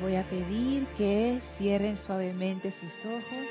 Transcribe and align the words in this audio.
Voy 0.00 0.14
a 0.14 0.22
pedir 0.22 0.86
que 0.96 1.40
cierren 1.56 1.96
suavemente 1.96 2.70
sus 2.70 3.04
ojos, 3.04 3.46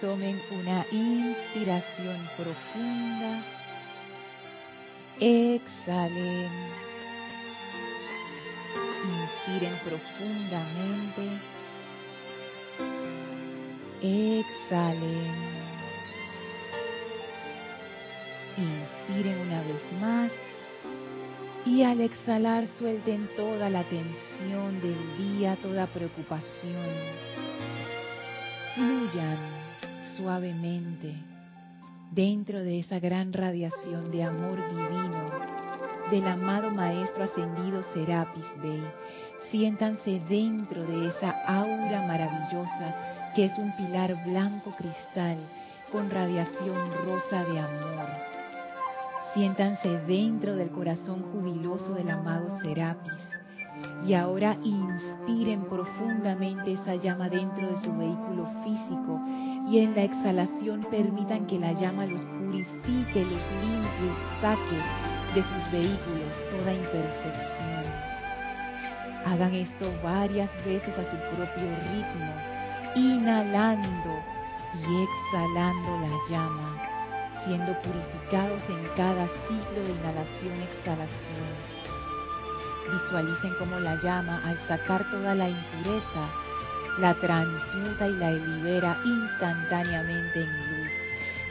tomen 0.00 0.40
una 0.50 0.84
inspiración 0.90 2.28
profunda, 2.36 3.44
exhalen, 5.20 6.50
inspiren 9.22 9.78
profundamente, 9.84 11.40
exhalen, 14.02 15.34
inspiren 18.56 19.38
una 19.38 19.62
vez 19.62 19.92
más 20.00 20.49
y 21.64 21.82
al 21.82 22.00
exhalar 22.00 22.66
suelten 22.66 23.28
toda 23.36 23.68
la 23.68 23.82
tensión 23.84 24.80
del 24.80 25.16
día, 25.18 25.56
toda 25.62 25.86
preocupación. 25.86 26.86
Fluyan 28.74 29.38
suavemente 30.16 31.14
dentro 32.12 32.60
de 32.60 32.80
esa 32.80 32.98
gran 32.98 33.32
radiación 33.32 34.10
de 34.10 34.24
amor 34.24 34.56
divino 34.68 35.30
del 36.10 36.26
amado 36.26 36.70
Maestro 36.70 37.24
Ascendido 37.24 37.82
Serapis 37.94 38.46
Bey. 38.62 38.82
Siéntanse 39.50 40.20
dentro 40.28 40.82
de 40.82 41.08
esa 41.08 41.30
aura 41.46 42.06
maravillosa 42.06 43.32
que 43.34 43.44
es 43.46 43.58
un 43.58 43.74
pilar 43.76 44.16
blanco 44.24 44.74
cristal 44.76 45.36
con 45.92 46.08
radiación 46.10 46.90
rosa 47.04 47.44
de 47.44 47.58
amor 47.58 48.29
Siéntanse 49.34 49.88
dentro 50.08 50.56
del 50.56 50.70
corazón 50.70 51.22
jubiloso 51.32 51.94
del 51.94 52.10
amado 52.10 52.58
Serapis. 52.60 53.12
Y 54.04 54.14
ahora 54.14 54.56
inspiren 54.64 55.64
profundamente 55.66 56.72
esa 56.72 56.96
llama 56.96 57.28
dentro 57.28 57.70
de 57.70 57.76
su 57.76 57.96
vehículo 57.96 58.46
físico 58.64 59.20
y 59.70 59.78
en 59.78 59.94
la 59.94 60.02
exhalación 60.02 60.84
permitan 60.90 61.46
que 61.46 61.60
la 61.60 61.72
llama 61.72 62.06
los 62.06 62.24
purifique, 62.24 63.22
los 63.22 63.44
limpie, 63.62 64.12
saque 64.40 64.82
de 65.34 65.42
sus 65.42 65.70
vehículos 65.70 66.44
toda 66.50 66.74
imperfección. 66.74 67.84
Hagan 69.26 69.54
esto 69.54 69.92
varias 70.02 70.50
veces 70.64 70.92
a 70.98 71.04
su 71.04 71.16
propio 71.36 71.70
ritmo, 71.92 72.32
inhalando 72.96 74.18
y 74.74 75.04
exhalando 75.04 76.00
la 76.00 76.28
llama 76.28 76.89
siendo 77.44 77.72
purificados 77.82 78.62
en 78.68 78.86
cada 78.96 79.26
ciclo 79.48 79.82
de 79.82 79.92
inhalación-exhalación. 79.92 81.80
Visualicen 82.92 83.54
cómo 83.58 83.78
la 83.78 83.96
llama, 84.02 84.42
al 84.44 84.58
sacar 84.66 85.08
toda 85.10 85.34
la 85.34 85.48
impureza, 85.48 86.28
la 86.98 87.14
transmuta 87.14 88.08
y 88.08 88.16
la 88.16 88.32
libera 88.32 88.98
instantáneamente 89.04 90.42
en 90.42 90.50
luz. 90.50 90.92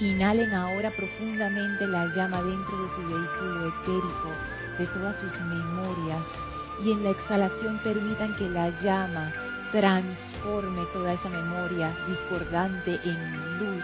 Inhalen 0.01 0.53
ahora 0.53 0.91
profundamente 0.91 1.87
la 1.87 2.05
llama 2.07 2.41
dentro 2.41 2.83
de 2.83 2.89
su 2.89 3.01
vehículo 3.01 3.67
etérico, 3.67 4.31
de 4.77 4.87
todas 4.87 5.19
sus 5.19 5.39
memorias, 5.41 6.25
y 6.83 6.91
en 6.91 7.03
la 7.03 7.09
exhalación 7.09 7.79
permitan 7.83 8.35
que 8.35 8.49
la 8.49 8.69
llama 8.81 9.31
transforme 9.71 10.85
toda 10.93 11.13
esa 11.13 11.29
memoria 11.29 11.95
discordante 12.07 12.99
en 13.03 13.59
luz 13.59 13.83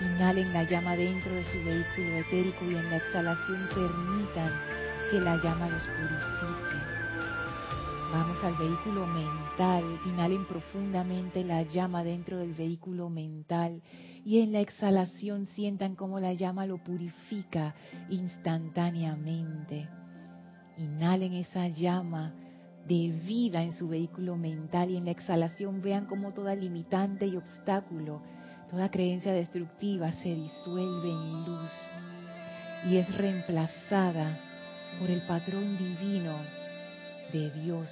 Inhalen 0.00 0.52
la 0.52 0.64
llama 0.64 0.94
dentro 0.94 1.34
de 1.34 1.44
su 1.44 1.56
vehículo 1.64 2.18
etérico 2.18 2.64
y 2.66 2.76
en 2.76 2.90
la 2.90 2.96
exhalación 2.96 3.66
permitan 3.74 4.52
que 5.10 5.20
la 5.20 5.36
llama 5.42 5.70
los 5.70 5.82
purifique. 5.86 7.06
Vamos 8.12 8.44
al 8.44 8.54
vehículo 8.56 9.06
mental. 9.06 9.84
Inhalen 10.04 10.44
profundamente 10.44 11.44
la 11.44 11.62
llama 11.62 12.04
dentro 12.04 12.36
del 12.36 12.52
vehículo 12.52 13.08
mental 13.08 13.82
y 14.24 14.40
en 14.40 14.52
la 14.52 14.60
exhalación 14.60 15.46
sientan 15.46 15.94
cómo 15.96 16.20
la 16.20 16.34
llama 16.34 16.66
lo 16.66 16.76
purifica 16.76 17.74
instantáneamente. 18.10 19.88
Inhalen 20.76 21.32
esa 21.34 21.68
llama 21.68 22.34
de 22.86 23.08
vida 23.26 23.62
en 23.62 23.72
su 23.72 23.88
vehículo 23.88 24.36
mental 24.36 24.90
y 24.90 24.98
en 24.98 25.06
la 25.06 25.10
exhalación 25.10 25.80
vean 25.80 26.04
cómo 26.04 26.32
toda 26.32 26.54
limitante 26.54 27.26
y 27.26 27.36
obstáculo 27.36 28.20
Toda 28.70 28.90
creencia 28.90 29.32
destructiva 29.32 30.10
se 30.12 30.34
disuelve 30.34 31.08
en 31.08 31.44
luz 31.44 31.70
y 32.86 32.96
es 32.96 33.16
reemplazada 33.16 34.40
por 34.98 35.08
el 35.08 35.22
patrón 35.22 35.78
divino 35.78 36.36
de 37.32 37.50
Dios, 37.50 37.88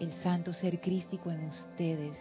el 0.00 0.12
santo 0.14 0.52
ser 0.52 0.80
crístico 0.80 1.30
en 1.30 1.44
ustedes. 1.44 2.16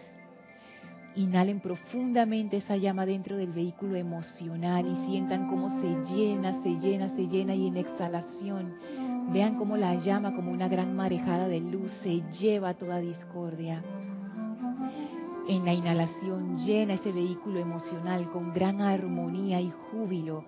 Inhalen 1.16 1.59
profundamente 1.59 2.57
esa 2.57 2.78
llama 2.78 3.07
dentro 3.07 3.38
del 3.38 3.51
vehículo 3.51 3.95
emocional 3.95 4.85
y 4.85 5.07
sientan 5.07 5.47
cómo 5.47 5.81
se 5.81 6.13
llena, 6.13 6.62
se 6.62 6.69
llena, 6.69 7.09
se 7.09 7.28
llena 7.28 7.56
y 7.56 7.68
en 7.68 7.78
exhalación 7.78 8.75
vean 9.34 9.56
cómo 9.56 9.78
la 9.78 9.95
llama 9.95 10.35
como 10.35 10.51
una 10.51 10.68
gran 10.68 10.95
marejada 10.95 11.47
de 11.47 11.59
luz 11.59 11.91
se 12.03 12.22
lleva 12.39 12.75
toda 12.75 13.00
discordia 13.00 13.81
en 15.47 15.66
la 15.66 15.74
inhalación 15.74 16.58
llena 16.58 16.96
ese 16.96 17.12
vehículo 17.12 17.59
emocional 17.59 18.30
con 18.31 18.53
gran 18.53 18.81
armonía 18.81 19.62
y 19.62 19.72
júbilo. 19.72 20.44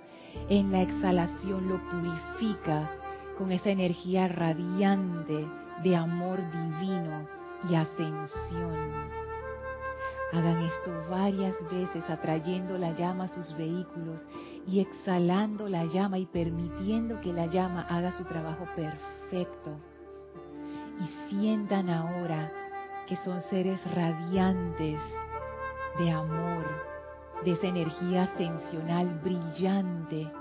En 0.49 0.71
la 0.71 0.81
exhalación 0.81 1.69
lo 1.69 1.79
purifica 1.89 2.89
con 3.38 3.51
esa 3.51 3.69
energía 3.69 4.27
radiante 4.27 5.45
de 5.83 5.95
amor 5.95 6.39
divino 6.51 7.27
y 7.69 7.75
ascensión. 7.75 9.09
Hagan 10.31 10.63
esto 10.63 10.91
varias 11.09 11.55
veces 11.71 12.07
atrayendo 12.07 12.77
la 12.77 12.91
llama 12.91 13.23
a 13.23 13.27
sus 13.27 13.57
vehículos 13.57 14.27
y 14.67 14.79
exhalando 14.79 15.67
la 15.67 15.85
llama 15.85 16.19
y 16.19 16.27
permitiendo 16.27 17.19
que 17.21 17.33
la 17.33 17.47
llama 17.47 17.81
haga 17.89 18.11
su 18.11 18.23
trabajo 18.25 18.67
perfecto. 18.75 19.71
Y 21.01 21.29
sientan 21.29 21.89
ahora 21.89 22.51
que 23.09 23.15
son 23.17 23.41
seres 23.41 23.83
radiantes 23.91 25.01
de 25.97 26.11
amor, 26.11 26.63
de 27.43 27.53
esa 27.53 27.65
energía 27.65 28.23
ascensional 28.23 29.07
brillante. 29.23 30.31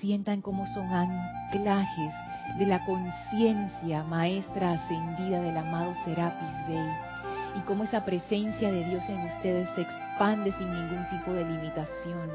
Sientan 0.00 0.42
cómo 0.42 0.66
son 0.66 0.84
anclajes 0.86 2.12
de 2.58 2.66
la 2.66 2.84
conciencia 2.84 4.02
maestra 4.02 4.72
ascendida 4.72 5.40
del 5.40 5.56
amado 5.56 5.94
Serapis 6.04 6.66
Bey 6.66 6.90
y 7.56 7.60
cómo 7.60 7.84
esa 7.84 8.04
presencia 8.04 8.72
de 8.72 8.84
Dios 8.84 9.08
en 9.08 9.20
ustedes 9.20 9.68
se 9.76 9.82
expande 9.82 10.50
sin 10.58 10.74
ningún 10.74 11.08
tipo 11.08 11.32
de 11.32 11.44
limitación, 11.44 12.32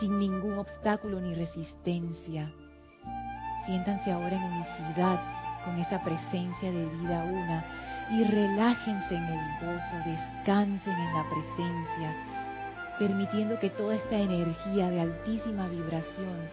sin 0.00 0.18
ningún 0.18 0.58
obstáculo 0.58 1.20
ni 1.20 1.32
resistencia. 1.36 2.52
Siéntanse 3.66 4.10
ahora 4.10 4.34
en 4.34 4.42
unicidad 4.42 5.20
con 5.64 5.78
esa 5.78 6.02
presencia 6.02 6.70
de 6.70 6.86
vida 6.86 7.24
una 7.24 7.64
y 8.10 8.24
relájense 8.24 9.14
en 9.14 9.24
el 9.24 9.40
gozo, 9.60 9.96
descansen 10.06 10.94
en 10.94 11.14
la 11.14 11.24
presencia, 11.28 12.16
permitiendo 12.98 13.58
que 13.58 13.70
toda 13.70 13.94
esta 13.94 14.16
energía 14.16 14.90
de 14.90 15.00
altísima 15.00 15.68
vibración 15.68 16.48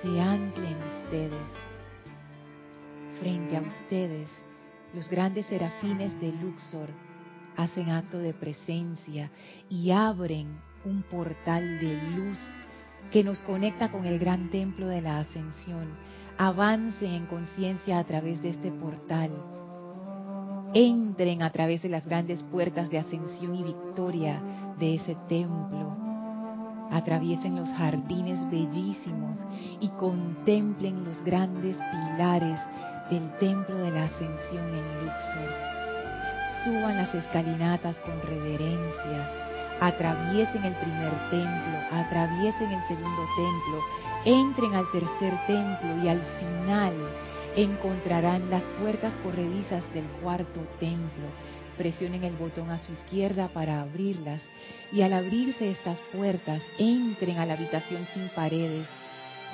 se 0.00 0.20
ancle 0.20 0.68
en 0.68 0.82
ustedes. 0.82 1.48
Frente 3.20 3.56
a 3.56 3.60
ustedes, 3.60 4.30
los 4.94 5.08
grandes 5.08 5.46
serafines 5.46 6.18
de 6.20 6.32
Luxor 6.32 6.88
hacen 7.56 7.90
acto 7.90 8.18
de 8.18 8.32
presencia 8.32 9.30
y 9.68 9.90
abren 9.90 10.58
un 10.84 11.02
portal 11.02 11.78
de 11.80 12.00
luz 12.16 12.38
que 13.10 13.24
nos 13.24 13.40
conecta 13.40 13.90
con 13.90 14.06
el 14.06 14.18
gran 14.18 14.50
templo 14.50 14.86
de 14.86 15.02
la 15.02 15.18
ascensión 15.18 15.88
avancen 16.38 17.12
en 17.12 17.26
conciencia 17.26 17.98
a 17.98 18.04
través 18.04 18.42
de 18.42 18.50
este 18.50 18.70
portal. 18.70 19.30
Entren 20.72 21.42
a 21.42 21.50
través 21.50 21.82
de 21.82 21.88
las 21.88 22.04
grandes 22.06 22.42
puertas 22.44 22.90
de 22.90 22.98
ascensión 22.98 23.56
y 23.56 23.62
victoria 23.64 24.40
de 24.78 24.94
ese 24.94 25.16
templo. 25.28 25.96
Atraviesen 26.90 27.56
los 27.56 27.68
jardines 27.70 28.38
bellísimos 28.50 29.38
y 29.80 29.88
contemplen 29.90 31.04
los 31.04 31.22
grandes 31.24 31.76
pilares 31.76 32.60
del 33.10 33.30
templo 33.38 33.76
de 33.76 33.90
la 33.90 34.04
ascensión 34.04 34.68
en 34.68 35.00
Luxor. 35.00 35.54
Suban 36.64 36.96
las 36.96 37.14
escalinatas 37.14 37.96
con 37.98 38.20
reverencia 38.22 39.49
atraviesen 39.80 40.64
el 40.64 40.74
primer 40.74 41.12
templo, 41.30 41.78
atraviesen 41.90 42.70
el 42.70 42.82
segundo 42.86 43.26
templo, 43.36 43.80
entren 44.24 44.74
al 44.74 44.90
tercer 44.92 45.34
templo 45.46 46.04
y 46.04 46.08
al 46.08 46.20
final 46.38 46.94
encontrarán 47.56 48.50
las 48.50 48.62
puertas 48.80 49.12
corredizas 49.22 49.82
del 49.94 50.04
cuarto 50.22 50.60
templo. 50.78 51.26
Presionen 51.76 52.24
el 52.24 52.34
botón 52.34 52.70
a 52.70 52.78
su 52.82 52.92
izquierda 52.92 53.48
para 53.48 53.80
abrirlas 53.80 54.42
y 54.92 55.00
al 55.00 55.14
abrirse 55.14 55.70
estas 55.70 55.98
puertas 56.12 56.62
entren 56.78 57.38
a 57.38 57.46
la 57.46 57.54
habitación 57.54 58.06
sin 58.12 58.28
paredes, 58.28 58.86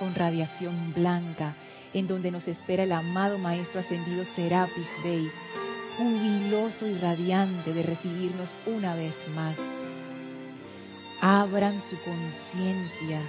con 0.00 0.14
radiación 0.14 0.92
blanca, 0.92 1.54
en 1.94 2.08
donde 2.08 2.32
nos 2.32 2.48
espera 2.48 2.82
el 2.82 2.92
amado 2.92 3.38
Maestro 3.38 3.80
Ascendido 3.80 4.24
Serapis 4.34 4.88
Bey, 5.04 5.30
jubiloso 5.96 6.86
y 6.88 6.98
radiante 6.98 7.72
de 7.72 7.82
recibirnos 7.82 8.52
una 8.66 8.96
vez 8.96 9.14
más. 9.34 9.56
Abran 11.20 11.80
su 11.80 11.96
conciencia 12.02 13.20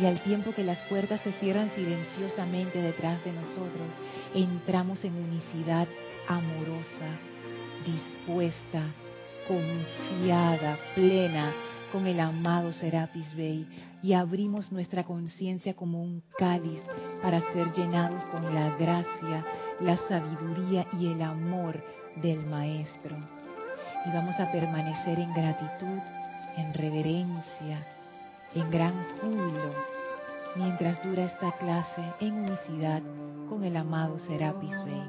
y 0.00 0.06
al 0.06 0.22
tiempo 0.22 0.52
que 0.52 0.64
las 0.64 0.78
puertas 0.82 1.20
se 1.22 1.32
cierran 1.32 1.70
silenciosamente 1.70 2.80
detrás 2.80 3.24
de 3.24 3.32
nosotros, 3.32 3.94
entramos 4.34 5.04
en 5.04 5.16
unicidad 5.16 5.88
amorosa, 6.28 7.18
dispuesta, 7.84 8.82
confiada, 9.48 10.78
plena 10.94 11.52
con 11.90 12.06
el 12.06 12.20
amado 12.20 12.70
Serapis 12.72 13.34
Bey 13.34 13.66
y 14.02 14.12
abrimos 14.12 14.70
nuestra 14.70 15.04
conciencia 15.04 15.74
como 15.74 16.02
un 16.02 16.22
cáliz 16.38 16.82
para 17.22 17.40
ser 17.52 17.72
llenados 17.72 18.22
con 18.26 18.54
la 18.54 18.76
gracia, 18.76 19.44
la 19.80 19.96
sabiduría 20.08 20.86
y 20.98 21.06
el 21.06 21.22
amor 21.22 21.82
del 22.16 22.44
Maestro. 22.46 23.16
Y 24.06 24.10
vamos 24.10 24.38
a 24.38 24.52
permanecer 24.52 25.18
en 25.18 25.32
gratitud, 25.32 25.98
en 26.58 26.74
reverencia, 26.74 27.86
en 28.54 28.70
gran 28.70 28.94
júbilo, 29.20 29.72
mientras 30.56 31.02
dura 31.04 31.24
esta 31.24 31.52
clase 31.52 32.02
en 32.20 32.34
unicidad 32.34 33.02
con 33.48 33.64
el 33.64 33.76
amado 33.76 34.18
Serapis 34.18 34.84
Bey. 34.84 35.04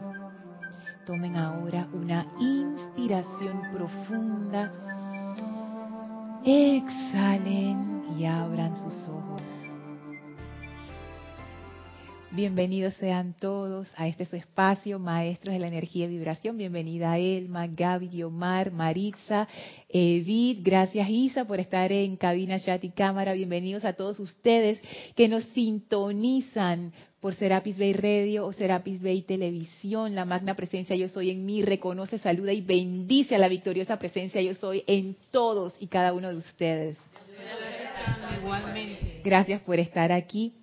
Tomen 1.06 1.36
ahora 1.36 1.88
una 1.92 2.26
inspiración 2.40 3.62
profunda 3.74 4.72
Exhalen 6.46 8.06
y 8.18 8.26
abran 8.26 8.76
sus 8.78 9.08
ojos. 9.10 9.42
Bienvenidos 12.32 12.94
sean 13.00 13.34
todos 13.34 13.88
a 13.98 14.08
este 14.08 14.24
su 14.24 14.36
espacio, 14.36 15.00
maestros 15.00 15.52
de 15.52 15.60
la 15.60 15.68
energía 15.68 16.06
y 16.06 16.10
vibración. 16.10 16.58
Bienvenida 16.58 17.18
Elma, 17.18 17.66
Gaby, 17.66 18.08
Guiomar, 18.08 18.72
Maritza, 18.72 19.48
Edith. 19.90 20.60
Gracias 20.62 21.10
Isa 21.10 21.46
por 21.46 21.60
estar 21.60 21.92
en 21.92 22.18
cabina, 22.18 22.60
chat 22.60 22.84
y 22.84 22.92
cámara. 22.92 23.34
Bienvenidos 23.34 23.84
a 23.84 23.94
todos 23.94 24.20
ustedes 24.20 24.80
que 25.16 25.28
nos 25.28 25.44
sintonizan 25.46 26.94
por 27.20 27.34
Serapis 27.34 27.80
Bay 27.80 27.94
Radio 27.94 28.46
o 28.46 28.54
Serapis 28.54 29.02
Bay 29.02 29.24
Televisión. 29.24 30.14
La 30.14 30.26
magna 30.26 30.56
presencia 30.56 30.96
yo 30.96 31.08
soy 31.08 31.32
en 31.32 31.48
mí 31.48 31.64
reconoce, 31.64 32.20
saluda 32.20 32.54
y 32.54 32.62
bendice 32.62 33.34
a 33.34 33.40
la 33.40 33.48
victoriosa 33.48 33.98
presencia 33.98 34.40
yo 34.40 34.54
soy 34.54 34.84
en 34.86 35.18
todos 35.32 35.74
y 35.80 35.88
cada 35.88 36.14
uno 36.14 36.30
de 36.30 36.38
ustedes. 36.38 37.00
Igualmente. 38.40 39.22
Gracias 39.24 39.62
por 39.62 39.80
estar 39.80 40.12
aquí. 40.12 40.54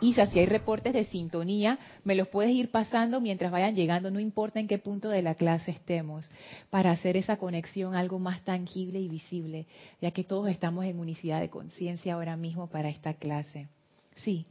Isa, 0.00 0.26
si 0.26 0.38
hay 0.38 0.46
reportes 0.46 0.92
de 0.92 1.04
sintonía, 1.04 1.78
me 2.04 2.14
los 2.14 2.28
puedes 2.28 2.52
ir 2.52 2.70
pasando 2.70 3.20
mientras 3.20 3.50
vayan 3.50 3.74
llegando, 3.74 4.10
no 4.10 4.20
importa 4.20 4.60
en 4.60 4.68
qué 4.68 4.78
punto 4.78 5.08
de 5.08 5.22
la 5.22 5.34
clase 5.34 5.70
estemos, 5.70 6.28
para 6.70 6.90
hacer 6.90 7.16
esa 7.16 7.36
conexión 7.36 7.94
algo 7.94 8.18
más 8.18 8.42
tangible 8.42 8.98
y 9.00 9.08
visible, 9.08 9.66
ya 10.00 10.10
que 10.10 10.24
todos 10.24 10.48
estamos 10.48 10.84
en 10.84 10.98
unicidad 10.98 11.40
de 11.40 11.50
conciencia 11.50 12.14
ahora 12.14 12.36
mismo 12.36 12.66
para 12.68 12.88
esta 12.88 13.14
clase. 13.14 13.68
Sí. 14.16 14.44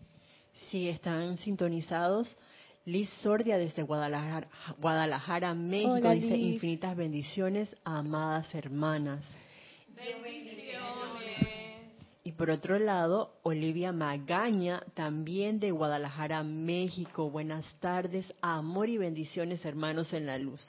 Sí, 0.70 0.90
están 0.90 1.38
sintonizados. 1.38 2.36
Liz 2.86 3.10
Sordia 3.22 3.58
desde 3.58 3.84
Guadalajara, 3.84 4.50
Guadalajara 4.78 5.54
México, 5.54 6.10
dice 6.10 6.36
infinitas 6.36 6.98
bendiciones, 6.98 7.74
amadas 7.86 8.54
hermanas. 8.54 9.24
Bendiciones. 9.96 10.63
Por 12.38 12.50
otro 12.50 12.80
lado, 12.80 13.40
Olivia 13.44 13.92
Magaña, 13.92 14.84
también 14.94 15.60
de 15.60 15.72
Guadalajara, 15.72 16.44
México. 16.44 17.30
Buenas 17.30 17.66
tardes, 17.80 18.26
amor 18.42 18.90
y 18.90 18.98
bendiciones, 18.98 19.64
hermanos 19.66 20.14
en 20.14 20.26
la 20.26 20.38
luz. 20.38 20.62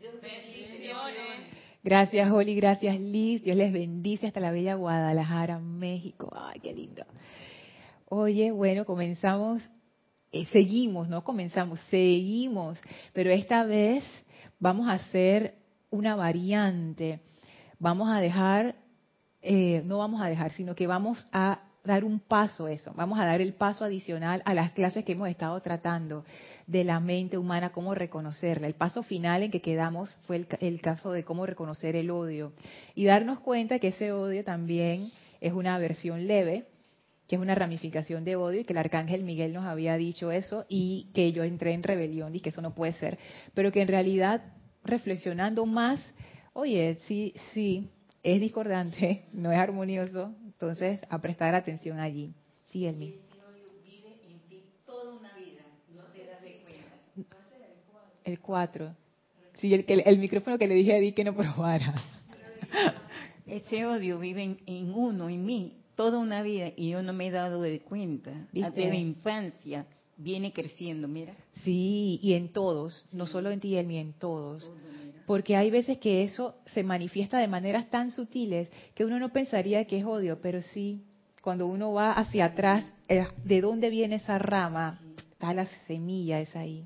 Bendiciones. 0.00 1.60
Gracias, 1.82 2.30
Oli, 2.30 2.54
gracias, 2.54 3.00
Liz. 3.00 3.42
Dios 3.42 3.56
les 3.56 3.72
bendice 3.72 4.26
hasta 4.26 4.40
la 4.40 4.50
bella 4.50 4.74
Guadalajara, 4.74 5.58
México. 5.58 6.30
Ay, 6.34 6.60
qué 6.60 6.72
lindo. 6.72 7.04
Oye, 8.08 8.50
bueno, 8.50 8.84
comenzamos, 8.84 9.62
eh, 10.32 10.44
seguimos, 10.46 11.08
no 11.08 11.24
comenzamos, 11.24 11.80
seguimos, 11.90 12.78
pero 13.12 13.30
esta 13.30 13.64
vez 13.64 14.04
vamos 14.58 14.88
a 14.88 14.92
hacer 14.92 15.54
una 15.90 16.16
variante. 16.16 17.20
Vamos 17.78 18.10
a 18.10 18.20
dejar, 18.20 18.76
eh, 19.42 19.82
no 19.84 19.98
vamos 19.98 20.20
a 20.20 20.26
dejar, 20.26 20.52
sino 20.52 20.74
que 20.74 20.86
vamos 20.86 21.26
a 21.32 21.60
dar 21.82 22.04
un 22.04 22.20
paso 22.20 22.68
eso, 22.68 22.92
vamos 22.94 23.18
a 23.18 23.24
dar 23.24 23.40
el 23.40 23.54
paso 23.54 23.84
adicional 23.84 24.42
a 24.44 24.52
las 24.52 24.72
clases 24.72 25.04
que 25.04 25.12
hemos 25.12 25.28
estado 25.28 25.58
tratando 25.62 26.24
de 26.66 26.84
la 26.84 27.00
mente 27.00 27.38
humana, 27.38 27.72
cómo 27.72 27.94
reconocerla. 27.94 28.66
El 28.66 28.74
paso 28.74 29.02
final 29.02 29.42
en 29.42 29.50
que 29.50 29.62
quedamos 29.62 30.10
fue 30.26 30.36
el, 30.36 30.46
el 30.60 30.80
caso 30.80 31.12
de 31.12 31.24
cómo 31.24 31.46
reconocer 31.46 31.96
el 31.96 32.10
odio 32.10 32.52
y 32.94 33.06
darnos 33.06 33.40
cuenta 33.40 33.78
que 33.78 33.88
ese 33.88 34.12
odio 34.12 34.44
también 34.44 35.10
es 35.40 35.52
una 35.52 35.78
versión 35.78 36.26
leve 36.26 36.66
que 37.30 37.36
es 37.36 37.42
una 37.42 37.54
ramificación 37.54 38.24
de 38.24 38.34
odio 38.34 38.62
y 38.62 38.64
que 38.64 38.72
el 38.72 38.80
arcángel 38.80 39.22
Miguel 39.22 39.52
nos 39.52 39.64
había 39.64 39.96
dicho 39.96 40.32
eso 40.32 40.64
y 40.68 41.12
que 41.14 41.30
yo 41.30 41.44
entré 41.44 41.74
en 41.74 41.84
rebelión 41.84 42.34
y 42.34 42.40
que 42.40 42.48
eso 42.48 42.60
no 42.60 42.74
puede 42.74 42.92
ser, 42.94 43.20
pero 43.54 43.70
que 43.70 43.80
en 43.80 43.86
realidad 43.86 44.42
reflexionando 44.82 45.64
más, 45.64 46.04
oye, 46.54 46.98
sí, 47.06 47.32
sí, 47.54 47.88
es 48.22 48.40
discordante, 48.40 49.24
no 49.32 49.52
es 49.52 49.58
armonioso, 49.58 50.34
entonces 50.44 51.00
a 51.08 51.20
prestar 51.20 51.54
atención 51.54 51.98
allí. 51.98 52.34
Sí, 52.66 52.86
Elmi. 52.86 53.14
El 58.22 58.38
4. 58.38 58.94
Sí, 59.54 59.74
el, 59.74 59.84
el, 59.88 60.02
el, 60.06 60.18
micrófono 60.18 60.56
que 60.56 60.68
le 60.68 60.74
dije 60.74 60.92
a 60.92 60.98
Eddie 60.98 61.14
que 61.14 61.24
no 61.24 61.34
probara. 61.34 61.94
Ese 63.46 63.84
odio 63.86 64.18
vive 64.18 64.44
en, 64.44 64.60
en 64.66 64.94
uno, 64.94 65.28
en 65.28 65.44
mí, 65.44 65.80
toda 65.96 66.18
una 66.18 66.42
vida 66.42 66.70
y 66.76 66.90
yo 66.90 67.02
no 67.02 67.12
me 67.12 67.26
he 67.26 67.30
dado 67.30 67.60
de 67.60 67.80
cuenta. 67.80 68.46
Desde 68.52 68.90
mi 68.90 69.00
infancia 69.00 69.86
viene 70.16 70.52
creciendo, 70.52 71.08
mira. 71.08 71.34
Sí, 71.52 72.20
y 72.22 72.34
en 72.34 72.52
todos, 72.52 73.08
no 73.12 73.26
solo 73.26 73.50
en 73.50 73.60
ti, 73.60 73.82
ni 73.82 73.98
en 73.98 74.12
todos. 74.12 74.70
Porque 75.30 75.54
hay 75.54 75.70
veces 75.70 75.98
que 75.98 76.24
eso 76.24 76.56
se 76.66 76.82
manifiesta 76.82 77.38
de 77.38 77.46
maneras 77.46 77.88
tan 77.88 78.10
sutiles 78.10 78.68
que 78.96 79.04
uno 79.04 79.20
no 79.20 79.28
pensaría 79.28 79.84
que 79.84 80.00
es 80.00 80.04
odio, 80.04 80.40
pero 80.40 80.60
sí, 80.60 81.04
cuando 81.40 81.68
uno 81.68 81.92
va 81.92 82.14
hacia 82.14 82.46
atrás, 82.46 82.84
eh, 83.06 83.28
¿de 83.44 83.60
dónde 83.60 83.90
viene 83.90 84.16
esa 84.16 84.40
rama? 84.40 84.98
Está 85.30 85.54
la 85.54 85.66
semilla, 85.86 86.40
es 86.40 86.56
ahí. 86.56 86.82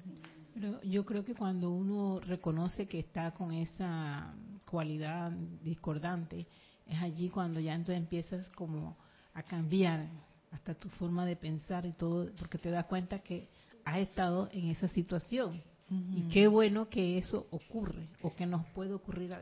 Pero 0.52 0.78
yo 0.82 1.06
creo 1.06 1.24
que 1.24 1.34
cuando 1.34 1.70
uno 1.70 2.20
reconoce 2.20 2.86
que 2.86 2.98
está 2.98 3.30
con 3.30 3.50
esa 3.50 4.34
cualidad 4.70 5.32
discordante, 5.62 6.46
es 6.86 7.00
allí 7.00 7.30
cuando 7.30 7.60
ya 7.60 7.74
entonces 7.74 7.96
empiezas 7.96 8.46
como 8.50 8.98
a 9.32 9.42
cambiar 9.42 10.06
hasta 10.50 10.74
tu 10.74 10.90
forma 10.90 11.24
de 11.24 11.36
pensar 11.36 11.86
y 11.86 11.92
todo, 11.92 12.28
porque 12.38 12.58
te 12.58 12.70
das 12.70 12.84
cuenta 12.84 13.20
que 13.20 13.48
has 13.86 14.00
estado 14.00 14.50
en 14.52 14.66
esa 14.66 14.88
situación. 14.88 15.62
Y 15.90 16.28
qué 16.32 16.46
bueno 16.48 16.88
que 16.88 17.18
eso 17.18 17.46
ocurre 17.50 18.08
o 18.22 18.34
que 18.34 18.46
nos 18.46 18.66
puede 18.68 18.94
ocurrir 18.94 19.34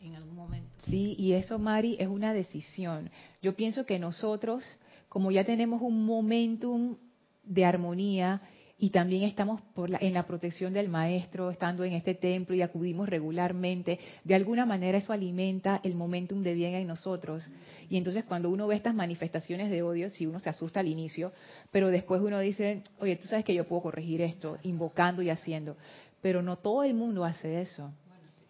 en 0.00 0.14
algún 0.14 0.34
momento. 0.34 0.70
Sí, 0.78 1.14
y 1.18 1.32
eso, 1.32 1.58
Mari, 1.58 1.96
es 1.98 2.08
una 2.08 2.32
decisión. 2.32 3.10
Yo 3.42 3.54
pienso 3.54 3.84
que 3.84 3.98
nosotros, 3.98 4.64
como 5.08 5.30
ya 5.30 5.44
tenemos 5.44 5.82
un 5.82 6.04
momentum 6.06 6.96
de 7.44 7.64
armonía 7.64 8.40
y 8.82 8.88
también 8.88 9.24
estamos 9.24 9.60
por 9.74 9.90
en 10.02 10.14
la 10.14 10.26
protección 10.26 10.72
del 10.72 10.88
maestro, 10.88 11.50
estando 11.50 11.84
en 11.84 11.92
este 11.92 12.14
templo 12.14 12.56
y 12.56 12.62
acudimos 12.62 13.10
regularmente, 13.10 13.98
de 14.24 14.34
alguna 14.34 14.64
manera 14.64 14.96
eso 14.96 15.12
alimenta 15.12 15.82
el 15.84 15.94
momentum 15.94 16.42
de 16.42 16.54
bien 16.54 16.74
en 16.74 16.86
nosotros. 16.86 17.44
Y 17.90 17.98
entonces 17.98 18.24
cuando 18.24 18.48
uno 18.48 18.66
ve 18.66 18.76
estas 18.76 18.94
manifestaciones 18.94 19.70
de 19.70 19.82
odio, 19.82 20.10
si 20.10 20.26
uno 20.26 20.40
se 20.40 20.48
asusta 20.48 20.80
al 20.80 20.88
inicio, 20.88 21.30
pero 21.70 21.90
después 21.90 22.22
uno 22.22 22.40
dice, 22.40 22.82
oye, 23.00 23.16
tú 23.16 23.28
sabes 23.28 23.44
que 23.44 23.52
yo 23.52 23.68
puedo 23.68 23.82
corregir 23.82 24.22
esto, 24.22 24.56
invocando 24.62 25.20
y 25.20 25.28
haciendo. 25.28 25.76
Pero 26.22 26.40
no 26.40 26.56
todo 26.56 26.82
el 26.82 26.94
mundo 26.94 27.26
hace 27.26 27.60
eso. 27.60 27.92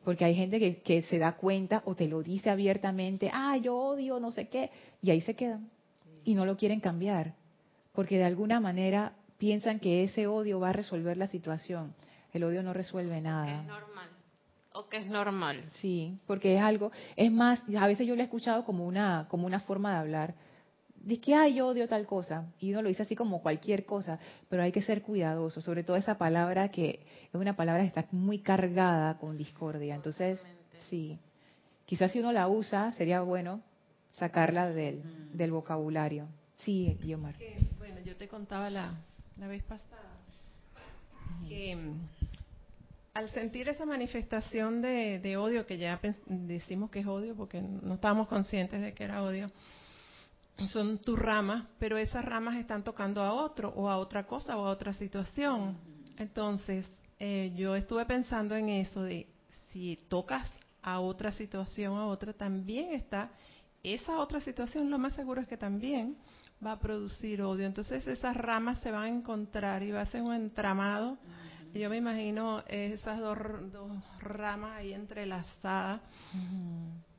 Porque 0.05 0.25
hay 0.25 0.37
gente 0.37 0.61
que, 0.61 0.77
que 0.77 1.03
se 1.03 1.19
da 1.19 1.33
cuenta 1.33 1.83
o 1.87 1.97
te 1.97 2.07
lo 2.07 2.23
dice 2.23 2.51
abiertamente, 2.51 3.31
ah, 3.33 3.57
yo 3.57 3.77
odio, 3.77 4.21
no 4.21 4.31
sé 4.31 4.47
qué, 4.47 4.71
y 5.03 5.11
ahí 5.11 5.23
se 5.23 5.35
quedan. 5.35 5.69
Y 6.25 6.35
no 6.35 6.47
lo 6.47 6.57
quieren 6.57 6.79
cambiar. 6.79 7.35
Porque 7.93 8.17
de 8.17 8.25
alguna 8.25 8.61
manera 8.61 9.15
piensan 9.41 9.81
que 9.81 10.05
ese 10.05 10.27
odio 10.27 10.61
va 10.61 10.69
a 10.69 10.75
resolver 10.75 11.17
la 11.17 11.27
situación. 11.27 11.95
El 12.33 12.45
odio 12.45 12.63
no 12.63 12.75
resuelve 12.75 13.21
nada. 13.23 13.63
Es 13.63 13.67
normal. 13.67 14.11
O 14.73 14.89
que 14.89 14.99
es 14.99 15.07
normal. 15.07 15.65
Sí, 15.81 16.21
porque 16.27 16.57
es 16.57 16.63
algo, 16.63 16.93
es 17.17 17.33
más, 17.33 17.61
a 17.77 17.87
veces 17.89 18.07
yo 18.07 18.15
lo 18.15 18.21
he 18.21 18.25
escuchado 18.25 18.65
como 18.65 18.87
una, 18.87 19.27
como 19.29 19.47
una 19.47 19.59
forma 19.59 19.93
de 19.95 19.99
hablar. 19.99 20.35
Dice 20.95 21.23
que, 21.23 21.35
ay, 21.35 21.55
yo 21.55 21.69
odio 21.69 21.89
tal 21.89 22.07
cosa. 22.07 22.53
Y 22.61 22.71
uno 22.71 22.83
lo 22.83 22.89
dice 22.89 23.03
así 23.03 23.17
como 23.17 23.43
cualquier 23.43 23.87
cosa, 23.87 24.21
pero 24.51 24.63
hay 24.63 24.71
que 24.71 24.83
ser 24.83 25.03
cuidadoso, 25.03 25.63
sobre 25.63 25.83
todo 25.83 25.97
esa 25.97 26.19
palabra 26.19 26.69
que 26.69 27.01
es 27.33 27.35
una 27.35 27.57
palabra 27.57 27.83
que 27.83 27.89
está 27.89 28.07
muy 28.13 28.41
cargada 28.41 29.17
con 29.17 29.39
discordia. 29.39 29.95
Entonces, 29.95 30.45
sí, 30.91 31.19
quizás 31.87 32.13
si 32.13 32.21
uno 32.21 32.31
la 32.31 32.47
usa, 32.47 32.93
sería 32.93 33.23
bueno 33.23 33.63
sacarla 34.13 34.69
del, 34.69 35.03
del 35.33 35.51
vocabulario. 35.51 36.29
Sí, 36.59 36.99
Guiomar. 37.01 37.35
Bueno, 37.79 38.01
yo 38.05 38.17
te 38.17 38.29
contaba 38.29 38.69
la, 38.69 38.95
la 39.41 39.49
vez 39.49 39.63
pasada. 39.65 40.03
Que 41.49 41.75
mm, 41.75 41.99
al 43.15 43.31
sentir 43.31 43.69
esa 43.69 43.87
manifestación 43.87 44.83
de, 44.83 45.19
de 45.19 45.37
odio, 45.37 45.67
que 45.67 45.79
ya 45.79 45.99
decimos 46.27 46.91
que 46.91 47.01
es 47.01 47.07
odio 47.07 47.35
porque 47.35 47.61
no 47.61 47.95
estábamos 47.95 48.29
conscientes 48.29 48.81
de 48.81 48.93
que 48.93 49.05
era 49.05 49.23
odio, 49.23 49.51
son 50.69 50.99
tus 50.99 51.19
ramas, 51.19 51.67
pero 51.79 51.97
esas 51.97 52.25
ramas 52.25 52.57
están 52.57 52.85
tocando 52.85 53.23
a 53.23 53.33
otro 53.33 53.71
o 53.71 53.89
a 53.89 53.97
otra 53.97 54.27
cosa 54.27 54.59
o 54.59 54.67
a 54.67 54.71
otra 54.71 54.93
situación. 54.93 55.79
Entonces, 56.19 56.87
eh, 57.19 57.53
yo 57.57 57.75
estuve 57.75 58.05
pensando 58.05 58.55
en 58.55 58.69
eso 58.69 59.03
de 59.03 59.27
si 59.73 59.97
tocas 60.09 60.47
a 60.83 61.01
otra 61.01 61.33
situación, 61.33 61.97
a 61.97 62.07
otra, 62.07 62.35
también 62.35 62.93
está, 62.93 63.31
esa 63.83 64.19
otra 64.19 64.41
situación 64.41 64.91
lo 64.91 64.99
más 64.99 65.15
seguro 65.15 65.41
es 65.41 65.49
que 65.49 65.57
también 65.57 66.17
va 66.65 66.73
a 66.73 66.79
producir 66.79 67.43
odio. 67.43 67.67
Entonces 67.67 68.07
esas 68.07 68.37
ramas 68.37 68.81
se 68.81 68.91
van 68.91 69.05
a 69.05 69.09
encontrar 69.09 69.83
y 69.83 69.91
va 69.91 70.03
a 70.03 70.07
ser 70.07 70.23
un 70.23 70.35
entramado. 70.35 71.19
Yo 71.73 71.89
me 71.89 71.99
imagino 71.99 72.65
esas 72.67 73.21
dos, 73.21 73.39
dos 73.73 73.93
ramas 74.19 74.79
ahí 74.79 74.93
entrelazadas, 74.93 76.01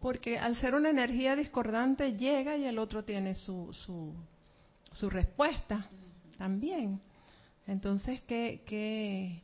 porque 0.01 0.37
al 0.37 0.57
ser 0.57 0.75
una 0.75 0.89
energía 0.89 1.37
discordante 1.37 2.17
llega 2.17 2.57
y 2.57 2.65
el 2.65 2.77
otro 2.77 3.05
tiene 3.05 3.35
su, 3.35 3.69
su, 3.71 4.13
su 4.91 5.09
respuesta 5.09 5.87
también. 6.37 6.99
Entonces, 7.65 8.21
¿qué, 8.23 8.63
qué, 8.65 9.41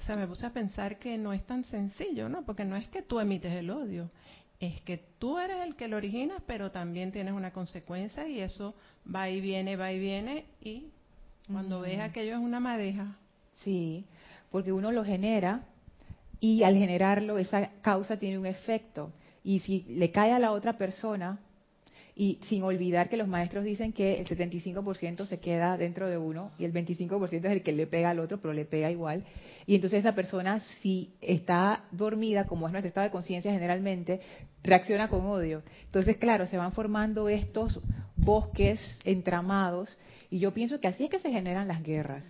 o 0.00 0.02
sea, 0.02 0.16
me 0.16 0.26
puse 0.26 0.46
a 0.46 0.52
pensar 0.52 0.98
que 0.98 1.16
no 1.16 1.32
es 1.32 1.44
tan 1.46 1.64
sencillo, 1.64 2.28
¿no? 2.28 2.44
Porque 2.44 2.64
no 2.64 2.74
es 2.74 2.88
que 2.88 3.02
tú 3.02 3.20
emites 3.20 3.52
el 3.52 3.70
odio, 3.70 4.10
es 4.66 4.80
que 4.82 4.98
tú 5.18 5.38
eres 5.38 5.60
el 5.60 5.76
que 5.76 5.88
lo 5.88 5.96
originas, 5.96 6.42
pero 6.46 6.70
también 6.70 7.12
tienes 7.12 7.34
una 7.34 7.52
consecuencia 7.52 8.28
y 8.28 8.40
eso 8.40 8.74
va 9.12 9.28
y 9.28 9.40
viene, 9.40 9.76
va 9.76 9.92
y 9.92 9.98
viene. 9.98 10.44
Y 10.60 10.88
cuando 11.50 11.80
ves 11.80 12.00
aquello 12.00 12.32
es 12.32 12.40
una 12.40 12.60
madeja. 12.60 13.16
Sí, 13.54 14.04
porque 14.50 14.72
uno 14.72 14.92
lo 14.92 15.04
genera 15.04 15.62
y 16.40 16.62
al 16.62 16.76
generarlo 16.76 17.38
esa 17.38 17.70
causa 17.80 18.18
tiene 18.18 18.38
un 18.38 18.46
efecto. 18.46 19.12
Y 19.42 19.60
si 19.60 19.82
le 19.88 20.10
cae 20.10 20.32
a 20.32 20.38
la 20.38 20.52
otra 20.52 20.78
persona 20.78 21.38
y 22.16 22.38
sin 22.42 22.62
olvidar 22.62 23.08
que 23.08 23.16
los 23.16 23.26
maestros 23.26 23.64
dicen 23.64 23.92
que 23.92 24.20
el 24.20 24.28
75% 24.28 25.26
se 25.26 25.40
queda 25.40 25.76
dentro 25.76 26.08
de 26.08 26.16
uno 26.16 26.52
y 26.58 26.64
el 26.64 26.72
25% 26.72 27.32
es 27.32 27.44
el 27.44 27.62
que 27.62 27.72
le 27.72 27.86
pega 27.86 28.10
al 28.10 28.20
otro, 28.20 28.40
pero 28.40 28.54
le 28.54 28.64
pega 28.64 28.90
igual. 28.90 29.24
Y 29.66 29.74
entonces 29.74 30.00
esa 30.00 30.14
persona, 30.14 30.60
si 30.80 31.14
está 31.20 31.84
dormida, 31.90 32.46
como 32.46 32.66
es 32.66 32.72
nuestro 32.72 32.88
estado 32.88 33.04
de 33.06 33.10
conciencia 33.10 33.52
generalmente, 33.52 34.20
reacciona 34.62 35.08
con 35.08 35.26
odio. 35.26 35.62
Entonces, 35.86 36.16
claro, 36.16 36.46
se 36.46 36.56
van 36.56 36.72
formando 36.72 37.28
estos 37.28 37.80
bosques 38.16 38.80
entramados 39.04 39.96
y 40.30 40.38
yo 40.38 40.54
pienso 40.54 40.78
que 40.80 40.88
así 40.88 41.04
es 41.04 41.10
que 41.10 41.18
se 41.18 41.32
generan 41.32 41.66
las 41.66 41.82
guerras. 41.82 42.24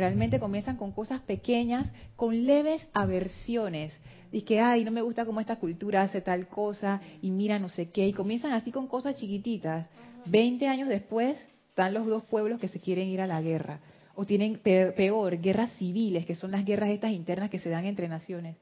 Realmente 0.00 0.40
comienzan 0.40 0.78
con 0.78 0.92
cosas 0.92 1.20
pequeñas, 1.20 1.92
con 2.16 2.46
leves 2.46 2.88
aversiones 2.94 3.92
y 4.32 4.42
que, 4.42 4.58
ay, 4.58 4.82
no 4.82 4.90
me 4.90 5.02
gusta 5.02 5.26
cómo 5.26 5.40
esta 5.40 5.56
cultura 5.56 6.00
hace 6.00 6.22
tal 6.22 6.46
cosa, 6.46 7.02
y 7.20 7.30
mira 7.30 7.58
no 7.58 7.68
sé 7.68 7.90
qué, 7.90 8.08
y 8.08 8.14
comienzan 8.14 8.52
así 8.52 8.72
con 8.72 8.86
cosas 8.86 9.16
chiquititas. 9.16 9.90
Veinte 10.24 10.68
años 10.68 10.88
después 10.88 11.36
están 11.68 11.92
los 11.92 12.06
dos 12.06 12.24
pueblos 12.24 12.58
que 12.58 12.68
se 12.68 12.80
quieren 12.80 13.08
ir 13.08 13.20
a 13.20 13.26
la 13.26 13.42
guerra. 13.42 13.80
O 14.14 14.24
tienen 14.24 14.58
peor, 14.62 15.38
guerras 15.38 15.74
civiles, 15.74 16.24
que 16.24 16.34
son 16.34 16.50
las 16.50 16.64
guerras 16.64 16.88
estas 16.88 17.12
internas 17.12 17.50
que 17.50 17.58
se 17.58 17.68
dan 17.68 17.84
entre 17.84 18.08
naciones. 18.08 18.56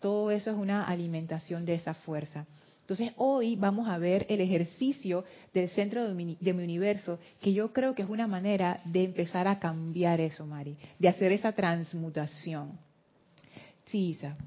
Todo 0.00 0.32
eso 0.32 0.50
es 0.50 0.56
una 0.56 0.88
alimentación 0.88 1.64
de 1.66 1.74
esa 1.74 1.94
fuerza. 1.94 2.46
Entonces 2.88 3.12
hoy 3.18 3.54
vamos 3.54 3.86
a 3.86 3.98
ver 3.98 4.24
el 4.30 4.40
ejercicio 4.40 5.22
del 5.52 5.68
centro 5.68 6.08
de 6.08 6.14
mi, 6.14 6.38
de 6.40 6.54
mi, 6.54 6.64
universo, 6.64 7.18
que 7.38 7.52
yo 7.52 7.70
creo 7.70 7.94
que 7.94 8.00
es 8.00 8.08
una 8.08 8.26
manera 8.26 8.80
de 8.86 9.04
empezar 9.04 9.46
a 9.46 9.58
cambiar 9.58 10.22
eso, 10.22 10.46
Mari, 10.46 10.74
de 10.98 11.08
hacer 11.10 11.30
esa 11.32 11.52
transmutación. 11.52 12.78
Sí, 13.88 14.12
Isa. 14.12 14.38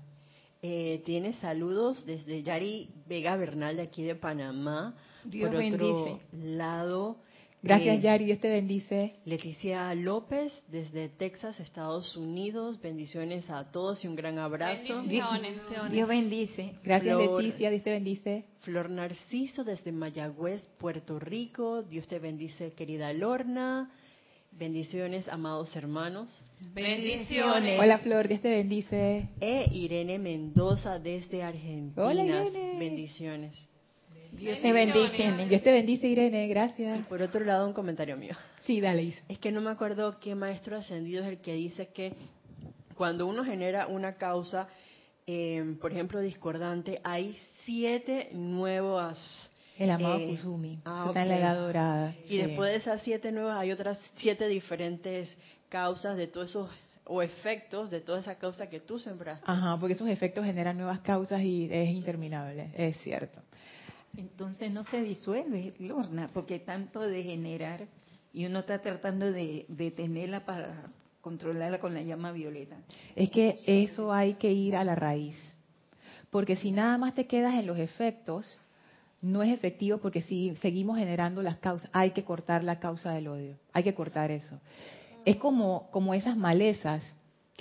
Eh, 0.63 1.03
tiene 1.05 1.33
saludos 1.33 2.03
desde 2.07 2.41
Yari 2.41 2.89
Vega 3.07 3.35
Bernal 3.35 3.75
de 3.75 3.83
aquí 3.83 4.01
de 4.01 4.15
Panamá. 4.15 4.95
Dios 5.23 5.51
Por 5.51 5.63
otro 5.63 6.19
lado, 6.33 7.17
Gracias, 7.63 7.97
eh, 7.97 8.01
Yari. 8.01 8.25
Dios 8.25 8.39
te 8.39 8.49
bendice. 8.49 9.15
Leticia 9.25 9.93
López, 9.93 10.51
desde 10.67 11.09
Texas, 11.09 11.59
Estados 11.59 12.17
Unidos. 12.17 12.81
Bendiciones 12.81 13.49
a 13.49 13.71
todos 13.71 14.03
y 14.03 14.07
un 14.07 14.15
gran 14.15 14.39
abrazo. 14.39 15.03
Dios 15.03 16.07
bendice. 16.07 16.75
Gracias, 16.83 17.17
Leticia. 17.17 17.69
Dios 17.69 17.83
te 17.83 17.91
bendice. 17.91 18.45
Flor 18.61 18.89
Narciso, 18.89 19.63
desde 19.63 19.91
Mayagüez, 19.91 20.67
Puerto 20.79 21.19
Rico. 21.19 21.83
Dios 21.83 22.07
te 22.07 22.19
bendice, 22.19 22.73
querida 22.73 23.13
Lorna. 23.13 23.91
Bendiciones, 24.51 25.27
amados 25.29 25.73
hermanos. 25.75 26.29
Bendiciones. 26.73 27.79
Hola 27.79 27.99
Flor, 27.99 28.27
Dios 28.27 28.41
te 28.41 28.49
bendice. 28.49 29.29
E 29.39 29.65
Irene 29.71 30.19
Mendoza 30.19 30.99
desde 30.99 31.41
Argentina. 31.41 32.05
Hola 32.05 32.25
Irene. 32.25 32.77
Bendiciones. 32.77 33.70
Dios 34.31 34.61
te 34.61 34.71
bendice. 34.71 35.45
Dios 35.47 35.61
te 35.61 35.71
bendice 35.71 36.07
Irene, 36.07 36.47
gracias. 36.47 36.99
Y 36.99 37.03
por 37.03 37.21
otro 37.21 37.43
lado, 37.43 37.67
un 37.67 37.73
comentario 37.73 38.17
mío. 38.17 38.35
Sí, 38.65 38.79
dale. 38.79 39.13
Es 39.27 39.39
que 39.39 39.51
no 39.51 39.61
me 39.61 39.69
acuerdo 39.69 40.19
qué 40.19 40.35
maestro 40.35 40.77
ascendido 40.77 41.23
es 41.23 41.29
el 41.29 41.39
que 41.39 41.53
dice 41.53 41.87
que 41.87 42.13
cuando 42.95 43.27
uno 43.27 43.43
genera 43.43 43.87
una 43.87 44.15
causa, 44.15 44.67
eh, 45.27 45.75
por 45.81 45.91
ejemplo, 45.91 46.19
discordante, 46.19 47.01
hay 47.03 47.37
siete 47.65 48.29
nuevas 48.31 49.49
el 49.77 49.89
amado 49.89 50.17
eh, 50.17 50.27
Kusumi. 50.27 50.79
Ah, 50.85 51.11
en 51.15 51.27
la 51.27 51.37
edad 51.39 51.55
dorada. 51.55 52.15
Y 52.29 52.37
después 52.37 52.71
de 52.71 52.77
esas 52.77 53.01
siete 53.01 53.31
nuevas 53.31 53.57
hay 53.57 53.71
otras 53.71 53.99
siete 54.17 54.47
diferentes 54.47 55.35
causas 55.69 56.17
de 56.17 56.27
todos 56.27 56.49
esos 56.49 56.69
o 57.05 57.21
efectos 57.21 57.89
de 57.89 57.99
toda 57.99 58.19
esa 58.19 58.35
causa 58.35 58.69
que 58.69 58.79
tú 58.79 58.99
sembraste. 58.99 59.43
Ajá, 59.47 59.77
porque 59.79 59.93
esos 59.93 60.07
efectos 60.07 60.45
generan 60.45 60.77
nuevas 60.77 60.99
causas 60.99 61.41
y 61.41 61.67
es 61.71 61.89
interminable, 61.89 62.69
es 62.75 62.95
cierto. 62.97 63.41
Entonces 64.17 64.71
no 64.71 64.83
se 64.83 65.01
disuelve, 65.01 65.73
Lorna, 65.79 66.29
porque 66.33 66.59
tanto 66.59 67.01
de 67.01 67.23
generar 67.23 67.87
y 68.33 68.45
uno 68.45 68.59
está 68.59 68.79
tratando 68.79 69.31
de 69.31 69.65
detenerla 69.67 70.45
para 70.45 70.89
controlarla 71.21 71.79
con 71.79 71.93
la 71.93 72.01
llama 72.01 72.31
violeta. 72.31 72.77
Es 73.15 73.29
que 73.29 73.59
eso 73.65 74.11
hay 74.11 74.33
que 74.35 74.51
ir 74.51 74.75
a 74.75 74.83
la 74.83 74.95
raíz, 74.95 75.35
porque 76.29 76.55
si 76.55 76.71
nada 76.71 76.97
más 76.97 77.13
te 77.13 77.27
quedas 77.27 77.53
en 77.55 77.67
los 77.67 77.77
efectos, 77.77 78.59
no 79.21 79.43
es 79.43 79.53
efectivo 79.53 79.99
porque 79.99 80.21
si 80.21 80.55
seguimos 80.57 80.97
generando 80.97 81.41
las 81.43 81.57
causas, 81.57 81.89
hay 81.93 82.11
que 82.11 82.23
cortar 82.23 82.63
la 82.63 82.79
causa 82.79 83.11
del 83.13 83.27
odio, 83.27 83.55
hay 83.71 83.83
que 83.83 83.93
cortar 83.93 84.31
eso. 84.31 84.59
Es 85.25 85.37
como, 85.37 85.89
como 85.91 86.13
esas 86.15 86.35
malezas 86.35 87.03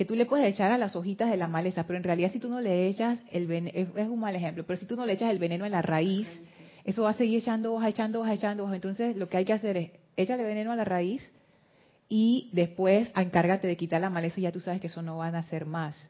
que 0.01 0.07
tú 0.07 0.15
le 0.15 0.25
puedes 0.25 0.47
echar 0.55 0.73
a 0.73 0.79
las 0.79 0.97
hojitas 0.97 1.29
de 1.29 1.37
la 1.37 1.47
maleza, 1.47 1.85
pero 1.85 1.99
en 1.99 2.03
realidad 2.03 2.33
si 2.33 2.39
tú 2.39 2.49
no 2.49 2.63
le 2.63 2.89
echas 2.89 3.21
el 3.33 3.47
veneno, 3.47 3.77
es, 3.77 4.09
un 4.09 4.19
mal 4.19 4.35
ejemplo, 4.35 4.65
pero 4.65 4.81
si 4.81 4.87
tú 4.87 4.97
no 4.97 5.05
le 5.05 5.13
echas 5.13 5.31
el 5.31 5.39
veneno 5.39 5.67
en 5.67 5.73
la 5.73 5.83
raíz, 5.83 6.27
eso 6.85 7.03
va 7.03 7.11
a 7.11 7.13
seguir 7.13 7.37
echando 7.37 7.75
hojas, 7.75 7.91
echando 7.91 8.23
hojas, 8.23 8.39
echando 8.39 8.65
hojas. 8.65 8.77
Entonces 8.77 9.15
lo 9.15 9.29
que 9.29 9.37
hay 9.37 9.45
que 9.45 9.53
hacer 9.53 9.77
es 9.77 9.91
échale 10.17 10.43
veneno 10.43 10.73
a 10.73 10.77
la 10.77 10.87
raíz 10.87 11.31
y 12.09 12.49
después 12.55 13.13
encárgate 13.15 13.67
de 13.69 13.77
quitar 13.77 14.01
la 14.01 14.09
maleza 14.09 14.41
y 14.41 14.45
ya 14.45 14.53
tú 14.53 14.61
sabes 14.61 14.81
que 14.81 14.87
eso 14.87 15.03
no 15.03 15.19
van 15.19 15.35
a 15.35 15.41
hacer 15.41 15.67
más. 15.67 16.09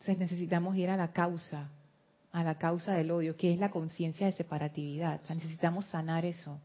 Entonces 0.00 0.16
necesitamos 0.16 0.74
ir 0.78 0.88
a 0.88 0.96
la 0.96 1.12
causa 1.12 1.68
a 2.32 2.42
la 2.42 2.54
causa 2.54 2.94
del 2.94 3.10
odio, 3.10 3.36
que 3.36 3.52
es 3.52 3.58
la 3.58 3.70
conciencia 3.70 4.24
de 4.24 4.32
separatividad. 4.32 5.20
O 5.22 5.26
sea, 5.26 5.34
necesitamos 5.34 5.84
sanar 5.84 6.24
eso. 6.24 6.58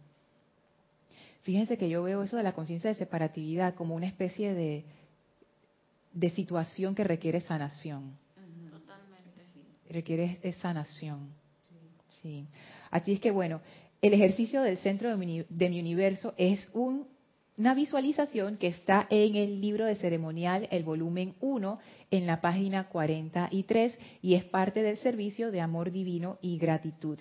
Fíjense 1.42 1.78
que 1.78 1.90
yo 1.90 2.04
veo 2.04 2.24
eso 2.24 2.38
de 2.38 2.44
la 2.44 2.54
conciencia 2.54 2.90
de 2.90 2.96
separatividad 2.96 3.76
como 3.76 3.96
una 3.96 4.08
especie 4.08 4.54
de, 4.54 4.86
de 6.14 6.30
situación 6.30 6.96
que 6.96 7.04
requiere 7.04 7.42
sanación. 7.42 8.18
Totalmente. 8.72 9.46
Requiere 9.90 10.54
sanación. 10.62 11.34
Sí. 12.22 12.48
Así 12.92 13.14
es 13.14 13.20
que 13.20 13.32
bueno, 13.32 13.62
el 14.02 14.14
ejercicio 14.14 14.62
del 14.62 14.78
centro 14.78 15.10
de 15.10 15.18
mi, 15.18 15.44
de 15.50 15.70
mi 15.70 15.80
universo 15.80 16.34
es 16.38 16.70
un 16.74 17.08
una 17.56 17.76
visualización 17.76 18.58
que 18.58 18.68
está 18.68 19.06
en 19.12 19.36
el 19.36 19.62
libro 19.62 19.86
de 19.86 19.96
ceremonial, 19.96 20.68
el 20.72 20.84
volumen 20.84 21.36
1, 21.40 21.80
en 22.10 22.26
la 22.26 22.42
página 22.42 22.90
43, 22.90 23.96
y 24.24 24.34
es 24.34 24.44
parte 24.46 24.82
del 24.82 24.98
servicio 24.98 25.52
de 25.52 25.62
amor 25.62 25.92
divino 25.92 26.40
y 26.42 26.58
gratitud. 26.58 27.20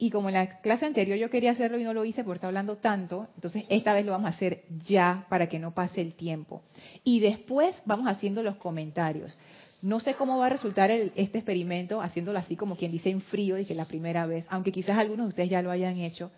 Y 0.00 0.10
como 0.10 0.28
en 0.28 0.36
la 0.36 0.60
clase 0.60 0.86
anterior 0.86 1.18
yo 1.18 1.28
quería 1.28 1.50
hacerlo 1.50 1.78
y 1.78 1.82
no 1.82 1.92
lo 1.92 2.04
hice 2.04 2.22
porque 2.22 2.36
está 2.36 2.46
hablando 2.46 2.76
tanto, 2.76 3.26
entonces 3.34 3.64
esta 3.68 3.92
vez 3.92 4.06
lo 4.06 4.12
vamos 4.12 4.26
a 4.26 4.34
hacer 4.34 4.62
ya 4.86 5.26
para 5.28 5.48
que 5.48 5.58
no 5.58 5.74
pase 5.74 6.00
el 6.00 6.14
tiempo. 6.14 6.62
Y 7.02 7.18
después 7.18 7.74
vamos 7.84 8.06
haciendo 8.06 8.44
los 8.44 8.56
comentarios. 8.56 9.36
No 9.82 9.98
sé 9.98 10.14
cómo 10.14 10.38
va 10.38 10.46
a 10.46 10.50
resultar 10.50 10.90
este 10.90 11.38
experimento 11.38 12.00
haciéndolo 12.00 12.38
así 12.38 12.54
como 12.54 12.76
quien 12.76 12.92
dice 12.92 13.10
en 13.10 13.20
frío, 13.20 13.58
y 13.58 13.64
que 13.64 13.74
la 13.74 13.86
primera 13.86 14.26
vez, 14.26 14.46
aunque 14.50 14.70
quizás 14.70 14.98
algunos 14.98 15.26
de 15.26 15.30
ustedes 15.30 15.50
ya 15.50 15.62
lo 15.62 15.70
hayan 15.70 15.98
hecho, 15.98 16.30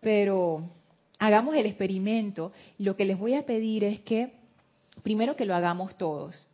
pero 0.00 0.70
hagamos 1.18 1.54
el 1.56 1.66
experimento. 1.66 2.52
Lo 2.78 2.96
que 2.96 3.04
les 3.04 3.18
voy 3.18 3.34
a 3.34 3.46
pedir 3.46 3.84
es 3.84 4.00
que, 4.00 4.32
primero 5.02 5.36
que 5.36 5.44
lo 5.44 5.54
hagamos 5.54 5.96
todos. 5.96 6.48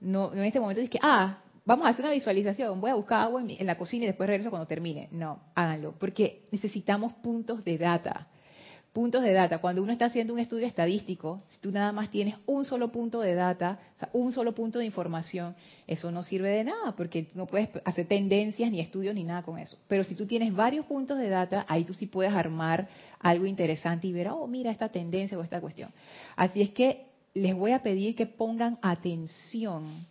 No, 0.00 0.32
en 0.32 0.44
este 0.44 0.60
momento 0.60 0.82
es 0.82 0.90
que, 0.90 0.98
ah, 1.02 1.38
vamos 1.66 1.86
a 1.86 1.90
hacer 1.90 2.04
una 2.04 2.14
visualización, 2.14 2.80
voy 2.80 2.90
a 2.90 2.94
buscar 2.94 3.20
agua 3.20 3.42
en, 3.42 3.66
la 3.66 3.76
cocina 3.76 4.04
y 4.04 4.06
después 4.06 4.28
regreso 4.28 4.50
cuando 4.50 4.66
termine. 4.66 5.08
No, 5.10 5.40
háganlo, 5.54 5.92
porque 5.98 6.44
necesitamos 6.52 7.12
puntos 7.14 7.64
de 7.64 7.76
data. 7.76 8.28
puntos 8.92 9.22
de 9.22 9.34
data. 9.34 9.58
Cuando 9.58 9.82
uno 9.82 9.92
está 9.92 10.06
haciendo 10.06 10.32
un 10.32 10.38
estudio 10.38 10.66
estadístico, 10.66 11.42
si 11.48 11.60
tú 11.60 11.70
nada 11.70 11.92
más 11.92 12.10
tienes 12.10 12.36
un 12.46 12.64
solo 12.64 12.90
punto 12.90 13.20
de 13.20 13.34
data, 13.34 13.78
o 13.96 13.98
sea, 13.98 14.08
un 14.14 14.32
solo 14.32 14.54
punto 14.54 14.78
de 14.78 14.86
información, 14.86 15.54
eso 15.86 16.10
no 16.10 16.22
sirve 16.22 16.48
de 16.48 16.64
nada 16.64 16.94
porque 16.96 17.26
no 17.34 17.46
puedes 17.46 17.68
hacer 17.84 18.06
tendencias 18.06 18.70
ni 18.70 18.80
estudios 18.80 19.14
ni 19.14 19.24
nada 19.24 19.42
con 19.42 19.58
eso. 19.58 19.76
Pero 19.86 20.02
si 20.02 20.14
tú 20.14 20.24
tienes 20.24 20.54
varios 20.54 20.86
puntos 20.86 21.18
de 21.18 21.28
data, 21.28 21.66
ahí 21.68 21.84
tú 21.84 21.92
sí 21.92 22.06
puedes 22.06 22.32
armar 22.32 22.88
algo 23.18 23.44
interesante 23.44 24.06
y 24.06 24.12
ver, 24.14 24.28
oh, 24.28 24.46
mira 24.46 24.70
esta 24.70 24.88
tendencia 24.88 25.36
o 25.36 25.42
esta 25.42 25.60
cuestión. 25.60 25.90
Así 26.36 26.62
es 26.62 26.70
que 26.70 27.06
les 27.34 27.54
voy 27.54 27.72
a 27.72 27.82
pedir 27.82 28.16
que 28.16 28.24
pongan 28.24 28.78
atención 28.80 30.06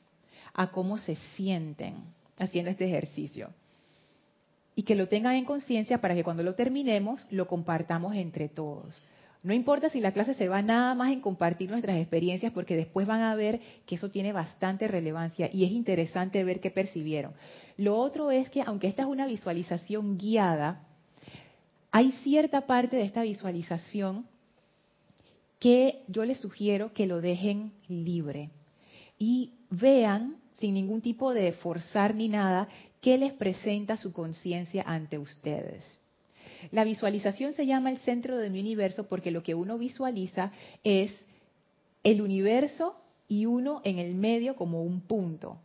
a 0.55 0.71
cómo 0.71 0.97
se 0.97 1.15
sienten 1.35 1.95
haciendo 2.39 2.71
este 2.71 2.85
ejercicio 2.85 3.49
y 4.75 4.83
que 4.83 4.95
lo 4.95 5.07
tengan 5.07 5.35
en 5.35 5.45
conciencia 5.45 6.01
para 6.01 6.15
que 6.15 6.23
cuando 6.23 6.43
lo 6.43 6.55
terminemos 6.55 7.25
lo 7.29 7.47
compartamos 7.47 8.15
entre 8.15 8.49
todos. 8.49 9.01
No 9.43 9.53
importa 9.53 9.89
si 9.89 10.01
la 10.01 10.11
clase 10.11 10.33
se 10.33 10.49
va 10.49 10.63
nada 10.63 10.95
más 10.95 11.11
en 11.11 11.21
compartir 11.21 11.69
nuestras 11.69 11.97
experiencias, 11.97 12.51
porque 12.51 12.75
después 12.75 13.05
van 13.05 13.21
a 13.21 13.35
ver 13.35 13.61
que 13.85 13.93
eso 13.93 14.09
tiene 14.09 14.33
bastante 14.33 14.87
relevancia 14.87 15.51
y 15.53 15.65
es 15.65 15.71
interesante 15.71 16.43
ver 16.43 16.59
qué 16.59 16.71
percibieron. 16.71 17.33
Lo 17.77 17.95
otro 17.95 18.31
es 18.31 18.49
que, 18.49 18.63
aunque 18.63 18.87
esta 18.87 19.03
es 19.03 19.07
una 19.07 19.27
visualización 19.27 20.17
guiada, 20.17 20.81
hay 21.91 22.11
cierta 22.23 22.65
parte 22.65 22.95
de 22.95 23.03
esta 23.03 23.21
visualización 23.21 24.25
que 25.59 26.01
yo 26.07 26.25
les 26.25 26.39
sugiero 26.39 26.91
que 26.93 27.05
lo 27.05 27.21
dejen 27.21 27.71
libre 27.87 28.49
y 29.19 29.53
vean, 29.69 30.37
sin 30.59 30.73
ningún 30.73 31.01
tipo 31.01 31.33
de 31.33 31.51
forzar 31.51 32.15
ni 32.15 32.27
nada, 32.29 32.67
¿Qué 33.05 33.19
les 33.19 33.33
presenta 33.33 33.97
su 33.97 34.11
conciencia 34.11 34.81
ante 34.81 35.19
ustedes? 35.19 35.83
La 36.71 36.83
visualización 36.83 37.53
se 37.53 37.67
llama 37.67 37.91
el 37.91 37.99
centro 37.99 38.35
de 38.35 38.49
mi 38.49 38.59
universo 38.59 39.07
porque 39.07 39.29
lo 39.29 39.43
que 39.43 39.53
uno 39.53 39.77
visualiza 39.77 40.51
es 40.83 41.11
el 42.03 42.19
universo 42.19 42.95
y 43.27 43.45
uno 43.45 43.81
en 43.83 43.99
el 43.99 44.15
medio 44.15 44.55
como 44.55 44.81
un 44.81 45.01
punto. 45.01 45.59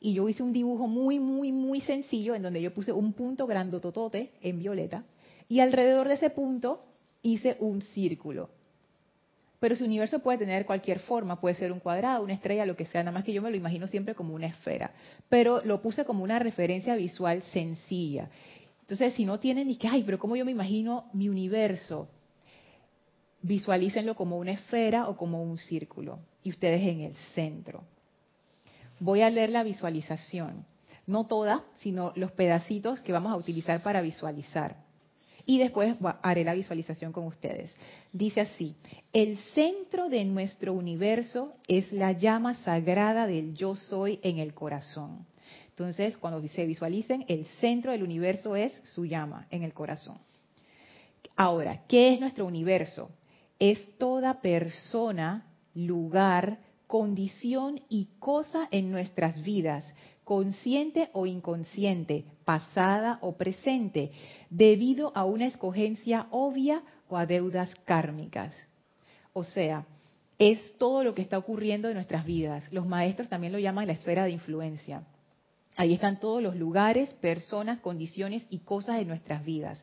Y 0.00 0.14
yo 0.14 0.30
hice 0.30 0.42
un 0.42 0.54
dibujo 0.54 0.86
muy, 0.86 1.20
muy, 1.20 1.52
muy 1.52 1.82
sencillo 1.82 2.34
en 2.34 2.40
donde 2.40 2.62
yo 2.62 2.72
puse 2.72 2.90
un 2.90 3.12
punto 3.12 3.46
grandototote 3.46 4.30
en 4.40 4.58
violeta 4.58 5.04
y 5.46 5.60
alrededor 5.60 6.08
de 6.08 6.14
ese 6.14 6.30
punto 6.30 6.86
hice 7.20 7.58
un 7.60 7.82
círculo. 7.82 8.48
Pero 9.60 9.74
su 9.74 9.84
universo 9.84 10.20
puede 10.20 10.38
tener 10.38 10.66
cualquier 10.66 11.00
forma, 11.00 11.40
puede 11.40 11.56
ser 11.56 11.72
un 11.72 11.80
cuadrado, 11.80 12.22
una 12.22 12.34
estrella, 12.34 12.64
lo 12.64 12.76
que 12.76 12.84
sea, 12.84 13.02
nada 13.02 13.12
más 13.12 13.24
que 13.24 13.32
yo 13.32 13.42
me 13.42 13.50
lo 13.50 13.56
imagino 13.56 13.88
siempre 13.88 14.14
como 14.14 14.34
una 14.34 14.46
esfera. 14.46 14.92
Pero 15.28 15.64
lo 15.64 15.82
puse 15.82 16.04
como 16.04 16.22
una 16.22 16.38
referencia 16.38 16.94
visual 16.94 17.42
sencilla. 17.42 18.30
Entonces, 18.82 19.14
si 19.14 19.24
no 19.24 19.40
tienen 19.40 19.66
ni 19.66 19.76
que, 19.76 19.88
ay, 19.88 20.04
pero 20.04 20.18
¿cómo 20.18 20.36
yo 20.36 20.44
me 20.44 20.52
imagino 20.52 21.06
mi 21.12 21.28
universo? 21.28 22.08
Visualícenlo 23.42 24.14
como 24.14 24.38
una 24.38 24.52
esfera 24.52 25.08
o 25.08 25.16
como 25.16 25.42
un 25.42 25.58
círculo 25.58 26.20
y 26.44 26.50
ustedes 26.50 26.82
en 26.82 27.00
el 27.00 27.14
centro. 27.34 27.82
Voy 29.00 29.22
a 29.22 29.30
leer 29.30 29.50
la 29.50 29.64
visualización, 29.64 30.64
no 31.06 31.26
toda, 31.26 31.64
sino 31.74 32.12
los 32.14 32.32
pedacitos 32.32 33.00
que 33.00 33.12
vamos 33.12 33.32
a 33.32 33.36
utilizar 33.36 33.82
para 33.82 34.02
visualizar 34.02 34.87
y 35.48 35.56
después 35.56 35.96
haré 36.20 36.44
la 36.44 36.52
visualización 36.52 37.10
con 37.10 37.24
ustedes. 37.24 37.74
Dice 38.12 38.42
así, 38.42 38.76
el 39.14 39.38
centro 39.54 40.10
de 40.10 40.22
nuestro 40.26 40.74
universo 40.74 41.54
es 41.66 41.90
la 41.90 42.12
llama 42.12 42.52
sagrada 42.52 43.26
del 43.26 43.54
yo 43.54 43.74
soy 43.74 44.20
en 44.22 44.40
el 44.40 44.52
corazón. 44.52 45.26
Entonces, 45.70 46.18
cuando 46.18 46.46
se 46.48 46.66
visualicen, 46.66 47.24
el 47.28 47.46
centro 47.60 47.92
del 47.92 48.02
universo 48.02 48.56
es 48.56 48.78
su 48.84 49.06
llama 49.06 49.46
en 49.50 49.62
el 49.62 49.72
corazón. 49.72 50.18
Ahora, 51.34 51.82
¿qué 51.88 52.12
es 52.12 52.20
nuestro 52.20 52.44
universo? 52.44 53.08
Es 53.58 53.96
toda 53.96 54.42
persona, 54.42 55.46
lugar, 55.72 56.58
condición 56.86 57.80
y 57.88 58.08
cosa 58.18 58.68
en 58.70 58.92
nuestras 58.92 59.42
vidas 59.42 59.86
consciente 60.28 61.08
o 61.14 61.24
inconsciente, 61.24 62.26
pasada 62.44 63.18
o 63.22 63.38
presente, 63.38 64.12
debido 64.50 65.10
a 65.14 65.24
una 65.24 65.46
escogencia 65.46 66.26
obvia 66.30 66.82
o 67.08 67.16
a 67.16 67.24
deudas 67.24 67.74
kármicas. 67.86 68.52
O 69.32 69.42
sea, 69.42 69.86
es 70.38 70.76
todo 70.76 71.02
lo 71.02 71.14
que 71.14 71.22
está 71.22 71.38
ocurriendo 71.38 71.88
en 71.88 71.94
nuestras 71.94 72.26
vidas. 72.26 72.70
Los 72.74 72.86
maestros 72.86 73.30
también 73.30 73.54
lo 73.54 73.58
llaman 73.58 73.86
la 73.86 73.94
esfera 73.94 74.24
de 74.24 74.32
influencia. 74.32 75.02
Ahí 75.76 75.94
están 75.94 76.20
todos 76.20 76.42
los 76.42 76.56
lugares, 76.56 77.08
personas, 77.22 77.80
condiciones 77.80 78.46
y 78.50 78.58
cosas 78.58 78.98
de 78.98 79.06
nuestras 79.06 79.42
vidas. 79.46 79.82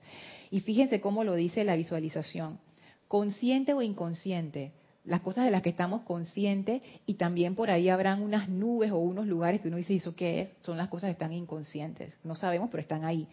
Y 0.52 0.60
fíjense 0.60 1.02
cómo 1.02 1.24
lo 1.24 1.34
dice 1.34 1.64
la 1.64 1.76
visualización. 1.76 2.60
Consciente 3.08 3.74
o 3.74 3.82
inconsciente, 3.82 4.74
las 5.06 5.22
cosas 5.22 5.46
de 5.46 5.52
las 5.52 5.62
que 5.62 5.70
estamos 5.70 6.02
conscientes 6.02 6.82
y 7.06 7.16
también 7.16 7.56
por 7.56 7.70
ahí 7.70 7.90
habrán 7.90 8.22
unas 8.22 8.50
nubes 8.50 8.92
o 8.92 8.98
unos 8.98 9.28
lugares 9.28 9.62
que 9.62 9.68
uno 9.68 9.78
dice, 9.78 9.96
¿eso 9.96 10.16
qué 10.16 10.42
es? 10.42 10.58
Son 10.62 10.78
las 10.78 10.90
cosas 10.90 11.10
que 11.10 11.14
están 11.14 11.34
inconscientes. 11.34 12.18
No 12.24 12.36
sabemos, 12.36 12.70
pero 12.72 12.82
están 12.82 13.06
ahí. 13.06 13.28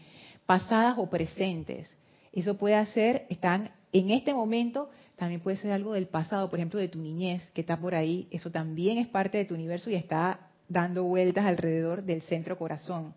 Pasadas 0.46 0.96
o 0.98 1.08
presentes. 1.08 1.90
Eso 2.32 2.56
puede 2.56 2.84
ser, 2.86 3.26
están 3.28 3.70
en 3.92 4.10
este 4.10 4.32
momento, 4.32 4.90
también 5.16 5.40
puede 5.40 5.56
ser 5.56 5.72
algo 5.72 5.92
del 5.92 6.06
pasado, 6.06 6.48
por 6.48 6.58
ejemplo, 6.58 6.80
de 6.80 6.88
tu 6.88 6.98
niñez, 6.98 7.48
que 7.50 7.60
está 7.60 7.78
por 7.78 7.94
ahí. 7.94 8.26
Eso 8.30 8.50
también 8.50 8.98
es 8.98 9.06
parte 9.06 9.38
de 9.38 9.44
tu 9.44 9.54
universo 9.54 9.90
y 9.90 9.94
está 9.94 10.48
dando 10.68 11.04
vueltas 11.04 11.44
alrededor 11.44 12.02
del 12.02 12.22
centro 12.22 12.58
corazón. 12.58 13.14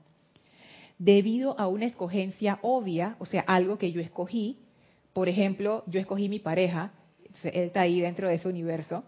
Debido 0.97 1.59
a 1.59 1.67
una 1.67 1.85
escogencia 1.85 2.59
obvia, 2.61 3.15
o 3.19 3.25
sea, 3.25 3.41
algo 3.41 3.77
que 3.77 3.91
yo 3.91 4.01
escogí, 4.01 4.59
por 5.13 5.29
ejemplo, 5.29 5.83
yo 5.87 5.99
escogí 5.99 6.29
mi 6.29 6.39
pareja, 6.39 6.91
él 7.43 7.52
está 7.56 7.82
ahí 7.82 8.02
dentro 8.02 8.28
de 8.28 8.36
ese 8.36 8.48
universo, 8.48 9.04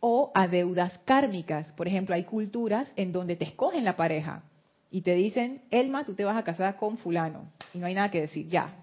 o 0.00 0.30
a 0.34 0.48
deudas 0.48 0.98
kármicas. 0.98 1.72
Por 1.72 1.88
ejemplo, 1.88 2.14
hay 2.14 2.24
culturas 2.24 2.92
en 2.96 3.12
donde 3.12 3.36
te 3.36 3.44
escogen 3.44 3.84
la 3.84 3.96
pareja 3.96 4.42
y 4.90 5.00
te 5.00 5.14
dicen, 5.14 5.62
Elma, 5.70 6.04
tú 6.04 6.14
te 6.14 6.24
vas 6.24 6.36
a 6.36 6.44
casar 6.44 6.76
con 6.76 6.98
fulano. 6.98 7.50
Y 7.72 7.78
no 7.78 7.86
hay 7.86 7.94
nada 7.94 8.10
que 8.10 8.20
decir, 8.20 8.48
ya. 8.48 8.74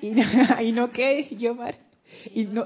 Y 0.00 0.10
no, 0.10 0.22
y 0.62 0.72
no 0.72 0.90
qué, 0.90 1.34
yo, 1.36 1.56
y 2.34 2.44
no, 2.44 2.64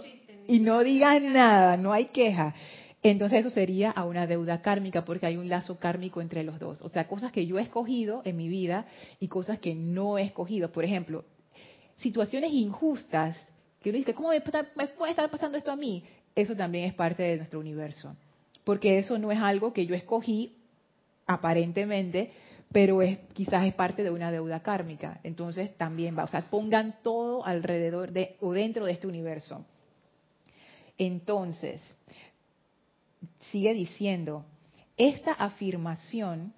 y 0.48 0.58
no 0.58 0.82
digan 0.82 1.32
nada, 1.32 1.76
no 1.76 1.92
hay 1.92 2.06
queja. 2.06 2.54
Entonces 3.02 3.40
eso 3.40 3.50
sería 3.50 3.90
a 3.90 4.04
una 4.04 4.26
deuda 4.26 4.60
kármica 4.60 5.04
porque 5.04 5.26
hay 5.26 5.36
un 5.36 5.48
lazo 5.48 5.78
kármico 5.78 6.20
entre 6.20 6.42
los 6.42 6.58
dos. 6.58 6.82
O 6.82 6.88
sea, 6.88 7.08
cosas 7.08 7.32
que 7.32 7.46
yo 7.46 7.58
he 7.58 7.62
escogido 7.62 8.22
en 8.24 8.36
mi 8.36 8.48
vida 8.48 8.86
y 9.20 9.28
cosas 9.28 9.58
que 9.58 9.74
no 9.74 10.18
he 10.18 10.22
escogido. 10.22 10.70
Por 10.70 10.84
ejemplo, 10.84 11.24
situaciones 11.98 12.52
injustas 12.52 13.36
que 13.82 13.90
uno 13.90 13.98
dice, 13.98 14.14
¿cómo 14.14 14.30
me, 14.30 14.40
puede 14.40 15.10
estar 15.10 15.30
pasando 15.30 15.56
esto 15.56 15.70
a 15.70 15.76
mí? 15.76 16.04
Eso 16.34 16.54
también 16.54 16.84
es 16.86 16.94
parte 16.94 17.22
de 17.22 17.36
nuestro 17.38 17.60
universo. 17.60 18.14
Porque 18.64 18.98
eso 18.98 19.18
no 19.18 19.32
es 19.32 19.40
algo 19.40 19.72
que 19.72 19.86
yo 19.86 19.94
escogí, 19.94 20.54
aparentemente, 21.26 22.30
pero 22.72 23.02
es, 23.02 23.18
quizás 23.32 23.66
es 23.66 23.74
parte 23.74 24.02
de 24.02 24.10
una 24.10 24.30
deuda 24.30 24.60
kármica. 24.60 25.20
Entonces 25.22 25.76
también 25.76 26.16
va, 26.16 26.24
o 26.24 26.28
sea, 26.28 26.42
pongan 26.50 26.96
todo 27.02 27.44
alrededor 27.44 28.12
de 28.12 28.36
o 28.40 28.52
dentro 28.52 28.84
de 28.84 28.92
este 28.92 29.06
universo. 29.06 29.64
Entonces, 30.98 31.80
sigue 33.50 33.72
diciendo, 33.72 34.44
esta 34.98 35.32
afirmación, 35.32 36.52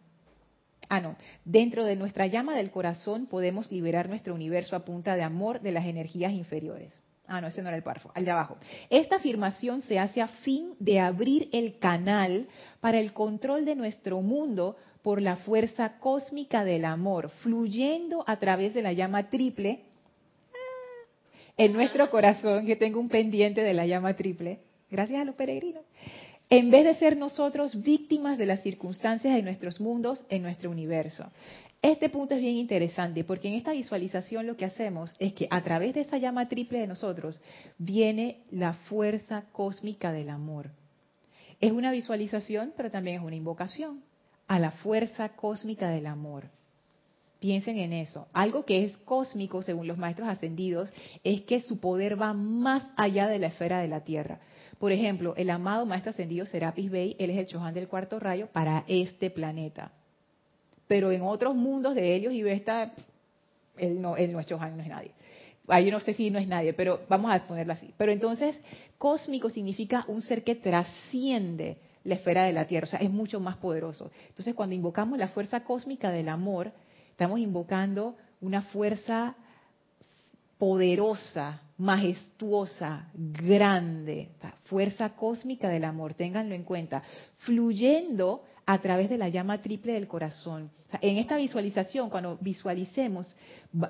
ah 0.88 1.00
no, 1.00 1.16
dentro 1.44 1.85
de 1.85 1.94
nuestra 1.94 2.26
llama 2.26 2.56
del 2.56 2.72
corazón 2.72 3.26
podemos 3.26 3.70
liberar 3.70 4.08
nuestro 4.08 4.35
universo 4.35 4.74
a 4.74 4.85
punta 4.85 5.14
de 5.14 5.22
amor 5.22 5.61
de 5.61 5.70
las 5.70 5.87
energías 5.87 6.32
inferiores. 6.32 6.92
Ah, 7.35 7.40
no, 7.40 7.47
ese 7.47 7.62
no 7.62 7.68
era 7.68 7.79
el 7.79 7.83
párrafo, 7.83 8.12
al 8.14 8.27
de 8.27 8.31
abajo. 8.31 8.59
Esta 8.90 9.16
afirmación 9.16 9.81
se 9.81 9.99
hace 9.99 10.21
a 10.21 10.29
fin 10.29 10.75
de 10.79 11.01
abrir 11.01 11.49
el 11.53 11.79
canal 11.79 12.47
para 12.81 13.01
el 13.01 13.14
control 13.14 13.64
de 13.64 13.75
nuestro 13.75 14.21
mundo 14.21 14.77
por 15.01 15.23
la 15.23 15.37
fuerza 15.37 15.99
cósmica 15.99 16.62
del 16.62 16.85
amor, 16.85 17.31
fluyendo 17.40 18.23
a 18.27 18.37
través 18.37 18.75
de 18.75 18.83
la 18.83 18.92
llama 18.92 19.31
triple 19.31 19.81
en 21.57 21.73
nuestro 21.73 22.11
corazón, 22.11 22.66
que 22.66 22.77
tengo 22.77 23.01
un 23.01 23.09
pendiente 23.09 23.62
de 23.62 23.73
la 23.73 23.87
llama 23.87 24.14
triple, 24.14 24.59
gracias 24.90 25.23
a 25.23 25.25
los 25.25 25.35
peregrinos, 25.35 25.85
en 26.51 26.71
vez 26.71 26.85
de 26.85 26.97
ser 26.97 27.16
nosotros 27.16 27.83
víctimas 27.83 28.37
de 28.37 28.45
las 28.45 28.62
circunstancias 28.62 29.35
de 29.35 29.42
nuestros 29.42 29.81
mundos 29.81 30.23
en 30.29 30.42
nuestro 30.42 30.71
universo. 30.71 31.25
Este 31.83 32.09
punto 32.11 32.37
es 32.37 32.40
bien 32.40 32.55
interesante 32.55 33.25
porque 33.25 33.49
en 33.49 33.55
esta 33.55 33.73
visualización 33.73 34.47
lo 34.47 34.57
que 34.57 34.64
hacemos 34.64 35.12
es 35.18 35.33
que 35.33 35.49
a 35.51 35.64
través 35.64 35.95
de 35.95 36.03
esta 36.03 36.16
llama 36.16 36.49
triple 36.49 36.79
de 36.79 36.87
nosotros 36.87 37.40
viene 37.77 38.45
la 38.53 38.75
fuerza 38.75 39.47
cósmica 39.51 40.12
del 40.12 40.31
amor. 40.31 40.71
Es 41.61 41.73
una 41.73 41.90
visualización, 41.90 42.73
pero 42.77 42.88
también 42.88 43.16
es 43.16 43.23
una 43.27 43.35
invocación 43.35 44.05
a 44.47 44.61
la 44.61 44.71
fuerza 44.71 45.31
cósmica 45.31 45.90
del 45.90 46.07
amor. 46.07 46.45
Piensen 47.40 47.79
en 47.79 47.92
eso. 47.92 48.29
Algo 48.33 48.64
que 48.64 48.85
es 48.85 48.97
cósmico, 48.99 49.62
según 49.62 49.88
los 49.88 49.99
maestros 49.99 50.29
ascendidos, 50.29 50.92
es 51.25 51.40
que 51.40 51.62
su 51.62 51.81
poder 51.81 52.21
va 52.21 52.33
más 52.33 52.87
allá 52.97 53.27
de 53.27 53.40
la 53.40 53.49
esfera 53.49 53.81
de 53.81 53.88
la 53.88 54.05
Tierra. 54.05 54.38
Por 54.79 54.92
ejemplo, 54.92 55.35
el 55.37 55.51
amado 55.51 55.85
maestro 55.85 56.11
ascendido 56.11 56.47
Serapis 56.47 56.92
Bey, 56.92 57.16
él 57.18 57.31
es 57.31 57.38
el 57.38 57.47
Chohan 57.47 57.75
del 57.75 57.88
cuarto 57.88 58.21
rayo 58.21 58.47
para 58.53 58.85
este 58.87 59.31
planeta 59.31 59.90
pero 60.92 61.11
en 61.11 61.22
otros 61.22 61.55
mundos 61.55 61.94
de 61.94 62.14
ellos 62.14 62.35
y 62.35 62.42
Vesta 62.42 62.92
él 63.78 63.98
no, 63.98 64.14
él 64.14 64.31
no 64.31 64.40
es 64.40 64.46
Johan, 64.46 64.76
no 64.76 64.83
es 64.83 64.90
nadie. 64.90 65.12
Ahí 65.66 65.90
no 65.90 66.00
sé 66.00 66.12
si 66.12 66.28
no 66.28 66.38
es 66.38 66.46
nadie, 66.46 66.74
pero 66.74 67.00
vamos 67.09 67.33
a 67.33 67.46
ponerlo 67.46 67.72
así. 67.72 67.94
Pero 67.96 68.12
entonces, 68.12 68.61
cósmico 68.98 69.48
significa 69.48 70.05
un 70.07 70.20
ser 70.20 70.44
que 70.44 70.55
trasciende 70.55 71.78
la 72.05 72.16
esfera 72.16 72.44
de 72.44 72.52
la 72.52 72.66
Tierra, 72.66 72.85
o 72.85 72.90
sea, 72.90 73.00
es 73.00 73.11
mucho 73.11 73.40
más 73.40 73.57
poderoso. 73.57 74.11
Entonces, 74.28 74.55
cuando 74.55 74.74
invocamos 74.74 75.18
la 75.18 75.28
fuerza 75.28 75.64
cósmica 75.64 76.11
del 76.11 76.28
amor, 76.28 76.70
estamos 77.09 77.40
invocando 77.40 78.14
una 78.42 78.61
fuerza 78.61 79.35
poderosa, 80.59 81.62
majestuosa, 81.78 83.09
grande, 83.14 84.28
fuerza 84.64 85.16
cósmica 85.16 85.70
del 85.70 85.85
amor, 85.85 86.12
ténganlo 86.12 86.55
en 86.55 86.64
cuenta, 86.64 87.02
fluyendo 87.38 88.44
a 88.64 88.79
través 88.81 89.11
de 89.11 89.18
la 89.18 89.29
llama 89.29 89.61
triple 89.61 89.94
del 89.94 90.07
corazón. 90.07 90.70
en 91.01 91.18
esta 91.18 91.37
visualización, 91.37 92.11
cuando 92.11 92.38
visualicemos, 92.40 93.27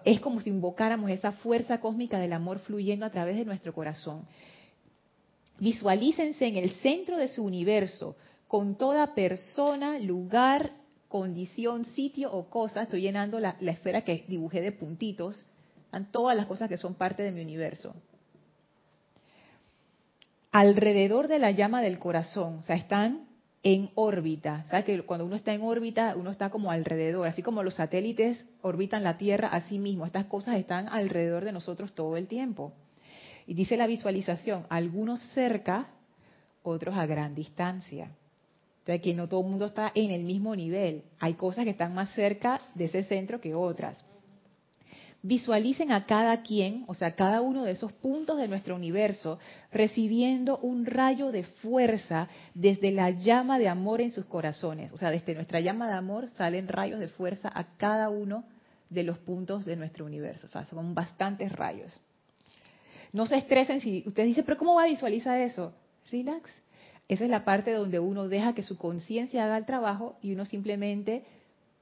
es 0.04 0.20
como 0.20 0.40
si 0.40 0.50
invocáramos 0.50 1.10
esa 1.10 1.32
fuerza 1.32 1.80
cósmica 1.80 2.18
del 2.18 2.32
amor 2.32 2.58
fluyendo 2.60 3.04
a 3.04 3.10
través 3.10 3.36
de 3.36 3.44
nuestro 3.44 3.74
corazón. 3.74 4.26
Visualícense 5.58 6.46
en 6.46 6.56
el 6.56 6.70
centro 6.76 7.18
de 7.18 7.28
su 7.28 7.44
universo, 7.44 8.16
con 8.48 8.76
toda 8.76 9.14
persona, 9.14 9.98
lugar, 9.98 10.72
condición, 11.08 11.84
sitio 11.84 12.32
o 12.32 12.48
cosa. 12.48 12.82
Estoy 12.82 13.02
llenando 13.02 13.38
la, 13.38 13.56
la 13.60 13.72
esfera 13.72 14.02
que 14.02 14.24
dibujé 14.28 14.60
de 14.60 14.72
puntitos. 14.72 15.42
Están 15.84 16.10
todas 16.10 16.36
las 16.36 16.46
cosas 16.46 16.68
que 16.68 16.78
son 16.78 16.94
parte 16.94 17.22
de 17.22 17.32
mi 17.32 17.42
universo. 17.42 17.94
Alrededor 20.50 21.28
de 21.28 21.38
la 21.38 21.50
llama 21.50 21.82
del 21.82 21.98
corazón, 21.98 22.58
o 22.58 22.62
sea, 22.62 22.76
están 22.76 23.31
en 23.62 23.90
órbita. 23.94 24.64
¿Sabes 24.64 24.84
que 24.84 25.02
cuando 25.02 25.24
uno 25.24 25.36
está 25.36 25.52
en 25.52 25.62
órbita, 25.62 26.14
uno 26.16 26.30
está 26.30 26.50
como 26.50 26.70
alrededor, 26.70 27.26
así 27.28 27.42
como 27.42 27.62
los 27.62 27.74
satélites 27.74 28.44
orbitan 28.60 29.04
la 29.04 29.18
Tierra, 29.18 29.48
así 29.48 29.78
mismo, 29.78 30.04
estas 30.04 30.26
cosas 30.26 30.56
están 30.56 30.88
alrededor 30.88 31.44
de 31.44 31.52
nosotros 31.52 31.94
todo 31.94 32.16
el 32.16 32.26
tiempo. 32.26 32.72
Y 33.46 33.54
dice 33.54 33.76
la 33.76 33.86
visualización, 33.86 34.66
algunos 34.68 35.20
cerca, 35.32 35.88
otros 36.62 36.96
a 36.96 37.06
gran 37.06 37.34
distancia. 37.34 38.10
O 38.82 38.86
sea, 38.86 38.98
que 38.98 39.14
no 39.14 39.28
todo 39.28 39.40
el 39.42 39.48
mundo 39.48 39.66
está 39.66 39.92
en 39.94 40.10
el 40.10 40.24
mismo 40.24 40.56
nivel. 40.56 41.04
Hay 41.20 41.34
cosas 41.34 41.64
que 41.64 41.70
están 41.70 41.94
más 41.94 42.12
cerca 42.14 42.60
de 42.74 42.86
ese 42.86 43.04
centro 43.04 43.40
que 43.40 43.54
otras. 43.54 44.04
Visualicen 45.24 45.92
a 45.92 46.04
cada 46.04 46.42
quien, 46.42 46.84
o 46.88 46.94
sea, 46.94 47.14
cada 47.14 47.40
uno 47.42 47.62
de 47.62 47.72
esos 47.72 47.92
puntos 47.92 48.38
de 48.38 48.48
nuestro 48.48 48.74
universo, 48.74 49.38
recibiendo 49.70 50.58
un 50.58 50.84
rayo 50.84 51.30
de 51.30 51.44
fuerza 51.44 52.28
desde 52.54 52.90
la 52.90 53.10
llama 53.10 53.60
de 53.60 53.68
amor 53.68 54.00
en 54.00 54.10
sus 54.10 54.26
corazones. 54.26 54.92
O 54.92 54.98
sea, 54.98 55.12
desde 55.12 55.34
nuestra 55.34 55.60
llama 55.60 55.86
de 55.86 55.94
amor 55.94 56.28
salen 56.30 56.66
rayos 56.66 56.98
de 56.98 57.06
fuerza 57.06 57.52
a 57.54 57.76
cada 57.76 58.08
uno 58.08 58.44
de 58.90 59.04
los 59.04 59.18
puntos 59.18 59.64
de 59.64 59.76
nuestro 59.76 60.04
universo. 60.04 60.46
O 60.46 60.50
sea, 60.50 60.66
son 60.66 60.92
bastantes 60.92 61.52
rayos. 61.52 62.00
No 63.12 63.26
se 63.26 63.36
estresen 63.36 63.80
si 63.80 64.02
ustedes 64.06 64.28
dicen, 64.28 64.44
pero 64.44 64.58
¿cómo 64.58 64.74
va 64.74 64.84
a 64.84 64.88
visualizar 64.88 65.38
eso? 65.38 65.72
Relax. 66.10 66.50
Esa 67.08 67.24
es 67.24 67.30
la 67.30 67.44
parte 67.44 67.72
donde 67.72 67.98
uno 67.98 68.26
deja 68.28 68.54
que 68.54 68.62
su 68.62 68.76
conciencia 68.76 69.44
haga 69.44 69.58
el 69.58 69.66
trabajo 69.66 70.16
y 70.22 70.32
uno 70.32 70.46
simplemente 70.46 71.24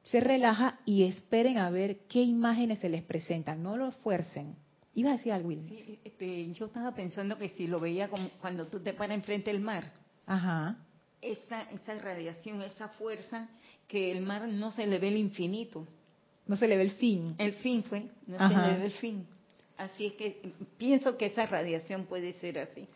se 0.02 0.20
relaja 0.20 0.78
y 0.84 1.04
esperen 1.04 1.58
a 1.58 1.70
ver 1.70 1.98
qué 2.08 2.22
imágenes 2.22 2.78
se 2.80 2.88
les 2.88 3.02
presentan, 3.02 3.62
no 3.62 3.76
lo 3.76 3.92
fuercen. 3.92 4.56
Iba 4.94 5.10
a 5.10 5.16
decir 5.16 5.32
algo, 5.32 5.50
sí, 5.50 5.98
este, 6.04 6.52
yo 6.52 6.66
estaba 6.66 6.94
pensando 6.94 7.38
que 7.38 7.48
si 7.48 7.66
lo 7.66 7.78
veía 7.78 8.08
como 8.08 8.28
cuando 8.40 8.66
tú 8.66 8.80
te 8.80 8.92
paras 8.92 9.16
enfrente 9.16 9.52
del 9.52 9.60
mar, 9.60 9.92
Ajá. 10.26 10.76
Esa, 11.20 11.62
esa 11.70 11.94
radiación, 11.96 12.62
esa 12.62 12.88
fuerza, 12.88 13.48
que 13.88 14.12
el 14.12 14.22
mar 14.22 14.46
no 14.48 14.70
se 14.70 14.86
le 14.86 14.98
ve 14.98 15.08
el 15.08 15.16
infinito. 15.16 15.86
No 16.46 16.56
se 16.56 16.68
le 16.68 16.76
ve 16.76 16.84
el 16.84 16.92
fin. 16.92 17.34
El 17.38 17.52
fin 17.54 17.82
fue, 17.82 18.08
no 18.26 18.38
se 18.38 18.54
le 18.54 18.78
ve 18.78 18.84
el 18.86 18.92
fin. 18.92 19.26
Así 19.76 20.06
es 20.06 20.12
que 20.14 20.52
pienso 20.78 21.16
que 21.16 21.26
esa 21.26 21.46
radiación 21.46 22.04
puede 22.04 22.32
ser 22.34 22.58
así. 22.58 22.86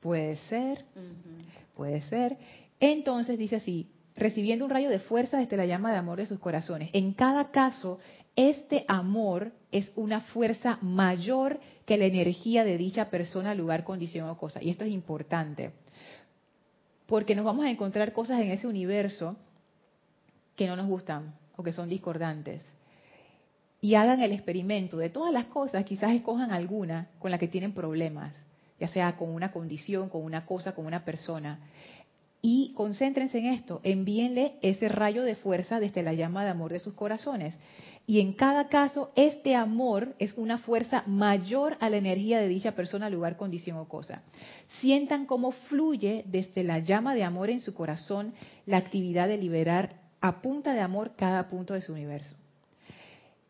Puede 0.00 0.36
ser, 0.48 0.84
puede 1.74 2.02
ser. 2.02 2.36
Entonces 2.78 3.38
dice 3.38 3.56
así, 3.56 3.88
recibiendo 4.16 4.64
un 4.64 4.70
rayo 4.70 4.90
de 4.90 4.98
fuerza 4.98 5.38
desde 5.38 5.56
la 5.56 5.66
llama 5.66 5.92
de 5.92 5.98
amor 5.98 6.18
de 6.18 6.26
sus 6.26 6.38
corazones. 6.38 6.90
En 6.92 7.12
cada 7.12 7.50
caso, 7.50 7.98
este 8.36 8.84
amor 8.88 9.52
es 9.70 9.92
una 9.96 10.20
fuerza 10.20 10.78
mayor 10.80 11.60
que 11.84 11.96
la 11.96 12.06
energía 12.06 12.64
de 12.64 12.78
dicha 12.78 13.10
persona, 13.10 13.54
lugar, 13.54 13.84
condición 13.84 14.28
o 14.28 14.38
cosa. 14.38 14.62
Y 14.62 14.70
esto 14.70 14.84
es 14.84 14.92
importante, 14.92 15.72
porque 17.06 17.34
nos 17.34 17.44
vamos 17.44 17.66
a 17.66 17.70
encontrar 17.70 18.12
cosas 18.12 18.40
en 18.40 18.50
ese 18.50 18.66
universo 18.66 19.36
que 20.56 20.66
no 20.66 20.76
nos 20.76 20.86
gustan 20.86 21.34
o 21.56 21.62
que 21.62 21.72
son 21.72 21.88
discordantes. 21.88 22.62
Y 23.80 23.96
hagan 23.96 24.22
el 24.22 24.32
experimento 24.32 24.96
de 24.96 25.10
todas 25.10 25.32
las 25.32 25.46
cosas, 25.46 25.84
quizás 25.84 26.12
escojan 26.12 26.52
alguna 26.52 27.08
con 27.18 27.30
la 27.30 27.38
que 27.38 27.48
tienen 27.48 27.72
problemas, 27.72 28.32
ya 28.78 28.88
sea 28.88 29.16
con 29.16 29.30
una 29.30 29.50
condición, 29.50 30.08
con 30.08 30.22
una 30.22 30.46
cosa, 30.46 30.74
con 30.74 30.86
una 30.86 31.04
persona 31.04 31.58
y 32.44 32.72
concéntrense 32.74 33.38
en 33.38 33.46
esto, 33.46 33.80
envíenle 33.84 34.54
ese 34.62 34.88
rayo 34.88 35.22
de 35.22 35.36
fuerza 35.36 35.78
desde 35.78 36.02
la 36.02 36.12
llama 36.12 36.42
de 36.42 36.50
amor 36.50 36.72
de 36.72 36.80
sus 36.80 36.94
corazones. 36.94 37.56
Y 38.04 38.18
en 38.18 38.32
cada 38.32 38.68
caso, 38.68 39.06
este 39.14 39.54
amor 39.54 40.16
es 40.18 40.32
una 40.36 40.58
fuerza 40.58 41.04
mayor 41.06 41.76
a 41.78 41.88
la 41.88 41.98
energía 41.98 42.40
de 42.40 42.48
dicha 42.48 42.72
persona, 42.72 43.08
lugar, 43.08 43.36
condición 43.36 43.76
o 43.76 43.86
cosa. 43.86 44.22
Sientan 44.80 45.24
cómo 45.24 45.52
fluye 45.52 46.24
desde 46.26 46.64
la 46.64 46.80
llama 46.80 47.14
de 47.14 47.22
amor 47.22 47.48
en 47.48 47.60
su 47.60 47.74
corazón 47.74 48.34
la 48.66 48.78
actividad 48.78 49.28
de 49.28 49.38
liberar 49.38 50.00
a 50.20 50.42
punta 50.42 50.74
de 50.74 50.80
amor 50.80 51.12
cada 51.16 51.46
punto 51.46 51.74
de 51.74 51.80
su 51.80 51.92
universo. 51.92 52.34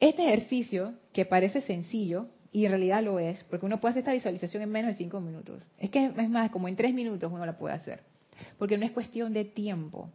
Este 0.01 0.27
ejercicio, 0.27 0.93
que 1.15 1.25
parece 1.25 1.63
sencillo, 1.63 2.27
y 2.53 2.67
en 2.67 2.73
realidad 2.73 3.03
lo 3.03 3.19
es, 3.19 3.43
porque 3.45 3.65
uno 3.65 3.81
puede 3.81 3.93
hacer 3.93 4.01
esta 4.01 4.13
visualización 4.13 4.63
en 4.63 4.71
menos 4.71 4.91
de 4.91 4.99
cinco 4.99 5.19
minutos. 5.23 5.63
Es 5.79 5.89
que 5.89 6.13
es 6.15 6.29
más, 6.29 6.51
como 6.51 6.69
en 6.69 6.77
tres 6.77 6.93
minutos 6.93 7.33
uno 7.33 7.47
la 7.47 7.57
puede 7.57 7.75
hacer 7.75 8.12
porque 8.59 8.79
no 8.79 8.85
es 8.85 8.93
cuestión 8.93 9.33
de 9.33 9.45
tiempo, 9.45 10.09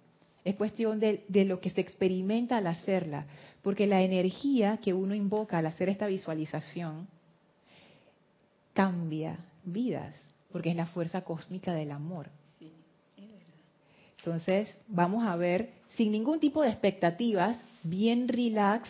es 0.44 0.56
cuestión 0.56 1.00
de, 1.00 1.26
lo 1.46 1.60
que 1.60 1.70
se 1.70 1.82
experimenta 1.82 2.58
al 2.58 2.68
hacerla, 2.68 3.26
porque 3.62 3.86
la 3.86 4.02
energía 4.02 4.78
que 4.78 4.94
uno 4.94 5.14
invoca 5.14 5.58
al 5.58 5.66
hacer 5.66 5.90
esta 5.90 6.08
visualización 6.08 7.08
cambia 8.74 9.38
vidas, 9.66 10.16
porque 10.52 10.70
es 10.70 10.76
la 10.76 10.86
fuerza 10.86 11.22
cósmica 11.22 11.74
del 11.74 11.92
amor. 11.92 12.30
Entonces, 14.20 14.70
vamos 14.88 15.26
a 15.26 15.36
ver, 15.36 15.72
sin 15.90 16.12
ningún 16.12 16.40
tipo 16.40 16.62
de 16.62 16.70
expectativas, 16.70 17.58
bien 17.84 18.28
relax, 18.28 18.90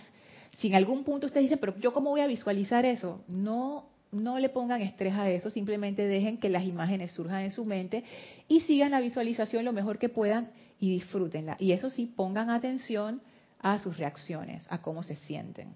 si 0.57 0.67
en 0.67 0.75
algún 0.75 1.03
punto 1.03 1.27
usted 1.27 1.41
dice, 1.41 1.57
pero 1.57 1.77
yo 1.79 1.93
cómo 1.93 2.11
voy 2.11 2.21
a 2.21 2.27
visualizar 2.27 2.85
eso, 2.85 3.21
no 3.27 3.85
no 4.11 4.39
le 4.39 4.49
pongan 4.49 4.81
estrés 4.81 5.13
a 5.15 5.29
eso, 5.29 5.49
simplemente 5.49 6.05
dejen 6.05 6.37
que 6.37 6.49
las 6.49 6.63
imágenes 6.63 7.11
surjan 7.11 7.43
en 7.43 7.51
su 7.51 7.65
mente 7.65 8.03
y 8.47 8.61
sigan 8.61 8.91
la 8.91 9.01
visualización 9.01 9.65
lo 9.65 9.73
mejor 9.73 9.99
que 9.99 10.09
puedan 10.09 10.49
y 10.79 10.91
disfrútenla. 10.91 11.57
Y 11.59 11.71
eso 11.71 11.89
sí, 11.89 12.13
pongan 12.15 12.49
atención 12.49 13.21
a 13.59 13.79
sus 13.79 13.97
reacciones, 13.97 14.65
a 14.69 14.81
cómo 14.81 15.03
se 15.03 15.15
sienten. 15.15 15.73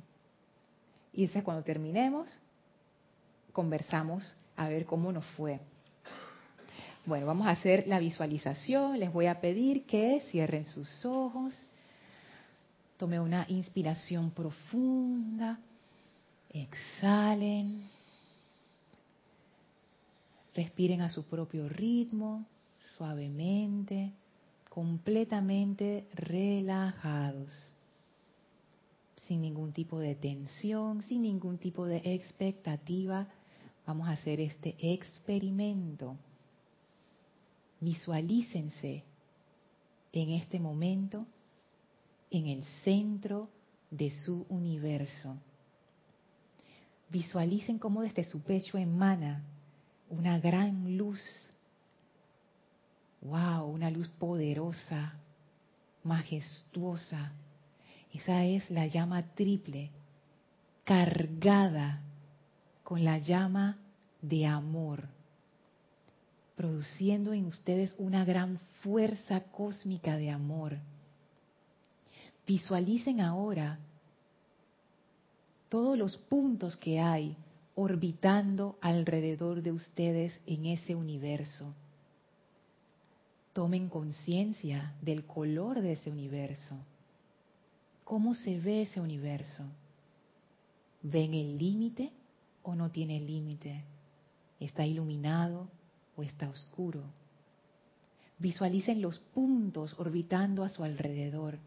Y 1.13 1.23
entonces 1.23 1.43
cuando 1.43 1.63
terminemos, 1.63 2.31
conversamos 3.51 4.35
a 4.55 4.69
ver 4.69 4.85
cómo 4.85 5.11
nos 5.11 5.25
fue. 5.25 5.59
Bueno, 7.05 7.25
vamos 7.25 7.47
a 7.47 7.51
hacer 7.51 7.87
la 7.87 7.99
visualización. 7.99 8.99
Les 8.99 9.11
voy 9.11 9.25
a 9.25 9.41
pedir 9.41 9.85
que 9.85 10.21
cierren 10.29 10.65
sus 10.65 11.03
ojos. 11.03 11.55
Tome 12.97 13.19
una 13.19 13.45
inspiración 13.49 14.31
profunda. 14.31 15.59
Exhalen. 16.51 17.89
Respiren 20.53 21.01
a 21.01 21.09
su 21.09 21.25
propio 21.25 21.69
ritmo, 21.69 22.45
suavemente, 22.97 24.11
completamente 24.69 26.07
relajados, 26.13 27.51
sin 29.27 29.41
ningún 29.41 29.71
tipo 29.71 29.99
de 29.99 30.15
tensión, 30.15 31.03
sin 31.03 31.21
ningún 31.21 31.57
tipo 31.57 31.85
de 31.85 32.01
expectativa. 32.03 33.27
Vamos 33.85 34.07
a 34.07 34.13
hacer 34.13 34.39
este 34.41 34.75
experimento. 34.79 36.17
Visualícense 37.79 39.03
en 40.13 40.29
este 40.29 40.59
momento 40.59 41.25
en 42.29 42.47
el 42.47 42.63
centro 42.83 43.49
de 43.89 44.11
su 44.11 44.45
universo. 44.49 45.35
Visualicen 47.09 47.77
cómo 47.77 48.01
desde 48.01 48.25
su 48.25 48.41
pecho 48.43 48.77
emana 48.77 49.43
una 50.11 50.39
gran 50.39 50.97
luz. 50.97 51.19
Wow, 53.21 53.65
una 53.71 53.89
luz 53.89 54.09
poderosa, 54.09 55.13
majestuosa. 56.03 57.31
Esa 58.13 58.45
es 58.45 58.69
la 58.69 58.87
llama 58.87 59.23
triple, 59.35 59.89
cargada 60.83 62.01
con 62.83 63.05
la 63.05 63.19
llama 63.19 63.77
de 64.21 64.45
amor, 64.45 65.07
produciendo 66.55 67.33
en 67.33 67.45
ustedes 67.45 67.95
una 67.97 68.25
gran 68.25 68.59
fuerza 68.81 69.41
cósmica 69.51 70.17
de 70.17 70.29
amor. 70.29 70.77
Visualicen 72.45 73.21
ahora 73.21 73.79
todos 75.69 75.97
los 75.97 76.17
puntos 76.17 76.75
que 76.75 76.99
hay 76.99 77.37
orbitando 77.75 78.77
alrededor 78.81 79.61
de 79.61 79.71
ustedes 79.71 80.39
en 80.45 80.65
ese 80.65 80.95
universo. 80.95 81.73
Tomen 83.53 83.89
conciencia 83.89 84.93
del 85.01 85.25
color 85.25 85.81
de 85.81 85.93
ese 85.93 86.09
universo. 86.09 86.77
¿Cómo 88.03 88.33
se 88.33 88.59
ve 88.59 88.83
ese 88.83 88.99
universo? 88.99 89.63
¿Ven 91.01 91.33
el 91.33 91.57
límite 91.57 92.11
o 92.63 92.75
no 92.75 92.91
tiene 92.91 93.19
límite? 93.19 93.83
¿Está 94.59 94.85
iluminado 94.85 95.67
o 96.15 96.23
está 96.23 96.49
oscuro? 96.49 97.03
Visualicen 98.37 99.01
los 99.01 99.19
puntos 99.19 99.95
orbitando 99.99 100.63
a 100.63 100.69
su 100.69 100.83
alrededor. 100.83 101.57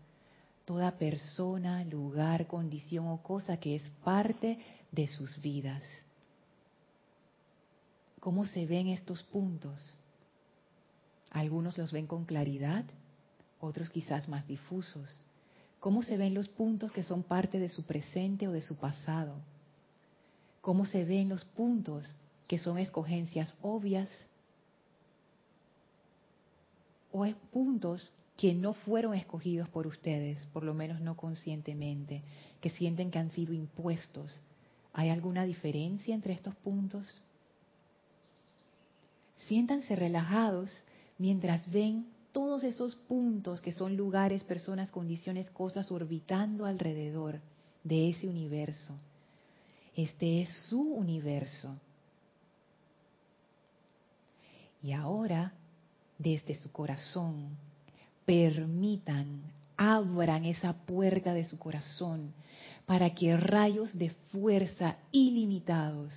Toda 0.65 0.93
persona, 0.93 1.85
lugar, 1.85 2.47
condición 2.47 3.09
o 3.09 3.23
cosa 3.23 3.59
que 3.59 3.77
es 3.77 3.83
parte 4.03 4.59
de 4.95 5.07
sus 5.09 5.41
vidas. 5.41 5.83
¿Cómo 8.21 8.47
se 8.47 8.67
ven 8.67 8.89
estos 8.89 9.23
puntos? 9.23 9.99
Algunos 11.31 11.77
los 11.77 11.93
ven 11.93 12.07
con 12.07 12.25
claridad, 12.25 12.85
otros 13.61 13.91
quizás 13.91 14.29
más 14.29 14.47
difusos. 14.47 15.21
¿Cómo 15.81 16.03
se 16.03 16.17
ven 16.17 16.33
los 16.33 16.49
puntos 16.49 16.93
que 16.93 17.03
son 17.03 17.23
parte 17.23 17.59
de 17.59 17.69
su 17.69 17.85
presente 17.85 18.49
o 18.49 18.53
de 18.53 18.63
su 18.63 18.79
pasado? 18.79 19.35
¿Cómo 20.61 20.87
se 20.87 21.05
ven 21.05 21.29
los 21.29 21.45
puntos 21.45 22.15
que 22.47 22.59
son 22.59 22.79
escogencias 22.79 23.55
obvias 23.61 24.09
o 27.13 27.27
puntos 27.53 28.11
que 28.37 28.55
no 28.55 28.75
fueron 28.75 29.15
escogidos 29.15 29.69
por 29.69 29.87
ustedes, 29.87 30.45
por 30.53 30.65
lo 30.65 30.75
menos 30.75 31.01
no 31.01 31.17
conscientemente, 31.17 32.23
que 32.61 32.71
sienten 32.71 33.11
que 33.11 33.19
han 33.19 33.31
sido 33.31 33.53
impuestos. 33.53 34.41
¿Hay 34.95 35.11
alguna 35.11 35.45
diferencia 35.45 36.15
entre 36.15 36.33
estos 36.33 36.55
puntos? 36.57 37.23
Siéntanse 39.37 39.95
relajados 39.95 40.71
mientras 41.19 41.71
ven 41.71 42.07
todos 42.33 42.65
esos 42.65 42.97
puntos 42.97 43.61
que 43.61 43.73
son 43.73 43.97
lugares, 43.97 44.43
personas, 44.45 44.91
condiciones, 44.91 45.51
cosas 45.51 45.93
orbitando 45.93 46.65
alrededor 46.65 47.41
de 47.83 48.09
ese 48.09 48.27
universo. 48.27 48.95
Este 49.95 50.41
es 50.41 50.49
su 50.69 50.81
universo. 50.81 51.79
Y 54.83 54.93
ahora 54.93 55.53
desde 56.19 56.55
su 56.57 56.71
corazón. 56.73 57.57
Permitan, 58.25 59.43
abran 59.93 60.45
esa 60.45 60.73
puerta 60.73 61.35
de 61.35 61.45
su 61.45 61.59
corazón 61.59 62.33
para 62.87 63.15
que 63.15 63.37
rayos 63.37 63.97
de 63.97 64.11
fuerza 64.31 64.97
ilimitados 65.13 66.13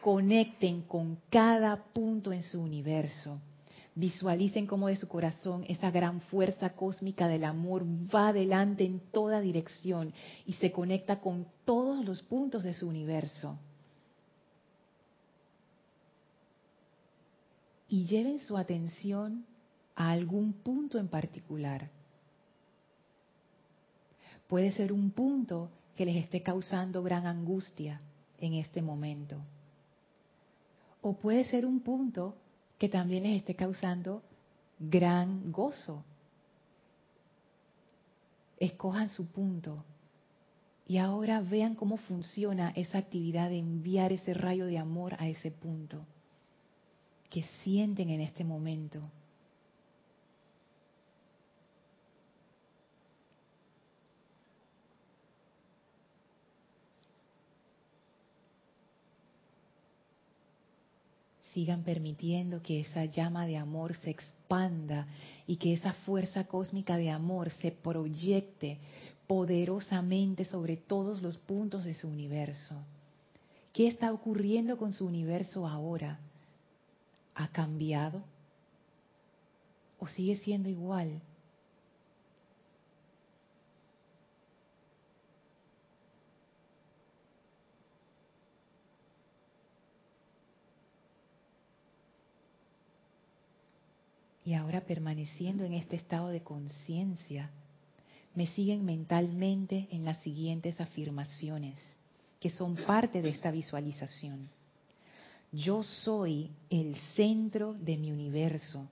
conecten 0.00 0.82
con 0.82 1.18
cada 1.30 1.84
punto 1.92 2.32
en 2.32 2.42
su 2.42 2.62
universo. 2.62 3.40
Visualicen 3.94 4.66
cómo 4.66 4.88
de 4.88 4.96
su 4.96 5.08
corazón 5.08 5.64
esa 5.68 5.90
gran 5.90 6.20
fuerza 6.20 6.70
cósmica 6.70 7.28
del 7.28 7.44
amor 7.44 7.84
va 7.84 8.28
adelante 8.28 8.84
en 8.84 9.00
toda 9.10 9.40
dirección 9.40 10.12
y 10.44 10.52
se 10.54 10.70
conecta 10.70 11.20
con 11.20 11.46
todos 11.64 12.04
los 12.04 12.22
puntos 12.22 12.62
de 12.62 12.74
su 12.74 12.88
universo. 12.88 13.58
y 17.88 18.06
lleven 18.06 18.40
su 18.40 18.56
atención 18.56 19.46
a 19.94 20.10
algún 20.10 20.52
punto 20.52 20.98
en 20.98 21.08
particular. 21.08 21.88
Puede 24.48 24.70
ser 24.72 24.92
un 24.92 25.10
punto 25.10 25.70
que 25.96 26.06
les 26.06 26.16
esté 26.16 26.42
causando 26.42 27.02
gran 27.02 27.26
angustia 27.26 28.00
en 28.38 28.54
este 28.54 28.82
momento. 28.82 29.40
O 31.02 31.14
puede 31.14 31.44
ser 31.44 31.66
un 31.66 31.80
punto 31.80 32.36
que 32.78 32.88
también 32.88 33.24
les 33.24 33.38
esté 33.38 33.54
causando 33.54 34.22
gran 34.78 35.50
gozo. 35.50 36.04
Escojan 38.58 39.08
su 39.08 39.30
punto 39.32 39.84
y 40.86 40.98
ahora 40.98 41.40
vean 41.40 41.74
cómo 41.74 41.96
funciona 41.96 42.72
esa 42.76 42.98
actividad 42.98 43.50
de 43.50 43.58
enviar 43.58 44.12
ese 44.12 44.34
rayo 44.34 44.66
de 44.66 44.78
amor 44.78 45.14
a 45.18 45.28
ese 45.28 45.50
punto 45.50 46.00
que 47.28 47.42
sienten 47.62 48.10
en 48.10 48.20
este 48.20 48.44
momento. 48.44 49.00
Sigan 61.56 61.84
permitiendo 61.84 62.60
que 62.60 62.80
esa 62.80 63.06
llama 63.06 63.46
de 63.46 63.56
amor 63.56 63.96
se 63.96 64.10
expanda 64.10 65.06
y 65.46 65.56
que 65.56 65.72
esa 65.72 65.94
fuerza 65.94 66.44
cósmica 66.44 66.98
de 66.98 67.08
amor 67.08 67.48
se 67.48 67.70
proyecte 67.72 68.76
poderosamente 69.26 70.44
sobre 70.44 70.76
todos 70.76 71.22
los 71.22 71.38
puntos 71.38 71.86
de 71.86 71.94
su 71.94 72.08
universo. 72.08 72.74
¿Qué 73.72 73.88
está 73.88 74.12
ocurriendo 74.12 74.76
con 74.76 74.92
su 74.92 75.06
universo 75.06 75.66
ahora? 75.66 76.20
ha 77.34 77.48
cambiado 77.48 78.22
o 79.98 80.06
sigue 80.08 80.36
siendo 80.36 80.68
igual? 80.68 81.22
Y 94.46 94.54
ahora 94.54 94.80
permaneciendo 94.82 95.64
en 95.64 95.72
este 95.72 95.96
estado 95.96 96.28
de 96.28 96.40
conciencia, 96.40 97.50
me 98.36 98.46
siguen 98.46 98.84
mentalmente 98.84 99.88
en 99.90 100.04
las 100.04 100.18
siguientes 100.22 100.80
afirmaciones, 100.80 101.74
que 102.38 102.50
son 102.50 102.76
parte 102.76 103.22
de 103.22 103.30
esta 103.30 103.50
visualización. 103.50 104.48
Yo 105.50 105.82
soy 105.82 106.52
el 106.70 106.94
centro 107.16 107.74
de 107.74 107.96
mi 107.96 108.12
universo. 108.12 108.88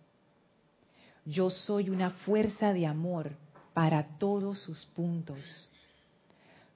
Yo 1.24 1.50
soy 1.50 1.88
una 1.88 2.10
fuerza 2.10 2.72
de 2.72 2.86
amor 2.88 3.36
para 3.74 4.18
todos 4.18 4.58
sus 4.58 4.84
puntos. 4.86 5.70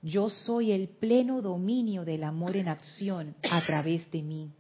Yo 0.03 0.31
soy 0.31 0.71
el 0.71 0.87
pleno 0.89 1.43
dominio 1.43 2.05
del 2.05 2.23
amor 2.23 2.57
en 2.57 2.69
acción 2.69 3.35
a 3.51 3.61
través 3.67 4.09
de 4.13 4.23
mí. 4.23 4.53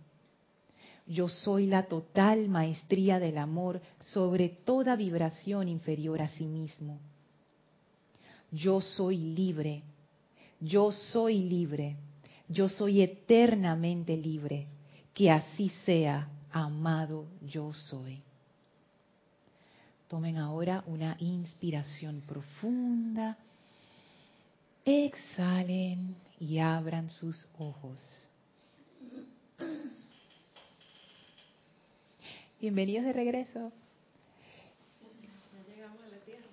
Yo 1.08 1.28
soy 1.28 1.66
la 1.66 1.84
total 1.84 2.48
maestría 2.48 3.18
del 3.18 3.38
amor 3.38 3.80
sobre 4.00 4.50
toda 4.50 4.94
vibración 4.94 5.66
inferior 5.66 6.20
a 6.20 6.28
sí 6.28 6.46
mismo. 6.46 7.00
Yo 8.52 8.82
soy 8.82 9.16
libre. 9.16 9.82
Yo 10.60 10.92
soy 10.92 11.38
libre. 11.38 11.96
Yo 12.46 12.68
soy 12.68 13.00
eternamente 13.00 14.16
libre 14.16 14.66
que 15.14 15.30
así 15.30 15.70
sea, 15.84 16.28
amado 16.52 17.26
yo 17.42 17.72
soy. 17.72 18.20
Tomen 20.06 20.36
ahora 20.36 20.84
una 20.86 21.16
inspiración 21.18 22.20
profunda. 22.20 23.36
Exhalen 24.84 26.14
y 26.38 26.58
abran 26.58 27.10
sus 27.10 27.48
ojos. 27.58 28.28
Bienvenidos 32.60 33.04
de 33.04 33.12
regreso. 33.12 33.70
Llegamos 35.68 36.00
a 36.02 36.08
la 36.08 36.18
tierra. 36.24 36.48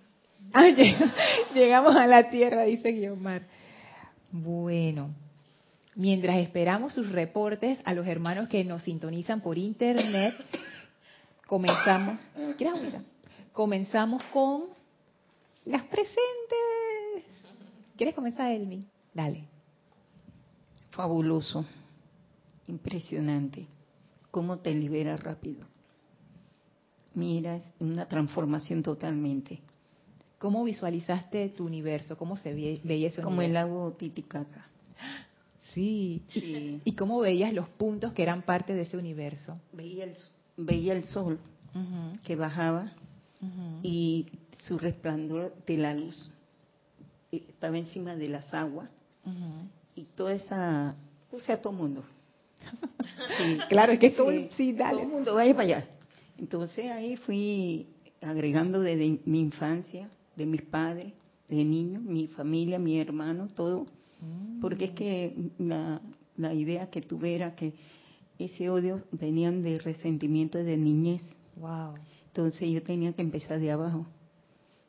Ah, 0.53 0.69
llegamos 1.55 1.95
a 1.95 2.05
la 2.05 2.29
tierra, 2.29 2.63
dice 2.65 2.91
Guiomar. 2.91 3.41
Bueno, 4.31 5.15
mientras 5.95 6.37
esperamos 6.37 6.93
sus 6.93 7.11
reportes 7.11 7.79
a 7.85 7.93
los 7.95 8.05
hermanos 8.05 8.49
que 8.49 8.63
nos 8.63 8.83
sintonizan 8.83 9.41
por 9.41 9.57
internet, 9.57 10.35
comenzamos. 11.47 12.19
Comenzamos 13.51 14.21
con 14.25 14.65
las 15.65 15.81
presentes. 15.85 17.25
¿Quieres 17.97 18.13
comenzar, 18.13 18.51
Elmi? 18.51 18.85
Dale. 19.11 19.45
Fabuloso, 20.91 21.65
impresionante. 22.67 23.65
¿Cómo 24.29 24.59
te 24.59 24.71
libera 24.71 25.17
rápido? 25.17 25.65
Mira, 27.15 27.55
es 27.55 27.65
una 27.79 28.07
transformación 28.07 28.83
totalmente. 28.83 29.61
¿Cómo 30.37 30.63
visualizaste 30.63 31.49
tu 31.49 31.65
universo? 31.65 32.17
¿Cómo 32.17 32.37
se 32.37 32.53
veía 32.53 32.73
ese 32.73 32.83
universo? 32.83 33.21
Como 33.23 33.41
el 33.41 33.53
lago 33.53 33.93
Titicaca. 33.93 34.67
Sí. 35.73 36.21
¿Y 36.83 36.91
cómo 36.93 37.19
veías 37.19 37.53
los 37.53 37.67
puntos 37.69 38.13
que 38.13 38.23
eran 38.23 38.43
parte 38.43 38.73
de 38.73 38.83
ese 38.83 38.97
universo? 38.97 39.57
Veía 39.73 40.03
el, 40.03 40.13
veía 40.57 40.93
el 40.93 41.05
sol 41.05 41.39
que 42.23 42.35
bajaba 42.35 42.91
y 43.83 44.27
su 44.63 44.77
resplandor 44.77 45.53
de 45.65 45.77
la 45.77 45.93
luz 45.93 46.31
estaba 47.31 47.77
encima 47.77 48.15
de 48.15 48.29
las 48.29 48.53
aguas 48.53 48.89
y 49.95 50.03
toda 50.03 50.33
esa, 50.33 50.95
puse 51.29 51.51
a 51.51 51.61
todo 51.61 51.73
mundo. 51.73 52.03
Sí, 53.37 53.57
claro, 53.69 53.93
es 53.93 53.99
que 53.99 54.11
todo, 54.11 54.29
sí, 54.57 54.73
dale. 54.73 54.97
todo 54.97 55.01
el 55.03 55.07
mundo 55.07 55.35
vaya 55.35 55.53
para 55.53 55.63
allá. 55.63 55.87
Entonces 56.37 56.91
ahí 56.91 57.17
fui 57.17 57.87
agregando 58.21 58.81
desde 58.81 59.19
mi 59.25 59.39
infancia, 59.39 60.09
de 60.35 60.45
mis 60.45 60.61
padres, 60.61 61.13
de 61.47 61.63
niños, 61.63 62.01
mi 62.01 62.27
familia, 62.27 62.79
mi 62.79 62.99
hermano, 62.99 63.47
todo. 63.47 63.85
Porque 64.61 64.85
es 64.85 64.91
que 64.91 65.51
la, 65.59 66.01
la 66.37 66.53
idea 66.53 66.89
que 66.89 67.01
tuve 67.01 67.35
era 67.35 67.55
que 67.55 67.73
ese 68.39 68.69
odio 68.69 69.01
venían 69.11 69.61
de 69.61 69.77
resentimiento 69.79 70.57
de 70.57 70.77
niñez. 70.77 71.21
Wow. 71.57 71.95
Entonces 72.27 72.69
yo 72.69 72.81
tenía 72.81 73.13
que 73.13 73.21
empezar 73.21 73.59
de 73.59 73.71
abajo. 73.71 74.05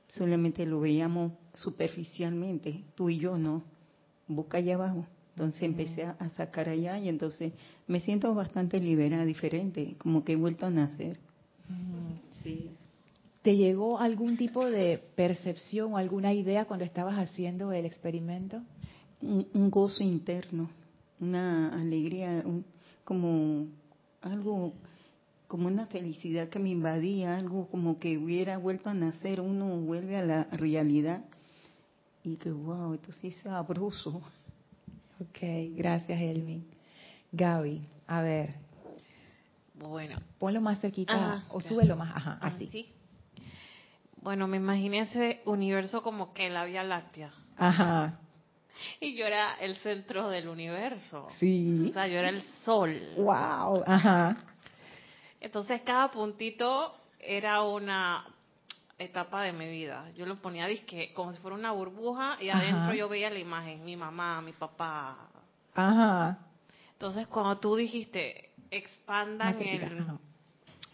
Solamente 0.08 0.64
lo 0.66 0.80
veíamos 0.80 1.32
superficialmente, 1.54 2.84
tú 2.94 3.10
y 3.10 3.18
yo 3.18 3.36
no. 3.36 3.62
Busca 4.26 4.58
allá 4.58 4.74
abajo. 4.74 5.06
Entonces 5.34 5.62
empecé 5.62 6.04
a 6.04 6.28
sacar 6.30 6.70
allá 6.70 6.98
y 6.98 7.10
entonces 7.10 7.52
me 7.86 8.00
siento 8.00 8.34
bastante 8.34 8.80
liberada, 8.80 9.26
diferente, 9.26 9.94
como 9.98 10.24
que 10.24 10.32
he 10.32 10.36
vuelto 10.36 10.64
a 10.64 10.70
nacer. 10.70 11.18
Sí. 12.42 12.70
¿Te 13.42 13.56
llegó 13.56 13.98
algún 13.98 14.36
tipo 14.36 14.66
de 14.66 14.98
percepción 15.14 15.94
o 15.94 15.96
alguna 15.96 16.32
idea 16.32 16.64
cuando 16.64 16.84
estabas 16.84 17.16
haciendo 17.16 17.72
el 17.72 17.84
experimento? 17.86 18.60
Un, 19.22 19.46
un 19.54 19.70
gozo 19.70 20.02
interno, 20.02 20.68
una 21.20 21.72
alegría, 21.80 22.42
un- 22.44 22.64
como 23.04 23.66
algo, 24.22 24.72
como 25.48 25.68
una 25.68 25.86
felicidad 25.86 26.48
que 26.48 26.58
me 26.58 26.70
invadía, 26.70 27.36
algo 27.36 27.68
como 27.68 27.98
que 27.98 28.18
hubiera 28.18 28.58
vuelto 28.58 28.90
a 28.90 28.94
nacer, 28.94 29.40
uno 29.40 29.76
vuelve 29.80 30.16
a 30.16 30.24
la 30.24 30.44
realidad 30.52 31.24
y 32.24 32.34
que 32.36 32.50
wow, 32.50 32.94
esto 32.94 33.12
sí 33.12 33.28
es 33.28 33.36
sabroso. 33.36 34.20
Ok, 35.20 35.38
gracias, 35.76 36.20
Elmi. 36.20 36.62
Gaby, 37.32 37.80
a 38.08 38.20
ver, 38.22 38.54
Bueno, 39.76 40.18
ponlo 40.38 40.60
más 40.60 40.80
cerquita 40.80 41.12
Ajá, 41.14 41.44
o 41.50 41.60
súbelo 41.60 41.96
más, 41.96 42.16
ajá, 42.16 42.38
Ah, 42.40 42.46
así. 42.48 42.66
sí. 42.68 42.92
Bueno, 44.22 44.46
me 44.48 44.56
imaginé 44.56 45.00
ese 45.00 45.42
universo 45.44 46.02
como 46.02 46.32
que 46.32 46.48
la 46.50 46.64
Vía 46.64 46.82
Láctea. 46.82 47.30
Ajá, 47.56 48.18
Y 49.00 49.14
yo 49.16 49.26
era 49.26 49.54
el 49.54 49.76
centro 49.76 50.28
del 50.28 50.48
universo. 50.48 51.28
sí. 51.38 51.88
O 51.90 51.92
sea, 51.92 52.06
yo 52.08 52.18
era 52.18 52.28
el 52.30 52.42
sol. 52.64 53.00
Wow, 53.16 53.84
ajá. 53.86 54.36
Entonces 55.40 55.82
cada 55.82 56.10
puntito 56.10 56.94
era 57.20 57.62
una 57.62 58.26
etapa 58.98 59.42
de 59.42 59.52
mi 59.52 59.66
vida. 59.68 60.10
Yo 60.16 60.26
lo 60.26 60.36
ponía 60.40 60.66
disque 60.66 61.12
como 61.14 61.32
si 61.32 61.38
fuera 61.40 61.54
una 61.56 61.72
burbuja 61.72 62.36
y 62.40 62.48
Ajá. 62.48 62.60
adentro 62.60 62.94
yo 62.94 63.08
veía 63.08 63.30
la 63.30 63.38
imagen, 63.38 63.84
mi 63.84 63.96
mamá, 63.96 64.40
mi 64.40 64.52
papá. 64.52 65.28
Ajá. 65.74 66.38
Entonces 66.92 67.26
cuando 67.28 67.58
tú 67.58 67.76
dijiste 67.76 68.50
expandan 68.70 69.60
el 69.62 70.00
ajá. 70.00 70.18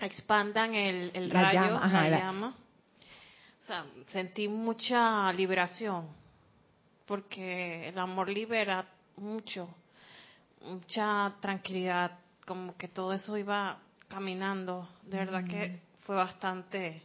expandan 0.01 0.75
el, 0.75 1.11
el 1.15 1.29
La 1.29 1.43
rayo, 1.43 1.61
llama, 1.61 1.85
ajá, 1.85 2.03
la 2.03 2.09
la- 2.11 2.19
llama. 2.19 2.55
O 3.63 3.65
sea, 3.67 3.85
sentí 4.09 4.49
mucha 4.49 5.33
liberación, 5.33 6.09
porque 7.07 7.89
el 7.89 7.99
amor 7.99 8.29
libera 8.29 8.85
mucho, 9.17 9.69
mucha 10.63 11.33
tranquilidad, 11.41 12.19
como 12.47 12.77
que 12.77 12.89
todo 12.89 13.13
eso 13.13 13.37
iba 13.37 13.79
caminando. 14.09 14.89
De 15.03 15.19
verdad 15.19 15.45
que 15.45 15.79
fue 16.01 16.17
bastante 16.17 17.03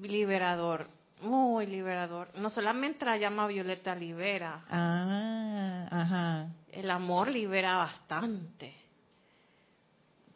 liberador, 0.00 0.88
muy 1.22 1.66
liberador. 1.66 2.28
No 2.36 2.50
solamente 2.50 3.04
la 3.04 3.16
llama 3.16 3.46
violeta 3.46 3.94
libera, 3.94 4.64
Ah, 4.70 5.88
ajá. 5.90 6.48
el 6.70 6.90
amor 6.90 7.28
libera 7.28 7.76
bastante, 7.78 8.74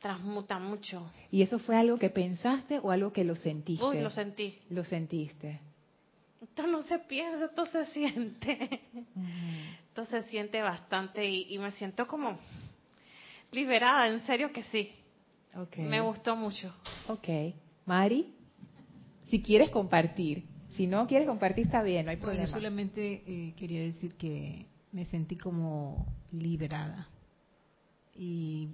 transmuta 0.01 0.59
mucho. 0.59 1.11
¿Y 1.31 1.43
eso 1.43 1.59
fue 1.59 1.77
algo 1.77 1.99
que 1.99 2.11
pensaste 2.11 2.79
o 2.83 2.91
algo 2.91 3.13
que 3.13 3.25
lo 3.25 3.35
sentiste? 3.35 3.85
Uy, 3.85 4.01
lo 4.01 4.11
sentí. 4.11 4.59
Lo 4.71 4.85
sentiste. 4.85 5.61
Esto 6.41 6.67
no 6.67 6.83
se 6.83 6.99
piensa, 7.01 7.47
esto 7.47 7.67
se 7.67 7.85
siente. 7.87 8.81
Esto 9.89 10.05
se 10.05 10.23
siente 10.25 10.63
bastante 10.63 11.25
y, 11.29 11.53
y 11.55 11.59
me 11.59 11.73
siento 11.73 12.07
como 12.07 12.39
liberada, 13.51 14.07
en 14.09 14.25
serio 14.25 14.53
que 14.53 14.63
sí. 14.65 14.93
Ok. 15.57 15.79
Me 15.79 16.01
gustó 16.01 16.37
mucho. 16.37 16.73
Ok. 17.09 17.29
Mari, 17.87 18.33
si 19.29 19.43
quieres 19.43 19.71
compartir. 19.71 20.45
Si 20.71 20.87
no 20.87 21.07
quieres 21.09 21.27
compartir, 21.27 21.65
está 21.65 21.83
bien, 21.83 22.05
no 22.05 22.11
hay 22.11 22.19
Bueno, 22.19 22.33
problema. 22.35 22.49
solamente 22.53 23.23
eh, 23.27 23.55
quería 23.57 23.81
decir 23.81 24.15
que 24.15 24.67
me 24.93 25.07
sentí 25.07 25.37
como 25.37 26.07
liberada 26.31 27.09
y 28.15 28.69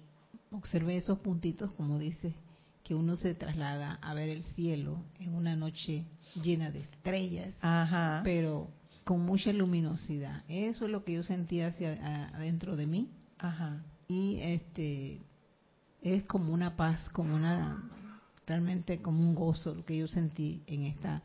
observé 0.57 0.97
esos 0.97 1.19
puntitos, 1.19 1.73
como 1.75 1.99
dices, 1.99 2.35
que 2.83 2.95
uno 2.95 3.17
se 3.17 3.35
traslada 3.35 3.99
a 4.03 4.15
ver 4.15 4.29
el 4.29 4.43
cielo 4.43 5.03
en 5.19 5.35
una 5.35 5.57
noche 5.57 6.05
llena 6.43 6.71
de 6.71 6.81
estrellas, 6.81 7.55
Ajá. 7.61 8.21
pero 8.25 8.69
con 9.05 9.25
mucha 9.25 9.53
luminosidad. 9.53 10.43
Eso 10.49 10.85
es 10.85 10.91
lo 10.91 11.05
que 11.05 11.15
yo 11.15 11.23
sentía 11.23 11.69
hacia 11.69 12.29
adentro 12.35 12.77
de 12.77 12.87
mí 12.87 13.11
Ajá. 13.39 13.83
y 14.09 14.39
este 14.41 15.23
es 16.03 16.25
como 16.25 16.53
una 16.53 16.77
paz, 16.77 17.09
como 17.11 17.35
una 17.35 17.91
realmente 18.47 19.01
como 19.01 19.21
un 19.21 19.35
gozo 19.35 19.75
lo 19.75 19.85
que 19.85 19.97
yo 19.97 20.07
sentí 20.07 20.63
en 20.67 20.85
esta 20.85 21.23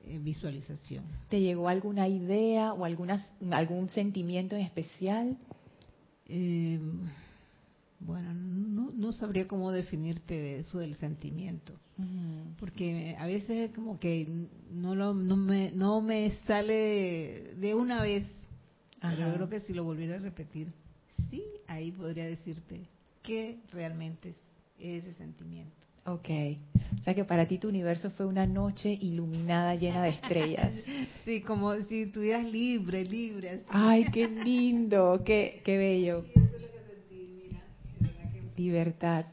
eh, 0.00 0.18
visualización. 0.18 1.04
¿Te 1.28 1.40
llegó 1.40 1.68
alguna 1.68 2.08
idea 2.08 2.72
o 2.72 2.84
alguna, 2.84 3.24
algún 3.52 3.88
sentimiento 3.88 4.56
en 4.56 4.62
especial? 4.62 5.38
Eh, 6.26 6.80
bueno, 8.04 8.32
no, 8.34 8.90
no 8.92 9.12
sabría 9.12 9.46
cómo 9.46 9.70
definirte 9.72 10.34
de 10.34 10.58
eso 10.60 10.78
del 10.78 10.94
sentimiento, 10.96 11.72
porque 12.58 13.16
a 13.18 13.26
veces 13.26 13.70
como 13.74 13.98
que 13.98 14.26
no 14.70 14.94
lo, 14.94 15.14
no 15.14 15.36
me 15.36 15.70
no 15.72 16.00
me 16.00 16.30
sale 16.46 17.54
de 17.56 17.74
una 17.74 18.02
vez, 18.02 18.24
pero 19.00 19.12
Ajá. 19.14 19.28
yo 19.28 19.34
creo 19.34 19.48
que 19.48 19.60
si 19.60 19.72
lo 19.72 19.84
volviera 19.84 20.16
a 20.16 20.18
repetir, 20.18 20.68
sí, 21.30 21.44
ahí 21.68 21.90
podría 21.92 22.26
decirte 22.26 22.80
qué 23.22 23.58
realmente 23.72 24.34
es 24.78 25.04
ese 25.04 25.14
sentimiento. 25.14 25.72
Ok. 26.04 26.28
O 26.98 27.02
sea 27.04 27.14
que 27.14 27.24
para 27.24 27.46
ti 27.46 27.58
tu 27.58 27.68
universo 27.68 28.10
fue 28.10 28.26
una 28.26 28.44
noche 28.46 28.92
iluminada 29.00 29.76
llena 29.76 30.02
de 30.02 30.10
estrellas. 30.10 30.72
Sí, 31.24 31.40
como 31.40 31.72
si 31.82 32.02
estuvieras 32.02 32.50
libre, 32.50 33.04
libre. 33.04 33.50
así. 33.50 33.64
Ay, 33.68 34.06
qué 34.12 34.28
lindo, 34.28 35.22
qué, 35.24 35.62
qué 35.64 35.78
bello. 35.78 36.24
Libertad. 38.56 39.26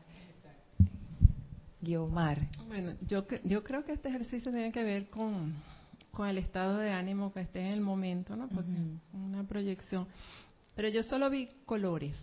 Guiomar. 1.82 2.48
Bueno, 2.68 2.94
yo, 3.08 3.26
cre- 3.28 3.42
yo 3.46 3.64
creo 3.64 3.86
que 3.86 3.94
este 3.94 4.10
ejercicio 4.10 4.52
tiene 4.52 4.72
que 4.72 4.84
ver 4.84 5.10
con, 5.10 5.54
con 6.12 6.28
el 6.28 6.38
estado 6.38 6.78
de 6.78 6.92
ánimo 6.92 7.32
que 7.32 7.42
esté 7.42 7.62
en 7.62 7.72
el 7.74 7.82
momento, 7.82 8.36
¿no? 8.36 8.50
Porque 8.50 8.72
Ujú. 8.72 9.26
una 9.26 9.44
proyección. 9.44 10.06
Pero 10.76 10.90
yo 10.90 11.04
solo 11.04 11.30
vi 11.30 11.48
colores. 11.66 12.18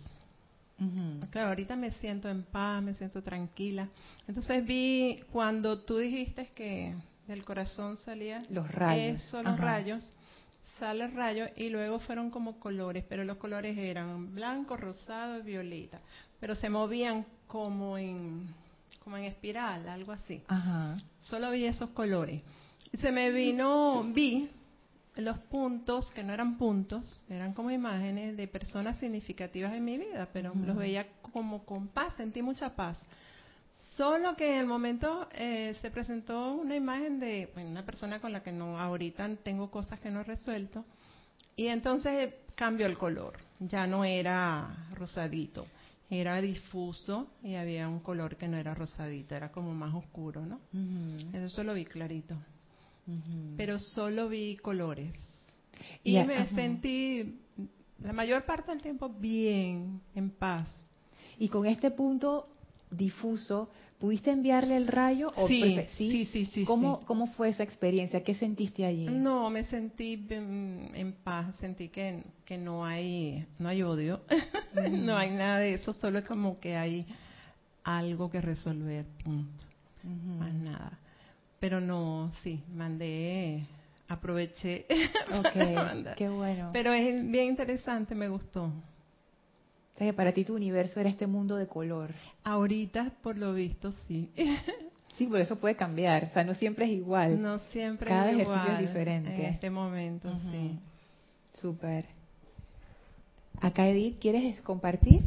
Ujú. 0.79 1.25
Claro, 1.31 1.49
ahorita 1.49 1.75
me 1.75 1.91
siento 1.93 2.29
en 2.29 2.43
paz, 2.43 2.83
me 2.83 2.93
siento 2.93 3.23
tranquila. 3.23 3.89
Entonces 4.27 4.63
vi 4.65 5.21
cuando 5.31 5.79
tú 5.79 5.97
dijiste 5.97 6.51
que 6.53 6.93
del 7.27 7.43
corazón 7.43 7.97
salía 7.97 8.43
Los 8.51 8.69
rayos. 8.71 9.21
eso, 9.25 9.41
los 9.41 9.53
Ajá. 9.53 9.63
rayos, 9.63 10.13
sale 10.79 11.05
el 11.05 11.13
rayo 11.13 11.45
y 11.55 11.69
luego 11.69 11.99
fueron 11.99 12.29
como 12.29 12.59
colores, 12.59 13.03
pero 13.07 13.23
los 13.23 13.37
colores 13.37 13.77
eran 13.77 14.33
blanco, 14.33 14.77
rosado 14.77 15.39
y 15.39 15.43
violeta, 15.43 16.01
pero 16.39 16.55
se 16.55 16.69
movían 16.69 17.25
como 17.47 17.97
en 17.97 18.47
como 19.03 19.17
en 19.17 19.23
espiral, 19.23 19.87
algo 19.87 20.11
así. 20.11 20.41
Ajá. 20.49 20.97
Solo 21.21 21.51
vi 21.51 21.63
esos 21.63 21.91
colores. 21.91 22.41
Y 22.91 22.97
se 22.97 23.11
me 23.11 23.31
vino, 23.31 24.03
vi 24.13 24.49
los 25.15 25.37
puntos, 25.39 26.09
que 26.11 26.23
no 26.23 26.33
eran 26.33 26.57
puntos, 26.57 27.25
eran 27.29 27.53
como 27.53 27.71
imágenes 27.71 28.35
de 28.35 28.47
personas 28.47 28.99
significativas 28.99 29.73
en 29.73 29.85
mi 29.85 29.97
vida, 29.97 30.27
pero 30.33 30.53
los 30.53 30.75
veía 30.75 31.07
como 31.21 31.63
con 31.65 31.87
paz, 31.87 32.13
sentí 32.17 32.41
mucha 32.41 32.75
paz. 32.75 32.97
Solo 33.95 34.35
que 34.35 34.53
en 34.53 34.59
el 34.59 34.67
momento 34.67 35.27
eh, 35.33 35.75
se 35.81 35.89
presentó 35.89 36.53
una 36.53 36.75
imagen 36.75 37.19
de 37.19 37.49
bueno, 37.53 37.69
una 37.71 37.85
persona 37.85 38.19
con 38.19 38.31
la 38.31 38.43
que 38.43 38.51
no 38.51 38.79
ahorita 38.79 39.27
tengo 39.43 39.71
cosas 39.71 39.99
que 39.99 40.11
no 40.11 40.21
he 40.21 40.23
resuelto 40.23 40.85
y 41.55 41.67
entonces 41.67 42.33
cambió 42.53 42.85
el 42.85 42.97
color, 42.97 43.33
ya 43.59 43.87
no 43.87 44.05
era 44.05 44.87
rosadito, 44.93 45.65
era 46.11 46.39
difuso 46.41 47.27
y 47.41 47.55
había 47.55 47.89
un 47.89 47.99
color 47.99 48.35
que 48.35 48.47
no 48.47 48.57
era 48.57 48.75
rosadito, 48.75 49.35
era 49.35 49.51
como 49.51 49.73
más 49.73 49.93
oscuro, 49.95 50.45
¿no? 50.45 50.59
Eso 51.33 51.63
lo 51.63 51.73
vi 51.73 51.85
clarito 51.85 52.37
pero 53.55 53.79
solo 53.79 54.29
vi 54.29 54.57
colores. 54.57 55.15
Y 56.03 56.21
me 56.23 56.47
sentí 56.49 57.39
la 58.03 58.13
mayor 58.13 58.45
parte 58.45 58.71
del 58.71 58.81
tiempo 58.81 59.09
bien, 59.09 60.01
en 60.15 60.29
paz. 60.31 60.69
Y 61.39 61.49
con 61.49 61.65
este 61.65 61.91
punto 61.91 62.49
difuso, 62.91 63.69
¿pudiste 63.99 64.31
enviarle 64.31 64.77
el 64.77 64.87
rayo? 64.87 65.31
O 65.35 65.47
Sí, 65.47 65.85
sí, 65.95 66.25
sí, 66.25 66.45
sí, 66.45 66.65
¿Cómo, 66.65 66.99
sí. 66.99 67.05
¿Cómo 67.05 67.27
fue 67.27 67.49
esa 67.49 67.63
experiencia? 67.63 68.23
¿Qué 68.23 68.35
sentiste 68.35 68.85
allí? 68.85 69.05
No, 69.05 69.49
me 69.49 69.63
sentí 69.65 70.17
mm, 70.17 70.95
en 70.95 71.13
paz, 71.23 71.55
sentí 71.59 71.89
que, 71.89 72.23
que 72.45 72.57
no 72.57 72.85
hay 72.85 73.45
no 73.59 73.69
hay 73.69 73.83
odio, 73.83 74.21
no 74.91 75.17
hay 75.17 75.31
nada 75.31 75.59
de 75.59 75.73
eso, 75.75 75.93
solo 75.93 76.19
es 76.19 76.25
como 76.25 76.59
que 76.59 76.75
hay 76.75 77.05
algo 77.83 78.29
que 78.29 78.41
resolver, 78.41 79.05
punto, 79.23 79.63
más 80.03 80.53
nada. 80.53 80.99
Pero 81.59 81.79
no, 81.79 82.31
sí, 82.43 82.63
mandé, 82.73 83.65
aproveché. 84.07 84.85
Ok, 85.39 86.15
qué 86.15 86.29
bueno. 86.29 86.69
Pero 86.71 86.93
es 86.93 87.29
bien 87.29 87.47
interesante, 87.47 88.15
me 88.15 88.29
gustó. 88.29 88.71
O 89.97 89.99
sea, 89.99 90.05
que 90.05 90.13
para 90.13 90.31
ti 90.31 90.45
tu 90.45 90.53
universo 90.53 90.99
era 90.99 91.09
este 91.09 91.25
mundo 91.25 91.55
de 91.55 91.65
color. 91.65 92.11
Ahorita, 92.43 93.13
por 93.23 93.35
lo 93.35 93.53
visto, 93.55 93.91
sí. 94.07 94.29
Sí, 95.17 95.25
por 95.25 95.39
eso 95.39 95.59
puede 95.59 95.75
cambiar. 95.75 96.25
O 96.25 96.29
sea, 96.31 96.43
no 96.43 96.53
siempre 96.53 96.85
es 96.85 96.91
igual. 96.91 97.41
No 97.41 97.57
siempre 97.71 98.07
Cada 98.07 98.29
es 98.29 98.35
ejercicio 98.35 98.55
es 98.59 98.65
igual 98.65 98.85
diferente. 98.85 99.33
En 99.33 99.41
este 99.45 99.71
momento, 99.71 100.31
sí. 100.51 100.77
Súper. 101.59 102.05
Acá, 103.59 103.87
Edith, 103.87 104.19
¿quieres 104.19 104.61
compartir? 104.61 105.23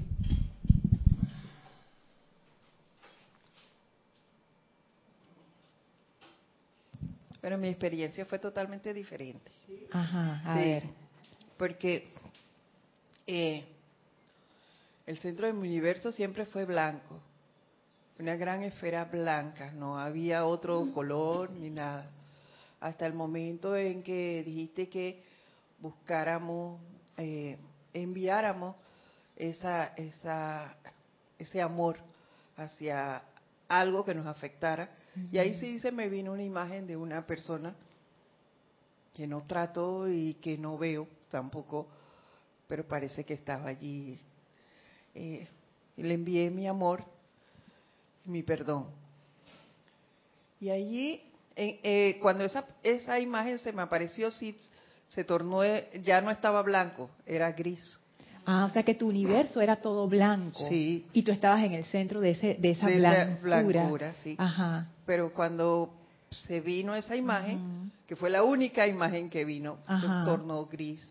Pero 7.41 7.59
mi 7.59 7.67
experiencia 7.67 8.25
fue 8.27 8.39
totalmente 8.39 8.95
diferente. 8.95 9.51
Ajá, 9.91 10.41
a 10.45 10.55
Sí, 10.57 10.69
ver. 10.69 10.85
Porque 11.57 12.07
eh, 13.27 13.65
el 15.07 15.19
centro 15.19 15.47
de 15.47 15.53
mi 15.53 15.69
universo 15.69 16.13
siempre 16.13 16.47
fue 16.47 16.65
blanco. 16.65 17.21
Una 18.19 18.37
gran 18.37 18.63
esfera 18.63 19.05
blanca. 19.05 19.71
No 19.73 19.99
había 19.99 20.45
otro 20.45 20.93
color 20.93 21.51
ni 21.51 21.71
nada. 21.71 22.11
Hasta 22.81 23.07
el 23.07 23.15
momento 23.15 23.77
en 23.77 24.03
que 24.03 24.43
dijiste 24.45 24.89
que 24.89 25.23
buscáramos, 25.79 26.81
eh, 27.17 27.59
enviáramos 27.93 28.77
esa, 29.37 29.95
esa, 29.97 30.77
ese 31.39 31.63
amor 31.63 31.97
hacia 32.57 33.23
algo 33.69 34.05
que 34.05 34.15
nos 34.15 34.27
afectara. 34.27 34.91
Y 35.33 35.39
ahí 35.39 35.59
sí 35.59 35.79
se 35.81 35.91
me 35.91 36.09
vino 36.09 36.33
una 36.33 36.43
imagen 36.43 36.87
de 36.87 36.97
una 36.97 37.27
persona 37.27 37.75
que 39.15 39.27
no 39.27 39.43
trato 39.43 40.09
y 40.09 40.35
que 40.35 40.57
no 40.57 40.79
veo 40.79 41.09
tampoco, 41.31 41.89
pero 42.69 42.87
parece 42.87 43.25
que 43.25 43.35
estaba 43.35 43.69
allí. 43.69 44.19
Eh, 45.15 45.47
y 45.97 46.03
le 46.03 46.15
envié 46.15 46.51
mi 46.51 46.67
amor, 46.67 47.05
mi 48.25 48.43
perdón. 48.43 48.87
Y 50.61 50.71
allí, 50.71 51.21
eh, 51.57 51.81
eh, 51.83 52.19
cuando 52.21 52.45
esa, 52.45 52.65
esa 52.83 53.19
imagen 53.19 53.59
se 53.59 53.73
me 53.73 53.83
apareció, 53.83 54.31
sí, 54.31 54.57
se 55.09 55.25
tornó, 55.25 55.65
eh, 55.65 56.01
ya 56.05 56.21
no 56.21 56.31
estaba 56.31 56.63
blanco, 56.63 57.11
era 57.27 57.53
gris. 57.53 57.99
Ah, 58.47 58.65
o 58.65 58.73
sea 58.73 58.83
que 58.83 58.95
tu 58.95 59.09
universo 59.09 59.61
era 59.61 59.77
todo 59.77 60.09
blanco. 60.09 60.59
Sí. 60.69 61.07
Y 61.13 61.23
tú 61.23 61.31
estabas 61.31 61.63
en 61.65 61.73
el 61.75 61.85
centro 61.85 62.21
de, 62.21 62.31
ese, 62.31 62.55
de 62.55 62.71
esa 62.71 62.87
De 62.87 62.99
esa 62.99 63.39
blancura. 63.43 63.63
blancura, 63.63 64.15
sí. 64.23 64.35
Ajá. 64.39 64.89
Pero 65.07 65.33
cuando 65.33 65.93
se 66.31 66.61
vino 66.61 66.95
esa 66.95 67.17
imagen, 67.17 67.93
que 68.07 68.17
fue 68.17 68.31
la 68.31 68.43
única 68.43 68.87
imagen 68.87 69.29
que 69.29 69.45
vino, 69.45 69.79
Ajá. 69.87 70.21
se 70.21 70.31
tornó 70.31 70.67
gris. 70.67 71.07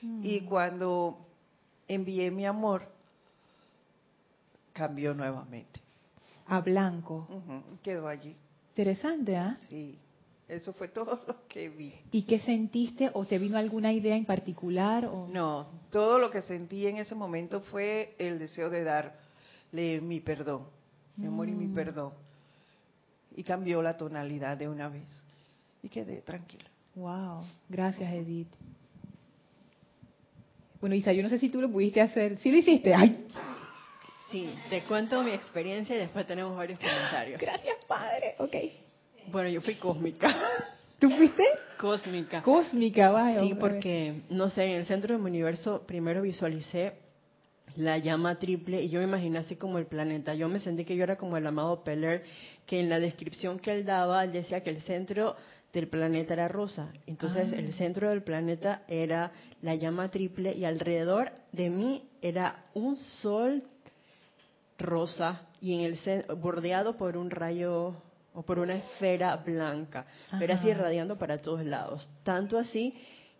Mm. 0.00 0.20
Y 0.24 0.40
cuando 0.46 1.18
envié 1.88 2.30
mi 2.30 2.46
amor, 2.46 2.82
cambió 4.72 5.14
nuevamente. 5.14 5.80
A 6.46 6.60
blanco. 6.60 7.26
Quedó 7.82 8.08
allí. 8.08 8.34
Interesante, 8.70 9.36
¿ah? 9.36 9.56
Sí, 9.68 9.98
eso 10.48 10.72
fue 10.72 10.88
todo 10.88 11.20
lo 11.26 11.46
que 11.48 11.68
vi. 11.68 11.94
¿Y 12.10 12.22
qué 12.22 12.38
sentiste? 12.40 13.10
¿O 13.14 13.24
te 13.24 13.38
vino 13.38 13.56
alguna 13.56 13.92
idea 13.92 14.16
en 14.16 14.24
particular? 14.24 15.06
O... 15.06 15.28
No, 15.28 15.66
todo 15.90 16.18
lo 16.18 16.30
que 16.30 16.42
sentí 16.42 16.86
en 16.86 16.96
ese 16.98 17.14
momento 17.14 17.60
fue 17.60 18.14
el 18.18 18.38
deseo 18.38 18.70
de 18.70 18.82
darle 18.84 20.00
mi 20.00 20.20
perdón, 20.20 20.66
mi 21.16 21.26
amor 21.26 21.48
y 21.48 21.52
mi 21.52 21.66
Mm. 21.66 21.74
perdón. 21.74 22.12
Y 23.36 23.42
cambió 23.44 23.80
la 23.82 23.96
tonalidad 23.96 24.56
de 24.58 24.68
una 24.68 24.88
vez. 24.88 25.08
Y 25.82 25.88
quedé 25.88 26.20
tranquila. 26.22 26.64
Wow, 26.94 27.42
gracias 27.68 28.12
Edith. 28.12 28.52
Bueno, 30.80 30.94
Isa, 30.96 31.12
yo 31.12 31.22
no 31.22 31.28
sé 31.28 31.38
si 31.38 31.48
tú 31.48 31.60
lo 31.60 31.70
pudiste 31.70 32.00
hacer. 32.00 32.38
¿Sí 32.38 32.50
lo 32.50 32.58
hiciste? 32.58 32.92
¡Ay! 32.92 33.26
Sí, 34.32 34.52
te 34.70 34.82
cuento 34.84 35.22
mi 35.22 35.30
experiencia 35.32 35.94
y 35.94 35.98
después 35.98 36.26
tenemos 36.26 36.56
varios 36.56 36.78
comentarios. 36.80 37.40
Gracias, 37.40 37.76
Padre. 37.86 38.34
Ok. 38.38 38.56
Bueno, 39.30 39.48
yo 39.50 39.60
fui 39.60 39.76
cósmica. 39.76 40.34
¿Tú 40.98 41.10
fuiste? 41.10 41.44
Cósmica. 41.78 42.42
Cósmica, 42.42 43.10
vaya. 43.10 43.40
Sí, 43.40 43.54
porque, 43.54 44.22
no 44.30 44.48
sé, 44.50 44.64
en 44.64 44.78
el 44.78 44.86
centro 44.86 45.14
de 45.14 45.22
mi 45.22 45.28
universo 45.30 45.84
primero 45.86 46.22
visualicé 46.22 46.94
la 47.76 47.98
llama 47.98 48.38
triple 48.38 48.82
y 48.82 48.88
yo 48.88 49.00
me 49.00 49.06
imaginé 49.06 49.38
así 49.38 49.56
como 49.56 49.78
el 49.78 49.86
planeta. 49.86 50.34
Yo 50.34 50.48
me 50.48 50.60
sentí 50.60 50.84
que 50.84 50.96
yo 50.96 51.04
era 51.04 51.16
como 51.16 51.36
el 51.36 51.46
amado 51.46 51.84
Peller, 51.84 52.24
que 52.66 52.80
en 52.80 52.88
la 52.88 52.98
descripción 53.00 53.58
que 53.58 53.72
él 53.72 53.84
daba, 53.84 54.24
él 54.24 54.32
decía 54.32 54.62
que 54.62 54.70
el 54.70 54.80
centro 54.82 55.36
del 55.72 55.88
planeta 55.88 56.34
era 56.34 56.48
rosa. 56.48 56.92
Entonces, 57.06 57.48
Ah. 57.52 57.56
el 57.56 57.72
centro 57.74 58.10
del 58.10 58.22
planeta 58.22 58.82
era 58.88 59.32
la 59.62 59.74
llama 59.74 60.08
triple 60.10 60.52
y 60.54 60.64
alrededor 60.64 61.32
de 61.52 61.70
mí 61.70 62.08
era 62.20 62.64
un 62.74 62.96
sol 62.96 63.62
rosa 64.82 65.42
y 65.60 65.74
en 65.74 65.80
el 65.84 66.24
bordeado 66.36 66.96
por 66.96 67.16
un 67.16 67.30
rayo 67.30 67.94
o 68.34 68.42
por 68.42 68.58
una 68.58 68.74
esfera 68.74 69.36
blanca, 69.36 70.06
pero 70.38 70.54
así 70.54 70.70
Ajá. 70.70 70.78
irradiando 70.78 71.16
para 71.18 71.38
todos 71.38 71.64
lados. 71.64 72.08
Tanto 72.22 72.58
así 72.58 72.94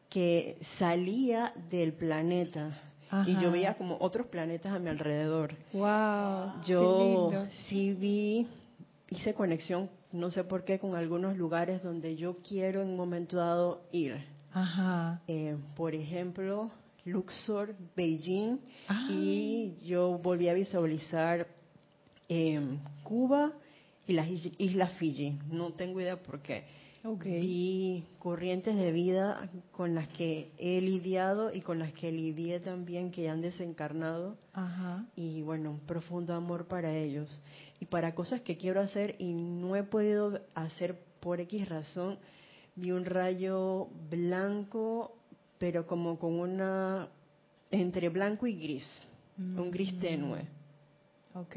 que 0.09 0.59
salía 0.79 1.53
del 1.71 1.95
planeta 1.95 2.79
y 3.27 3.33
Ajá. 3.33 3.41
yo 3.43 3.51
veía 3.51 3.75
como 3.75 3.97
otros 4.01 4.27
planetas 4.27 4.73
a 4.73 4.79
mi 4.79 4.89
alrededor. 4.91 5.55
Wow. 5.73 6.63
Yo 6.65 6.99
qué 6.99 7.05
lindo. 7.05 7.47
sí 7.69 7.93
vi, 7.95 8.47
hice 9.11 9.35
conexión, 9.35 9.91
no 10.13 10.31
sé 10.31 10.45
por 10.45 10.65
qué, 10.65 10.79
con 10.79 10.95
algunos 10.95 11.37
lugares 11.37 11.83
donde 11.83 12.17
yo 12.17 12.37
quiero 12.47 12.83
en 12.83 12.89
un 12.89 12.97
momento 12.97 13.39
dado 13.39 13.83
ir. 13.93 14.23
Ajá. 14.53 15.23
Eh, 15.27 15.57
por 15.77 15.95
ejemplo, 15.95 16.71
Luxor, 17.05 17.75
Beijing, 17.97 18.59
Ah. 18.89 19.09
y 19.11 19.75
yo 19.85 20.19
volví 20.19 20.49
a 20.49 20.55
visualizar 20.55 21.47
eh, 22.29 22.79
Cuba 23.03 23.53
y 24.07 24.13
las 24.15 24.29
is- 24.31 24.53
Islas 24.59 24.93
Fiji. 24.95 25.39
No 25.51 25.73
tengo 25.73 26.01
idea 26.01 26.23
por 26.23 26.41
qué. 26.41 26.65
Ok. 27.05 27.25
Vi 27.25 28.05
corrientes 28.21 28.77
de 28.77 28.93
vida 28.93 29.51
con 29.73 29.95
las 29.95 30.07
que 30.09 30.53
he 30.57 30.81
lidiado 30.81 31.53
y 31.53 31.61
con 31.61 31.81
las 31.81 31.93
que 31.93 32.13
lidié 32.13 32.61
también 32.61 33.11
que 33.11 33.29
han 33.29 33.41
desencarnado 33.43 34.37
Ajá. 34.53 35.05
y 35.17 35.43
bueno, 35.43 35.73
un 35.73 35.81
profundo 35.81 36.33
amor 36.35 36.69
para 36.69 36.95
ellos. 36.97 37.43
Y 37.81 37.87
para 37.87 38.15
cosas 38.15 38.43
que 38.43 38.57
quiero 38.57 38.81
hacer 38.81 39.17
y 39.19 39.33
no 39.33 39.75
he 39.75 39.83
podido 39.83 40.41
hacer 40.55 40.97
por 41.19 41.41
X 41.41 41.69
razón, 41.69 42.19
vi 42.77 42.93
un 42.93 43.05
rayo 43.05 43.89
blanco, 44.09 45.17
pero 45.63 45.87
como 45.87 46.19
con 46.19 46.41
una, 46.41 47.07
entre 47.71 48.09
blanco 48.09 48.49
y 48.49 48.57
gris, 48.57 48.85
un 49.39 49.71
gris 49.71 49.97
tenue. 50.01 50.41
Ok. 51.35 51.57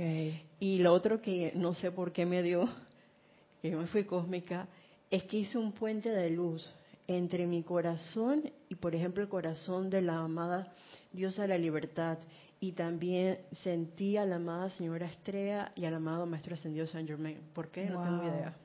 Y 0.59 0.77
lo 0.77 0.93
otro 0.93 1.19
que 1.19 1.51
no 1.55 1.73
sé 1.73 1.89
por 1.91 2.11
qué 2.11 2.23
me 2.23 2.43
dio, 2.43 2.69
que 3.63 3.71
yo 3.71 3.79
me 3.79 3.87
fui 3.87 4.03
cósmica, 4.03 4.67
es 5.09 5.23
que 5.23 5.37
hice 5.37 5.57
un 5.57 5.71
puente 5.71 6.11
de 6.11 6.29
luz 6.29 6.71
entre 7.07 7.47
mi 7.47 7.63
corazón 7.63 8.43
y, 8.69 8.75
por 8.75 8.93
ejemplo, 8.93 9.23
el 9.23 9.29
corazón 9.29 9.89
de 9.89 10.03
la 10.03 10.19
amada 10.19 10.71
diosa 11.11 11.41
de 11.41 11.47
la 11.47 11.57
libertad. 11.57 12.19
Y 12.59 12.73
también 12.73 13.39
sentí 13.63 14.17
a 14.17 14.25
la 14.25 14.35
amada 14.35 14.69
señora 14.69 15.07
Estrella 15.07 15.71
y 15.75 15.85
al 15.85 15.95
amado 15.95 16.27
maestro 16.27 16.53
ascendido 16.53 16.85
San 16.85 17.07
Germain. 17.07 17.39
¿Por 17.55 17.69
qué? 17.71 17.85
No 17.87 18.03
tengo 18.03 18.21
idea. 18.21 18.55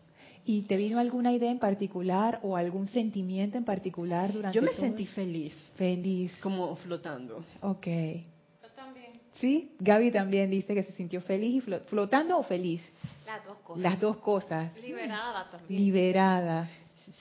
¿Y 0.44 0.62
te 0.62 0.76
vino 0.76 0.98
alguna 0.98 1.32
idea 1.32 1.50
en 1.50 1.58
particular 1.58 2.40
o 2.42 2.56
algún 2.56 2.88
sentimiento 2.88 3.56
en 3.58 3.64
particular 3.64 4.32
durante 4.32 4.56
Yo 4.56 4.62
me 4.62 4.70
todo? 4.70 4.80
sentí 4.80 5.06
feliz, 5.06 5.54
feliz. 5.76 6.32
como 6.42 6.74
flotando. 6.76 7.44
Ok. 7.60 7.86
Yo 7.86 8.68
también. 8.74 9.12
¿Sí? 9.34 9.72
Gaby 9.78 10.10
también 10.10 10.50
dice 10.50 10.74
que 10.74 10.82
se 10.82 10.92
sintió 10.92 11.20
feliz 11.20 11.62
y 11.62 11.66
flo- 11.70 11.82
flotando 11.86 12.38
o 12.38 12.42
feliz. 12.42 12.82
Las 13.26 13.44
dos 13.44 13.58
cosas. 13.58 13.82
Las 13.82 14.00
dos 14.00 14.16
cosas. 14.18 14.76
Liberada 14.78 15.48
también. 15.50 15.80
Liberada. 15.84 16.68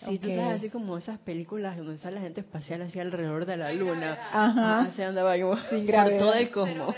Sí, 0.06 0.18
tú 0.18 0.30
Ok. 0.30 0.36
sabes, 0.36 0.58
así 0.60 0.70
como 0.70 0.98
esas 0.98 1.20
películas 1.20 1.76
donde 1.78 1.98
sale 1.98 2.16
la 2.16 2.22
gente 2.22 2.42
espacial 2.42 2.82
así 2.84 3.00
alrededor 3.00 3.46
de 3.46 3.58
la 3.58 3.72
luna. 3.74 4.14
Ajá. 4.32 4.82
Así 4.82 5.02
andaba 5.02 5.36
yo 5.36 5.56
Sin 5.70 5.80
por 5.80 5.86
gravedad. 5.88 6.20
todo 6.20 6.34
el 6.36 6.50
cosmos. 6.52 6.96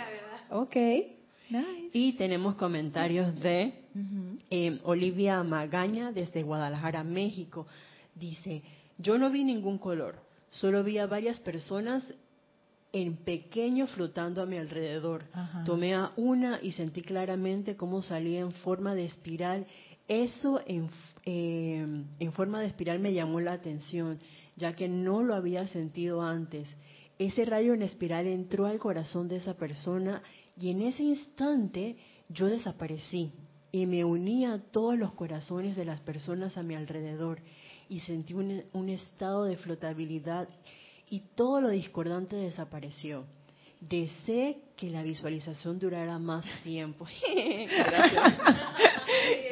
Ok. 0.51 0.75
Nice. 1.49 1.89
Y 1.93 2.13
tenemos 2.13 2.55
comentarios 2.55 3.37
de 3.41 3.73
Eh, 4.49 4.79
Olivia 4.83 5.43
Magaña 5.43 6.11
desde 6.11 6.43
Guadalajara, 6.43 7.03
México. 7.03 7.67
Dice, 8.15 8.61
yo 8.97 9.17
no 9.17 9.29
vi 9.29 9.43
ningún 9.43 9.77
color, 9.77 10.15
solo 10.49 10.83
vi 10.83 10.97
a 10.97 11.07
varias 11.07 11.39
personas 11.39 12.03
en 12.93 13.17
pequeño 13.17 13.87
flotando 13.87 14.41
a 14.41 14.45
mi 14.45 14.57
alrededor. 14.57 15.25
Ajá. 15.33 15.63
Tomé 15.63 15.93
a 15.93 16.11
una 16.17 16.59
y 16.61 16.73
sentí 16.73 17.01
claramente 17.01 17.77
cómo 17.77 18.01
salía 18.01 18.41
en 18.41 18.51
forma 18.51 18.95
de 18.95 19.05
espiral. 19.05 19.65
Eso 20.07 20.61
en, 20.65 20.89
eh, 21.25 22.03
en 22.19 22.31
forma 22.33 22.59
de 22.59 22.67
espiral 22.67 22.99
me 22.99 23.13
llamó 23.13 23.39
la 23.39 23.53
atención, 23.53 24.19
ya 24.57 24.75
que 24.75 24.89
no 24.89 25.23
lo 25.23 25.35
había 25.35 25.67
sentido 25.67 26.21
antes. 26.21 26.67
Ese 27.17 27.45
rayo 27.45 27.73
en 27.73 27.83
espiral 27.83 28.27
entró 28.27 28.65
al 28.65 28.79
corazón 28.79 29.27
de 29.27 29.37
esa 29.37 29.53
persona 29.53 30.21
y 30.59 30.71
en 30.71 30.81
ese 30.81 31.03
instante 31.03 31.95
yo 32.29 32.47
desaparecí 32.47 33.31
y 33.71 33.85
me 33.85 34.03
uní 34.03 34.45
a 34.45 34.59
todos 34.59 34.97
los 34.97 35.13
corazones 35.13 35.75
de 35.75 35.85
las 35.85 36.01
personas 36.01 36.57
a 36.57 36.63
mi 36.63 36.75
alrededor 36.75 37.39
y 37.89 37.99
sentí 38.01 38.33
un, 38.33 38.63
un 38.73 38.89
estado 38.89 39.45
de 39.45 39.57
flotabilidad 39.57 40.47
y 41.09 41.21
todo 41.35 41.61
lo 41.61 41.69
discordante 41.69 42.35
desapareció. 42.35 43.25
Deseé 43.79 44.61
que 44.77 44.89
la 44.89 45.03
visualización 45.03 45.79
durara 45.79 46.19
más 46.19 46.45
tiempo. 46.63 47.05
Gracias. 47.67 48.90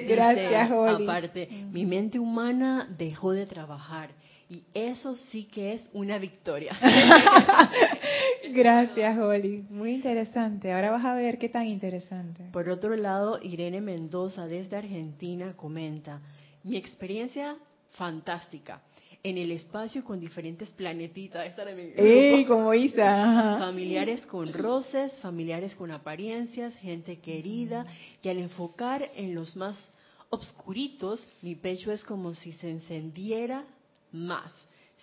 Gracias, 0.08 0.72
Holly. 0.72 1.04
Aparte, 1.04 1.48
mi 1.72 1.86
mente 1.86 2.20
humana 2.20 2.88
dejó 2.98 3.32
de 3.32 3.46
trabajar 3.46 4.12
y 4.50 4.64
eso 4.74 5.16
sí 5.16 5.46
que 5.46 5.74
es 5.74 5.90
una 5.94 6.18
victoria. 6.18 6.76
Gracias, 8.52 9.18
Holly. 9.18 9.66
Muy 9.70 9.92
interesante. 9.92 10.74
Ahora 10.74 10.90
vas 10.92 11.06
a 11.06 11.14
ver 11.14 11.38
qué 11.38 11.50
tan 11.50 11.68
interesante. 11.68 12.46
Por 12.52 12.68
otro 12.70 12.96
lado, 12.96 13.40
Irene 13.44 13.80
Mendoza 13.80 14.48
desde 14.48 14.78
Argentina 14.78 15.54
comenta, 15.56 16.22
mi 16.64 16.78
experiencia 16.78 17.58
fantástica 17.92 18.82
en 19.24 19.38
el 19.38 19.52
espacio 19.52 20.04
con 20.04 20.20
diferentes 20.20 20.70
planetitas. 20.70 21.46
Esta 21.46 21.64
era 21.64 21.76
mi 21.76 21.88
grupo. 21.88 22.02
¡Ey, 22.02 22.46
como 22.46 22.74
Isa! 22.74 23.58
Familiares 23.60 24.26
con 24.26 24.52
roces, 24.54 25.14
familiares 25.20 25.76
con 25.76 25.92
apariencias, 25.92 26.76
gente 26.78 27.20
querida, 27.20 27.86
y 28.22 28.30
al 28.30 28.38
enfocar 28.38 29.10
en 29.16 29.36
los 29.36 29.56
más 29.56 29.90
obscuritos, 30.30 31.28
mi 31.42 31.56
pecho 31.56 31.92
es 31.92 32.04
como 32.04 32.34
si 32.34 32.54
se 32.54 32.70
encendiera 32.70 33.66
más. 34.12 34.52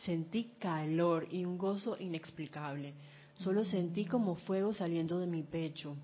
Sentí 0.05 0.53
calor 0.59 1.27
y 1.31 1.45
un 1.45 1.59
gozo 1.59 1.97
inexplicable. 1.99 2.95
Solo 3.35 3.65
sentí 3.65 4.05
como 4.07 4.37
fuego 4.37 4.73
saliendo 4.73 5.19
de 5.19 5.27
mi 5.27 5.43
pecho. 5.43 5.97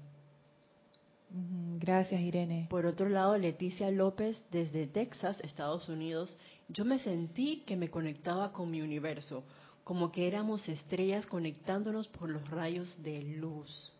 Gracias, 1.78 2.20
Irene. 2.20 2.66
Por 2.68 2.84
otro 2.84 3.08
lado, 3.08 3.38
Leticia 3.38 3.90
López 3.90 4.36
desde 4.50 4.86
Texas, 4.86 5.40
Estados 5.40 5.88
Unidos, 5.88 6.36
yo 6.68 6.84
me 6.84 6.98
sentí 6.98 7.62
que 7.66 7.76
me 7.76 7.90
conectaba 7.90 8.52
con 8.52 8.70
mi 8.70 8.80
universo, 8.80 9.44
como 9.84 10.12
que 10.12 10.26
éramos 10.26 10.68
estrellas 10.68 11.26
conectándonos 11.26 12.08
por 12.08 12.30
los 12.30 12.48
rayos 12.48 13.02
de 13.02 13.22
luz. 13.22 13.92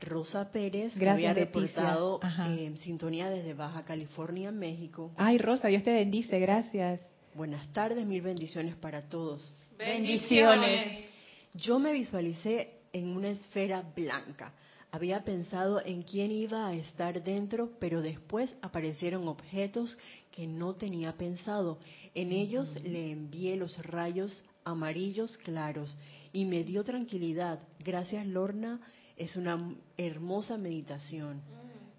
Rosa 0.00 0.50
Pérez, 0.50 0.94
que 0.94 1.00
Gracias, 1.00 1.30
había 1.30 1.44
reportado 1.44 2.20
eh, 2.22 2.64
en 2.64 2.76
sintonía 2.78 3.28
desde 3.28 3.54
Baja 3.54 3.84
California, 3.84 4.50
México. 4.50 5.12
Ay, 5.16 5.38
Rosa, 5.38 5.68
Dios 5.68 5.82
te 5.82 5.92
bendice. 5.92 6.38
Gracias. 6.40 7.00
Buenas 7.34 7.66
tardes, 7.72 8.06
mil 8.06 8.22
bendiciones 8.22 8.74
para 8.76 9.02
todos. 9.02 9.54
Bendiciones. 9.78 11.10
Yo 11.54 11.78
me 11.78 11.92
visualicé 11.92 12.80
en 12.92 13.08
una 13.08 13.30
esfera 13.30 13.82
blanca. 13.94 14.52
Había 14.94 15.24
pensado 15.24 15.80
en 15.82 16.02
quién 16.02 16.30
iba 16.30 16.68
a 16.68 16.74
estar 16.74 17.24
dentro, 17.24 17.70
pero 17.80 18.02
después 18.02 18.54
aparecieron 18.60 19.26
objetos 19.26 19.96
que 20.30 20.46
no 20.46 20.74
tenía 20.74 21.16
pensado. 21.16 21.78
En 22.14 22.30
ellos 22.30 22.76
le 22.84 23.10
envié 23.10 23.56
los 23.56 23.82
rayos 23.86 24.44
amarillos 24.64 25.38
claros 25.38 25.98
y 26.30 26.44
me 26.44 26.62
dio 26.62 26.84
tranquilidad. 26.84 27.58
Gracias, 27.82 28.26
Lorna. 28.26 28.80
Es 29.16 29.34
una 29.36 29.74
hermosa 29.96 30.58
meditación. 30.58 31.40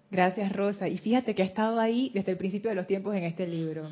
Gracias, 0.08 0.52
Rosa. 0.52 0.86
Y 0.86 0.98
fíjate 0.98 1.34
que 1.34 1.42
ha 1.42 1.46
estado 1.46 1.80
ahí 1.80 2.12
desde 2.14 2.30
el 2.30 2.38
principio 2.38 2.70
de 2.70 2.76
los 2.76 2.86
tiempos 2.86 3.16
en 3.16 3.24
este 3.24 3.48
libro. 3.48 3.88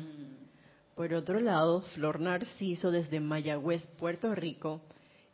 Por 0.95 1.13
otro 1.13 1.41
lado, 1.41 1.81
Flor 1.93 2.21
Narciso 2.21 2.89
desde 2.89 3.19
Mayagüez, 3.19 3.85
Puerto 3.97 4.33
Rico, 4.33 4.79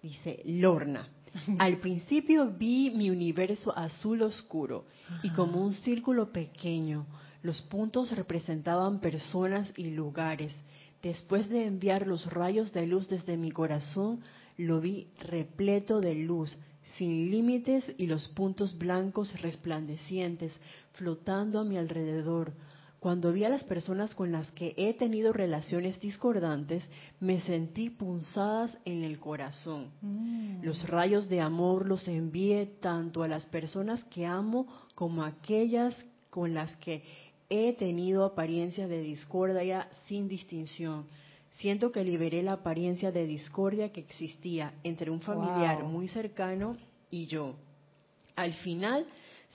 dice, 0.01 0.41
Lorna, 0.45 1.09
al 1.59 1.77
principio 1.77 2.47
vi 2.47 2.89
mi 2.91 3.09
universo 3.09 3.77
azul 3.77 4.21
oscuro 4.21 4.85
y 5.23 5.29
como 5.31 5.63
un 5.63 5.73
círculo 5.73 6.31
pequeño. 6.31 7.05
Los 7.41 7.61
puntos 7.61 8.11
representaban 8.11 8.99
personas 8.99 9.71
y 9.77 9.91
lugares. 9.91 10.53
Después 11.01 11.47
de 11.47 11.65
enviar 11.65 12.05
los 12.05 12.25
rayos 12.31 12.73
de 12.73 12.85
luz 12.85 13.07
desde 13.07 13.37
mi 13.37 13.51
corazón, 13.51 14.19
lo 14.57 14.81
vi 14.81 15.07
repleto 15.19 16.01
de 16.01 16.15
luz, 16.15 16.57
sin 16.97 17.31
límites 17.31 17.85
y 17.97 18.07
los 18.07 18.27
puntos 18.29 18.77
blancos 18.77 19.39
resplandecientes 19.41 20.53
flotando 20.93 21.59
a 21.59 21.63
mi 21.63 21.77
alrededor. 21.77 22.51
Cuando 22.99 23.31
vi 23.31 23.45
a 23.45 23.49
las 23.49 23.63
personas 23.63 24.13
con 24.13 24.33
las 24.33 24.51
que 24.51 24.73
he 24.75 24.93
tenido 24.93 25.31
relaciones 25.31 25.99
discordantes, 26.01 26.83
me 27.21 27.39
sentí 27.39 27.89
punzadas 27.89 28.77
en 28.83 29.05
el 29.05 29.19
corazón. 29.19 29.91
Mm. 30.01 30.63
Los 30.63 30.85
rayos 30.89 31.29
de 31.29 31.39
amor 31.39 31.87
los 31.87 32.07
envié 32.09 32.65
tanto 32.81 33.23
a 33.23 33.29
las 33.29 33.45
personas 33.45 34.03
que 34.05 34.25
amo 34.25 34.67
como 34.95 35.23
a 35.23 35.27
aquellas 35.27 35.95
con 36.29 36.53
las 36.53 36.75
que 36.77 37.03
he 37.49 37.73
tenido 37.73 38.25
apariencia 38.25 38.87
de 38.87 39.01
discordia 39.01 39.87
sin 40.07 40.27
distinción. 40.27 41.05
Siento 41.59 41.91
que 41.91 42.03
liberé 42.03 42.43
la 42.43 42.53
apariencia 42.53 43.11
de 43.11 43.25
discordia 43.25 43.91
que 43.91 44.01
existía 44.01 44.73
entre 44.83 45.09
un 45.09 45.21
familiar 45.21 45.81
Wow. 45.83 45.89
muy 45.89 46.07
cercano 46.09 46.77
y 47.09 47.27
yo. 47.27 47.55
Al 48.35 48.53
final 48.53 49.05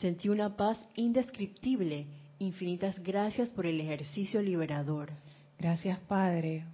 sentí 0.00 0.28
una 0.28 0.56
paz 0.56 0.78
indescriptible. 0.96 2.06
Infinitas 2.38 3.02
gracias 3.02 3.50
por 3.50 3.66
el 3.66 3.80
ejercicio 3.80 4.42
liberador. 4.42 5.10
Gracias, 5.58 5.98
Padre. 6.00 6.64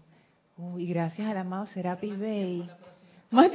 Uy, 0.57 0.87
gracias 0.87 1.29
al 1.29 1.37
amado 1.37 1.67
Serapis 1.67 2.19
Bey. 2.19 2.65
Más, 3.31 3.51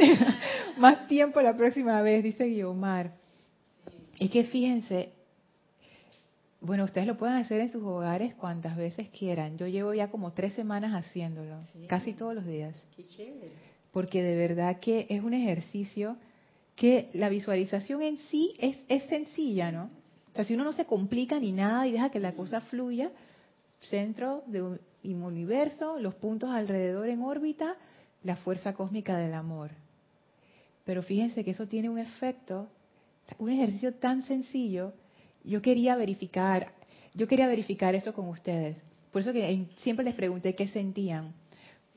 más 0.78 1.08
tiempo 1.08 1.42
la 1.42 1.58
próxima 1.58 2.02
vez, 2.02 2.24
dice 2.24 2.46
Guiomar. 2.46 3.12
Es 4.20 4.30
que 4.30 4.46
fíjense, 4.46 5.10
bueno, 6.62 6.86
ustedes 6.86 7.06
lo 7.06 7.18
pueden 7.18 7.36
hacer 7.36 7.62
en 7.62 7.72
sus 7.72 7.84
hogares 7.84 8.34
cuantas 8.36 8.78
veces 8.78 9.10
quieran. 9.10 9.58
Yo 9.58 9.68
llevo 9.68 9.94
ya 9.94 10.10
como 10.10 10.32
tres 10.34 10.54
semanas 10.54 10.94
haciéndolo, 10.94 11.60
casi 11.88 12.14
todos 12.14 12.34
los 12.34 12.46
días. 12.46 12.76
Porque 13.92 14.24
de 14.24 14.36
verdad 14.36 14.80
que 14.80 15.06
es 15.10 15.24
un 15.24 15.34
ejercicio 15.34 16.18
que 16.76 17.10
la 17.14 17.30
visualización 17.30 18.02
en 18.02 18.18
sí 18.18 18.54
es, 18.60 18.78
es 18.88 19.04
sencilla, 19.04 19.72
¿no? 19.72 19.90
O 20.36 20.38
sea, 20.38 20.46
si 20.46 20.54
uno 20.54 20.66
no 20.66 20.74
se 20.74 20.86
complica 20.86 21.40
ni 21.40 21.54
nada 21.54 21.88
y 21.88 21.94
deja 21.94 22.12
que 22.12 22.20
la 22.20 22.34
cosa 22.34 22.60
fluya, 22.60 23.10
centro 23.80 24.44
de 24.48 24.62
un 24.62 24.80
un 25.14 25.24
universo, 25.24 26.00
los 26.00 26.16
puntos 26.16 26.50
alrededor 26.50 27.10
en 27.10 27.22
órbita, 27.22 27.76
la 28.24 28.36
fuerza 28.36 28.74
cósmica 28.74 29.18
del 29.18 29.34
amor. 29.34 29.72
Pero 30.84 31.04
fíjense 31.04 31.44
que 31.44 31.52
eso 31.52 31.68
tiene 31.68 31.90
un 31.90 32.00
efecto, 32.00 32.68
un 33.38 33.50
ejercicio 33.50 33.94
tan 33.96 34.24
sencillo. 34.24 34.94
Yo 35.44 35.62
quería 35.62 35.96
verificar, 35.96 36.74
yo 37.14 37.28
quería 37.28 37.48
verificar 37.48 37.96
eso 37.96 38.14
con 38.14 38.30
ustedes. 38.30 38.82
Por 39.12 39.22
eso 39.22 39.32
que 39.32 39.68
siempre 39.78 40.06
les 40.06 40.16
pregunté 40.16 40.56
qué 40.56 40.68
sentían. 40.68 41.34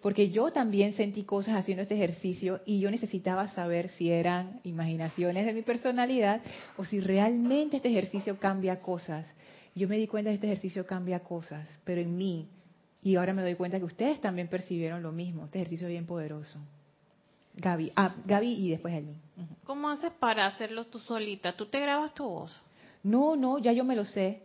Porque 0.00 0.30
yo 0.30 0.52
también 0.52 0.92
sentí 0.92 1.24
cosas 1.24 1.56
haciendo 1.56 1.82
este 1.82 1.96
ejercicio 1.96 2.60
y 2.64 2.78
yo 2.78 2.90
necesitaba 2.90 3.48
saber 3.48 3.88
si 3.88 4.10
eran 4.10 4.60
imaginaciones 4.62 5.44
de 5.44 5.52
mi 5.52 5.62
personalidad 5.62 6.40
o 6.76 6.84
si 6.84 7.00
realmente 7.00 7.78
este 7.78 7.88
ejercicio 7.88 8.38
cambia 8.38 8.78
cosas. 8.78 9.26
Yo 9.74 9.88
me 9.88 9.96
di 9.96 10.06
cuenta 10.06 10.30
que 10.30 10.34
este 10.34 10.46
ejercicio 10.46 10.86
cambia 10.86 11.20
cosas, 11.20 11.68
pero 11.84 12.00
en 12.00 12.16
mí. 12.16 12.48
Y 13.02 13.16
ahora 13.16 13.32
me 13.32 13.42
doy 13.42 13.54
cuenta 13.54 13.78
que 13.78 13.84
ustedes 13.84 14.20
también 14.20 14.48
percibieron 14.48 15.02
lo 15.02 15.10
mismo. 15.10 15.46
Este 15.46 15.58
ejercicio 15.58 15.86
es 15.88 15.92
bien 15.92 16.06
poderoso. 16.06 16.58
Gaby, 17.54 17.92
ah, 17.96 18.14
Gaby 18.24 18.52
y 18.52 18.70
después 18.70 18.94
Elmi. 18.94 19.12
Ujú. 19.36 19.54
¿Cómo 19.64 19.88
haces 19.88 20.12
para 20.12 20.46
hacerlo 20.46 20.86
tú 20.86 21.00
solita? 21.00 21.56
¿Tú 21.56 21.66
te 21.66 21.80
grabas 21.80 22.14
tu 22.14 22.24
voz? 22.24 22.54
No, 23.02 23.34
no, 23.34 23.58
ya 23.58 23.72
yo 23.72 23.84
me 23.84 23.96
lo 23.96 24.04
sé. 24.04 24.42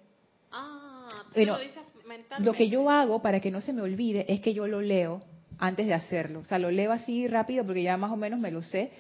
Ah, 0.51 1.10
tú 1.26 1.34
Bueno, 1.36 1.54
lo 1.54 1.60
dices 1.60 1.84
mentalmente. 2.08 2.43
Lo 2.43 2.54
que 2.54 2.70
yo 2.70 2.89
hago 2.89 3.22
para 3.22 3.39
que 3.39 3.51
no 3.51 3.62
se 3.62 3.74
me 3.74 3.84
olvide 3.84 4.26
es 4.32 4.41
que 4.41 4.54
yo 4.54 4.68
lo 4.68 4.82
leo 4.82 5.22
antes 5.58 5.88
de 5.88 5.93
hacerlo. 5.93 6.39
O 6.39 6.45
sea, 6.45 6.60
lo 6.60 6.72
leo 6.72 6.91
así 6.91 7.28
rápido 7.28 7.66
porque 7.66 7.84
ya 7.84 7.97
más 7.97 8.12
o 8.12 8.16
menos 8.16 8.39
me 8.39 8.51
lo 8.51 8.62
sé, 8.62 8.91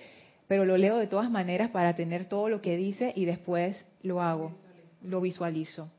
pero 0.47 0.65
lo 0.65 0.77
leo 0.77 0.97
de 0.97 1.07
todas 1.07 1.29
maneras 1.29 1.71
para 1.71 1.95
tener 1.95 2.25
todo 2.25 2.49
lo 2.49 2.61
que 2.61 2.77
dice 2.77 3.13
y 3.15 3.25
después 3.25 3.85
lo 4.01 4.21
hago, 4.21 4.55
lo 5.01 5.21
visualizo. 5.21 5.89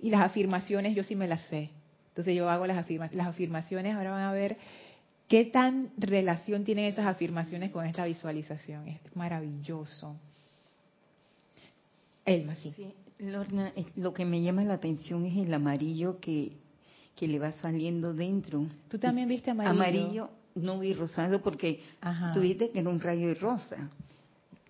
Y 0.00 0.10
las 0.10 0.22
afirmaciones 0.22 0.96
yo 0.96 1.04
sí 1.04 1.14
me 1.14 1.28
las 1.28 1.42
sé. 1.42 1.70
Entonces 2.08 2.34
yo 2.34 2.50
hago 2.50 2.66
las, 2.66 2.76
afirma 2.76 3.08
las 3.12 3.28
afirmaciones, 3.28 3.94
ahora 3.94 4.10
van 4.10 4.22
a 4.22 4.32
ver 4.32 4.56
qué 5.28 5.44
tan 5.44 5.90
relación 5.96 6.64
tienen 6.64 6.86
esas 6.86 7.06
afirmaciones 7.06 7.70
con 7.70 7.86
esta 7.86 8.04
visualización. 8.04 8.88
Es 8.88 8.98
maravilloso. 9.14 10.16
Elma, 12.24 12.56
sí. 12.56 12.72
Sí, 12.74 12.92
Lorna, 13.20 13.72
eh, 13.76 13.86
lo 13.94 14.12
que 14.12 14.24
me 14.24 14.42
llama 14.42 14.64
la 14.64 14.74
atención 14.74 15.24
es 15.26 15.36
el 15.36 15.54
amarillo 15.54 16.18
que, 16.18 16.56
que 17.18 17.26
le 17.26 17.38
va 17.38 17.50
saliendo 17.52 18.14
dentro. 18.14 18.64
¿Tú 18.88 18.98
también 18.98 19.28
viste 19.28 19.50
amarillo? 19.50 19.70
Amarillo, 19.72 20.30
no 20.54 20.78
vi 20.78 20.92
rosado 20.92 21.40
porque 21.40 21.80
Ajá. 22.00 22.32
tú 22.32 22.40
dijiste 22.40 22.70
que 22.70 22.78
era 22.78 22.88
un 22.88 23.00
rayo 23.00 23.26
de 23.26 23.34
rosa. 23.34 23.90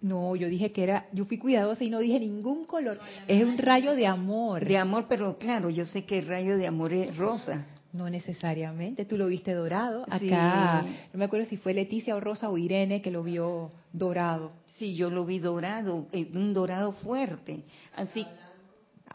No, 0.00 0.34
yo 0.36 0.48
dije 0.48 0.72
que 0.72 0.84
era, 0.84 1.06
yo 1.12 1.24
fui 1.26 1.38
cuidadosa 1.38 1.84
y 1.84 1.90
no 1.90 1.98
dije 1.98 2.20
ningún 2.20 2.64
color. 2.64 3.00
Es 3.26 3.44
un 3.44 3.58
rayo 3.58 3.94
de 3.94 4.06
amor. 4.06 4.64
De 4.64 4.78
amor, 4.78 5.06
pero 5.08 5.36
claro, 5.38 5.68
yo 5.70 5.84
sé 5.86 6.04
que 6.04 6.20
el 6.20 6.26
rayo 6.26 6.56
de 6.56 6.66
amor 6.68 6.92
es 6.92 7.16
rosa. 7.16 7.66
No 7.92 8.08
necesariamente, 8.08 9.04
tú 9.04 9.18
lo 9.18 9.26
viste 9.26 9.52
dorado. 9.52 10.06
Sí. 10.18 10.28
Acá, 10.28 10.86
no 11.12 11.18
me 11.18 11.24
acuerdo 11.24 11.46
si 11.46 11.56
fue 11.56 11.74
Leticia 11.74 12.14
o 12.14 12.20
Rosa 12.20 12.48
o 12.48 12.56
Irene 12.56 13.02
que 13.02 13.10
lo 13.10 13.22
vio 13.22 13.72
dorado. 13.92 14.52
Sí, 14.78 14.94
yo 14.94 15.10
lo 15.10 15.24
vi 15.26 15.40
dorado, 15.40 16.06
eh, 16.12 16.30
un 16.32 16.54
dorado 16.54 16.92
fuerte. 16.92 17.62
Así, 17.96 18.24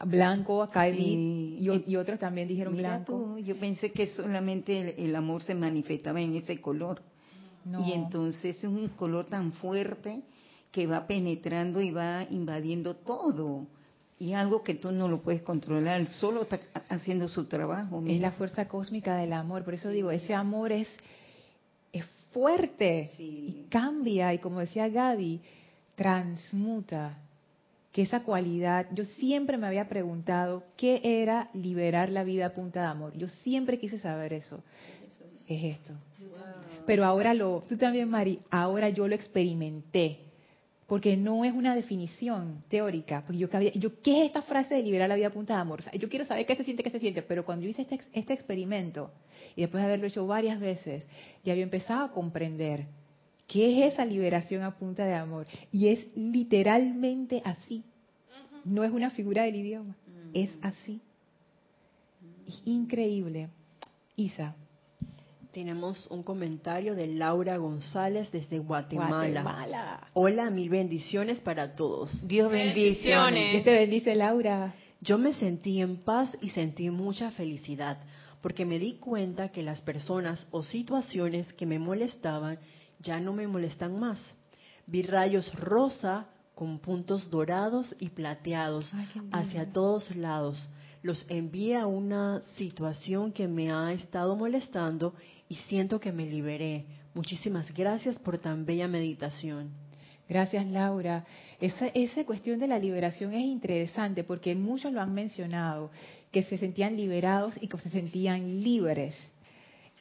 Blanco, 0.06 0.62
acá 0.62 0.86
Sí. 0.90 0.96
vi, 1.58 1.70
y, 1.86 1.96
otros 1.96 2.18
también 2.18 2.48
dijeron 2.48 2.74
mira 2.74 2.90
blanco. 2.96 3.12
tú, 3.12 3.38
yo 3.38 3.56
pensé 3.56 3.92
que 3.92 4.06
solamente 4.08 4.94
el, 4.96 5.06
el 5.10 5.16
amor 5.16 5.42
se 5.42 5.54
manifestaba 5.54 6.20
en 6.20 6.34
ese 6.36 6.60
color. 6.60 7.00
No. 7.64 7.86
Y 7.86 7.92
entonces 7.92 8.56
es 8.56 8.64
un 8.64 8.88
color 8.88 9.26
tan 9.26 9.52
fuerte 9.52 10.22
que 10.72 10.86
va 10.86 11.06
penetrando 11.06 11.80
y 11.80 11.90
va 11.92 12.24
invadiendo 12.28 12.96
todo. 12.96 13.66
Y 14.18 14.32
algo 14.32 14.62
que 14.62 14.74
tú 14.74 14.90
no 14.92 15.08
lo 15.08 15.22
puedes 15.22 15.42
controlar, 15.42 16.06
solo 16.08 16.42
está 16.42 16.60
haciendo 16.88 17.28
su 17.28 17.46
trabajo. 17.46 18.02
es 18.06 18.20
la 18.20 18.32
fuerza 18.32 18.66
cósmica 18.68 19.16
del 19.16 19.32
amor. 19.32 19.64
Por 19.64 19.74
eso 19.74 19.88
digo, 19.90 20.10
ese 20.10 20.34
amor 20.34 20.72
es, 20.72 20.88
es 21.92 22.04
fuerte 22.32 23.10
Sí. 23.16 23.22
y 23.64 23.66
cambia. 23.70 24.34
Y 24.34 24.38
como 24.38 24.60
decía 24.60 24.88
Gaby, 24.88 25.40
transmuta. 25.94 27.18
Que 27.94 28.02
esa 28.02 28.24
cualidad, 28.24 28.88
yo 28.92 29.04
siempre 29.04 29.56
me 29.56 29.68
había 29.68 29.88
preguntado 29.88 30.64
qué 30.76 31.00
era 31.04 31.48
liberar 31.54 32.10
la 32.10 32.24
vida 32.24 32.46
a 32.46 32.52
punta 32.52 32.80
de 32.80 32.88
amor. 32.88 33.16
Yo 33.16 33.28
siempre 33.28 33.78
quise 33.78 34.00
saber 34.00 34.32
eso. 34.32 34.64
Es 35.46 35.76
esto. 35.76 35.92
Pero 36.86 37.04
ahora 37.04 37.34
lo, 37.34 37.62
tú 37.68 37.76
también, 37.76 38.10
Mari, 38.10 38.40
ahora 38.50 38.88
yo 38.88 39.06
lo 39.06 39.14
experimenté. 39.14 40.18
Porque 40.88 41.16
no 41.16 41.44
es 41.44 41.52
una 41.52 41.76
definición 41.76 42.64
teórica. 42.68 43.22
Porque 43.24 43.38
yo, 43.38 43.48
yo 43.76 44.02
¿qué 44.02 44.22
es 44.22 44.26
esta 44.26 44.42
frase 44.42 44.74
de 44.74 44.82
liberar 44.82 45.08
la 45.08 45.14
vida 45.14 45.28
a 45.28 45.32
punta 45.32 45.54
de 45.54 45.60
amor? 45.60 45.84
Yo 45.96 46.08
quiero 46.08 46.24
saber 46.24 46.46
qué 46.46 46.56
se 46.56 46.64
siente, 46.64 46.82
qué 46.82 46.90
se 46.90 46.98
siente. 46.98 47.22
Pero 47.22 47.44
cuando 47.44 47.62
yo 47.62 47.70
hice 47.70 47.82
este, 47.82 48.00
este 48.12 48.32
experimento, 48.32 49.12
y 49.54 49.60
después 49.60 49.80
de 49.80 49.86
haberlo 49.86 50.08
hecho 50.08 50.26
varias 50.26 50.58
veces, 50.58 51.08
ya 51.44 51.52
había 51.52 51.62
empezado 51.62 52.06
a 52.06 52.10
comprender 52.10 52.86
qué 53.46 53.86
es 53.86 53.94
esa 53.94 54.04
liberación 54.04 54.62
a 54.62 54.76
punta 54.76 55.04
de 55.04 55.14
amor. 55.14 55.46
Y 55.72 55.88
es 55.88 56.06
literalmente 56.16 57.42
así. 57.44 57.84
No 58.64 58.82
es 58.84 58.90
una 58.90 59.10
figura 59.10 59.44
del 59.44 59.56
idioma. 59.56 59.96
Es 60.32 60.50
así. 60.62 61.00
Es 62.46 62.62
increíble. 62.64 63.48
Isa. 64.16 64.54
Tenemos 65.52 66.08
un 66.10 66.24
comentario 66.24 66.96
de 66.96 67.06
Laura 67.06 67.56
González 67.58 68.30
desde 68.32 68.58
Guatemala. 68.58 69.42
Guatemala. 69.42 70.08
Hola, 70.14 70.50
mil 70.50 70.68
bendiciones 70.68 71.38
para 71.38 71.76
todos. 71.76 72.26
Dios 72.26 72.50
bendiciones. 72.50 73.52
Dios 73.52 73.64
te 73.64 73.72
bendice, 73.72 74.16
Laura. 74.16 74.74
Yo 75.00 75.16
me 75.16 75.32
sentí 75.34 75.80
en 75.80 75.98
paz 75.98 76.36
y 76.40 76.50
sentí 76.50 76.90
mucha 76.90 77.30
felicidad, 77.30 77.98
porque 78.40 78.64
me 78.64 78.78
di 78.78 78.94
cuenta 78.94 79.50
que 79.50 79.62
las 79.62 79.80
personas 79.82 80.44
o 80.50 80.62
situaciones 80.62 81.52
que 81.52 81.66
me 81.66 81.78
molestaban 81.78 82.58
ya 83.04 83.20
no 83.20 83.32
me 83.32 83.46
molestan 83.46 83.98
más. 83.98 84.18
Vi 84.86 85.02
rayos 85.02 85.54
rosa 85.54 86.26
con 86.54 86.78
puntos 86.78 87.30
dorados 87.30 87.94
y 88.00 88.10
plateados 88.10 88.92
Ay, 88.94 89.08
hacia 89.32 89.72
todos 89.72 90.14
lados. 90.16 90.68
Los 91.02 91.26
envié 91.30 91.76
a 91.76 91.86
una 91.86 92.40
situación 92.56 93.32
que 93.32 93.46
me 93.46 93.70
ha 93.70 93.92
estado 93.92 94.36
molestando 94.36 95.14
y 95.48 95.56
siento 95.68 96.00
que 96.00 96.12
me 96.12 96.26
liberé. 96.26 96.86
Muchísimas 97.12 97.72
gracias 97.74 98.18
por 98.18 98.38
tan 98.38 98.64
bella 98.64 98.88
meditación. 98.88 99.70
Gracias, 100.26 100.66
Laura. 100.66 101.24
Esa, 101.60 101.88
esa 101.88 102.24
cuestión 102.24 102.58
de 102.58 102.66
la 102.66 102.78
liberación 102.78 103.34
es 103.34 103.44
interesante 103.44 104.24
porque 104.24 104.54
muchos 104.54 104.92
lo 104.92 105.02
han 105.02 105.12
mencionado, 105.12 105.90
que 106.32 106.42
se 106.42 106.56
sentían 106.56 106.96
liberados 106.96 107.54
y 107.60 107.68
que 107.68 107.78
se 107.78 107.90
sentían 107.90 108.62
libres. 108.62 109.14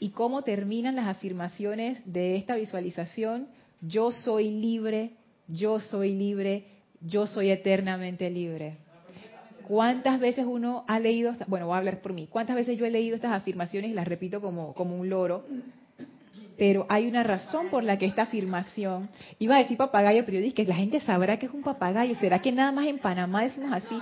¿Y 0.03 0.09
cómo 0.09 0.41
terminan 0.41 0.97
las 0.97 1.07
afirmaciones 1.07 1.97
de 2.03 2.35
esta 2.35 2.57
visualización? 2.57 3.47
Yo 3.79 4.11
soy 4.11 4.51
libre, 4.51 5.11
yo 5.47 5.79
soy 5.79 6.13
libre, 6.13 6.65
yo 6.99 7.25
soy 7.25 7.51
eternamente 7.51 8.29
libre. 8.29 8.75
¿Cuántas 9.65 10.19
veces 10.19 10.45
uno 10.45 10.83
ha 10.89 10.99
leído, 10.99 11.31
bueno, 11.47 11.67
voy 11.67 11.75
a 11.75 11.77
hablar 11.77 12.01
por 12.01 12.11
mí, 12.11 12.27
cuántas 12.29 12.57
veces 12.57 12.77
yo 12.77 12.85
he 12.85 12.91
leído 12.91 13.15
estas 13.15 13.31
afirmaciones 13.31 13.91
y 13.91 13.93
las 13.93 14.05
repito 14.05 14.41
como, 14.41 14.73
como 14.73 14.93
un 14.97 15.09
loro? 15.09 15.45
Pero 16.57 16.85
hay 16.89 17.07
una 17.07 17.23
razón 17.23 17.69
por 17.69 17.85
la 17.85 17.97
que 17.97 18.05
esta 18.05 18.23
afirmación, 18.23 19.07
iba 19.39 19.55
a 19.55 19.59
decir 19.59 19.77
papagayo, 19.77 20.25
pero 20.25 20.35
yo 20.35 20.43
dije 20.43 20.53
que 20.53 20.65
la 20.65 20.75
gente 20.75 20.99
sabrá 20.99 21.39
que 21.39 21.45
es 21.45 21.53
un 21.53 21.63
papagayo. 21.63 22.13
¿Será 22.15 22.39
que 22.39 22.51
nada 22.51 22.73
más 22.73 22.87
en 22.87 22.99
Panamá 22.99 23.43
decimos 23.43 23.71
así? 23.71 23.97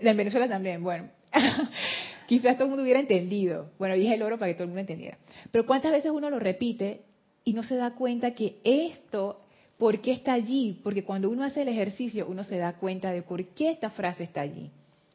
En 0.00 0.16
Venezuela 0.18 0.46
también, 0.46 0.82
bueno. 0.82 1.08
Quizás 2.30 2.54
todo 2.54 2.66
el 2.66 2.68
mundo 2.68 2.84
hubiera 2.84 3.00
entendido. 3.00 3.72
Bueno, 3.76 3.96
dije 3.96 4.14
el 4.14 4.22
oro 4.22 4.38
para 4.38 4.52
que 4.52 4.54
todo 4.54 4.62
el 4.62 4.68
mundo 4.68 4.82
entendiera. 4.82 5.18
Pero 5.50 5.66
¿cuántas 5.66 5.90
veces 5.90 6.12
uno 6.12 6.30
lo 6.30 6.38
repite 6.38 7.00
y 7.42 7.54
no 7.54 7.64
se 7.64 7.74
da 7.74 7.96
cuenta 7.96 8.36
que 8.36 8.60
esto, 8.62 9.40
¿por 9.78 10.00
qué 10.00 10.12
está 10.12 10.34
allí? 10.34 10.78
Porque 10.84 11.02
cuando 11.02 11.28
uno 11.28 11.42
hace 11.42 11.62
el 11.62 11.68
ejercicio, 11.68 12.28
uno 12.28 12.44
se 12.44 12.58
da 12.58 12.74
cuenta 12.74 13.10
de 13.10 13.22
por 13.22 13.44
qué 13.46 13.72
esta 13.72 13.90
frase 13.90 14.22
está 14.22 14.42
allí. 14.42 14.70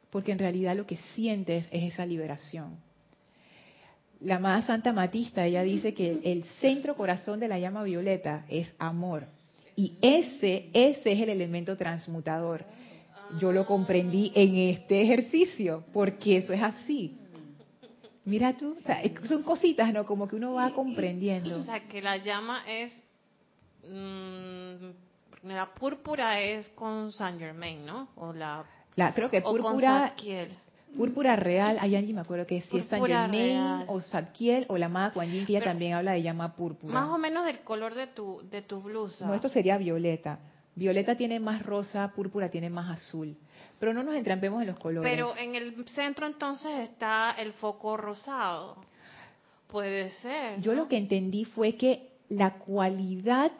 Porque 0.09 0.33
en 0.33 0.39
realidad 0.39 0.75
lo 0.75 0.85
que 0.85 0.97
sientes 1.15 1.69
es 1.71 1.93
esa 1.93 2.05
liberación 2.05 2.83
la 4.21 4.37
amada 4.37 4.61
Santa 4.63 4.93
Matista, 4.93 5.45
ella 5.45 5.61
dice 5.61 5.93
que 5.93 6.19
el 6.23 6.45
centro 6.61 6.95
corazón 6.95 7.39
de 7.39 7.47
la 7.47 7.59
llama 7.59 7.83
violeta 7.83 8.45
es 8.49 8.73
amor. 8.79 9.27
Y 9.75 9.97
ese, 10.01 10.69
ese 10.73 11.11
es 11.11 11.21
el 11.21 11.29
elemento 11.29 11.75
transmutador. 11.75 12.65
Yo 13.39 13.51
lo 13.51 13.65
comprendí 13.65 14.31
en 14.35 14.55
este 14.55 15.01
ejercicio, 15.01 15.83
porque 15.93 16.37
eso 16.37 16.53
es 16.53 16.61
así. 16.61 17.17
Mira 18.25 18.57
tú, 18.57 18.75
o 18.77 18.81
sea, 18.81 19.01
son 19.27 19.43
cositas, 19.43 19.93
¿no? 19.93 20.05
Como 20.05 20.27
que 20.27 20.35
uno 20.35 20.53
va 20.53 20.71
comprendiendo. 20.73 21.57
O 21.57 21.63
sea, 21.63 21.87
que 21.87 22.01
la 22.01 22.17
llama 22.17 22.63
es. 22.67 22.91
mm, 23.87 25.47
la 25.49 25.67
púrpura 25.75 26.39
es 26.39 26.67
con 26.69 27.11
Saint 27.11 27.39
Germain, 27.39 27.85
¿no? 27.85 28.09
O 28.15 28.33
la. 28.33 28.65
La, 28.95 29.13
creo 29.13 29.29
que 29.29 29.41
púrpura, 29.41 30.13
púrpura 30.95 31.35
real, 31.35 31.77
allá 31.81 32.01
ni 32.01 32.13
me 32.13 32.21
acuerdo 32.21 32.47
que 32.47 32.61
si 32.61 32.77
es 32.77 32.85
San 32.87 33.05
Germain 33.05 33.31
real. 33.31 33.85
o 33.87 33.99
Zadkiel 33.99 34.65
o 34.69 34.77
la 34.77 34.85
amada 34.85 35.11
Kuan 35.11 35.29
Yin, 35.29 35.45
que 35.45 35.51
ella 35.51 35.59
Pero- 35.59 35.71
también 35.71 35.93
habla 35.93 36.13
de 36.13 36.21
llama 36.23 36.55
púrpura. 36.55 36.93
Más 36.93 37.09
o 37.09 37.17
menos 37.17 37.45
del 37.45 37.59
color 37.59 37.93
de 37.93 38.07
tu, 38.07 38.41
de 38.49 38.61
tu 38.61 38.81
blusa. 38.81 39.25
No, 39.27 39.33
esto 39.33 39.49
sería 39.49 39.77
violeta. 39.77 40.39
Violeta 40.75 41.15
tiene 41.15 41.39
más 41.39 41.63
rosa, 41.63 42.11
púrpura 42.15 42.49
tiene 42.49 42.69
más 42.69 42.97
azul. 42.97 43.35
Pero 43.79 43.93
no 43.93 44.03
nos 44.03 44.15
entrampemos 44.15 44.61
en 44.61 44.67
los 44.67 44.79
colores. 44.79 45.09
Pero 45.09 45.35
en 45.37 45.55
el 45.55 45.85
centro 45.89 46.27
entonces 46.27 46.71
está 46.89 47.31
el 47.37 47.53
foco 47.53 47.97
rosado. 47.97 48.77
Puede 49.67 50.09
ser. 50.11 50.61
Yo 50.61 50.73
lo 50.73 50.87
que 50.87 50.97
entendí 50.97 51.43
fue 51.45 51.75
que 51.75 52.09
la 52.29 52.51
cualidad, 52.55 53.51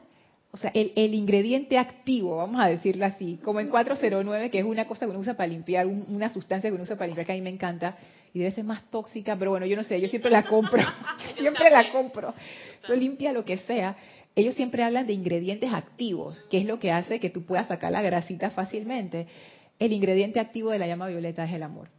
o 0.52 0.58
sea, 0.58 0.72
el, 0.74 0.94
el 0.96 1.14
ingrediente 1.14 1.78
activo, 1.78 2.38
vamos 2.38 2.62
a 2.62 2.68
decirlo 2.68 3.06
así, 3.06 3.40
como 3.44 3.60
en 3.60 3.70
409, 3.70 4.50
que 4.50 4.60
es 4.60 4.66
una 4.66 4.86
cosa 4.86 5.06
que 5.06 5.12
uno 5.12 5.20
usa 5.20 5.36
para 5.36 5.48
limpiar, 5.48 5.86
un- 5.88 6.06
una 6.10 6.30
sustancia 6.32 6.70
que 6.70 6.74
uno 6.74 6.84
usa 6.84 6.96
para 6.96 7.08
limpiar, 7.08 7.26
que 7.26 7.34
a 7.34 7.36
mí 7.36 7.42
me 7.42 7.50
encanta, 7.50 7.98
y 8.34 8.40
debe 8.40 8.52
ser 8.52 8.64
más 8.64 8.84
tóxica, 8.90 9.36
pero 9.38 9.52
bueno, 9.52 9.66
yo 9.66 9.76
no 9.76 9.84
sé, 9.84 10.00
yo 10.00 10.08
siempre 10.08 10.32
la 10.32 10.44
compro, 10.44 10.82
siempre 11.38 11.70
la 11.70 11.92
compro. 11.92 12.34
Eso 12.84 12.96
limpia 12.96 13.34
lo 13.34 13.44
que 13.44 13.58
sea. 13.58 13.96
Ellos 14.36 14.56
siempre 14.56 14.84
hablan 14.84 15.08
de 15.08 15.14
ingredientes 15.14 15.74
activos, 15.74 16.38
que 16.50 16.58
es 16.58 16.66
lo 16.66 16.78
que 16.78 16.92
hace 16.92 17.20
que 17.20 17.30
tú 17.30 17.46
puedas 17.46 17.68
sacar 17.68 17.92
la 17.92 18.02
grasita 18.02 18.52
fácilmente. 18.52 19.28
El 19.80 19.94
ingrediente 19.94 20.40
activo 20.40 20.72
de 20.72 20.80
la 20.80 20.88
llama 20.88 21.08
violeta 21.08 21.46
es 21.46 21.54
el 21.54 21.64
amor. 21.64 21.90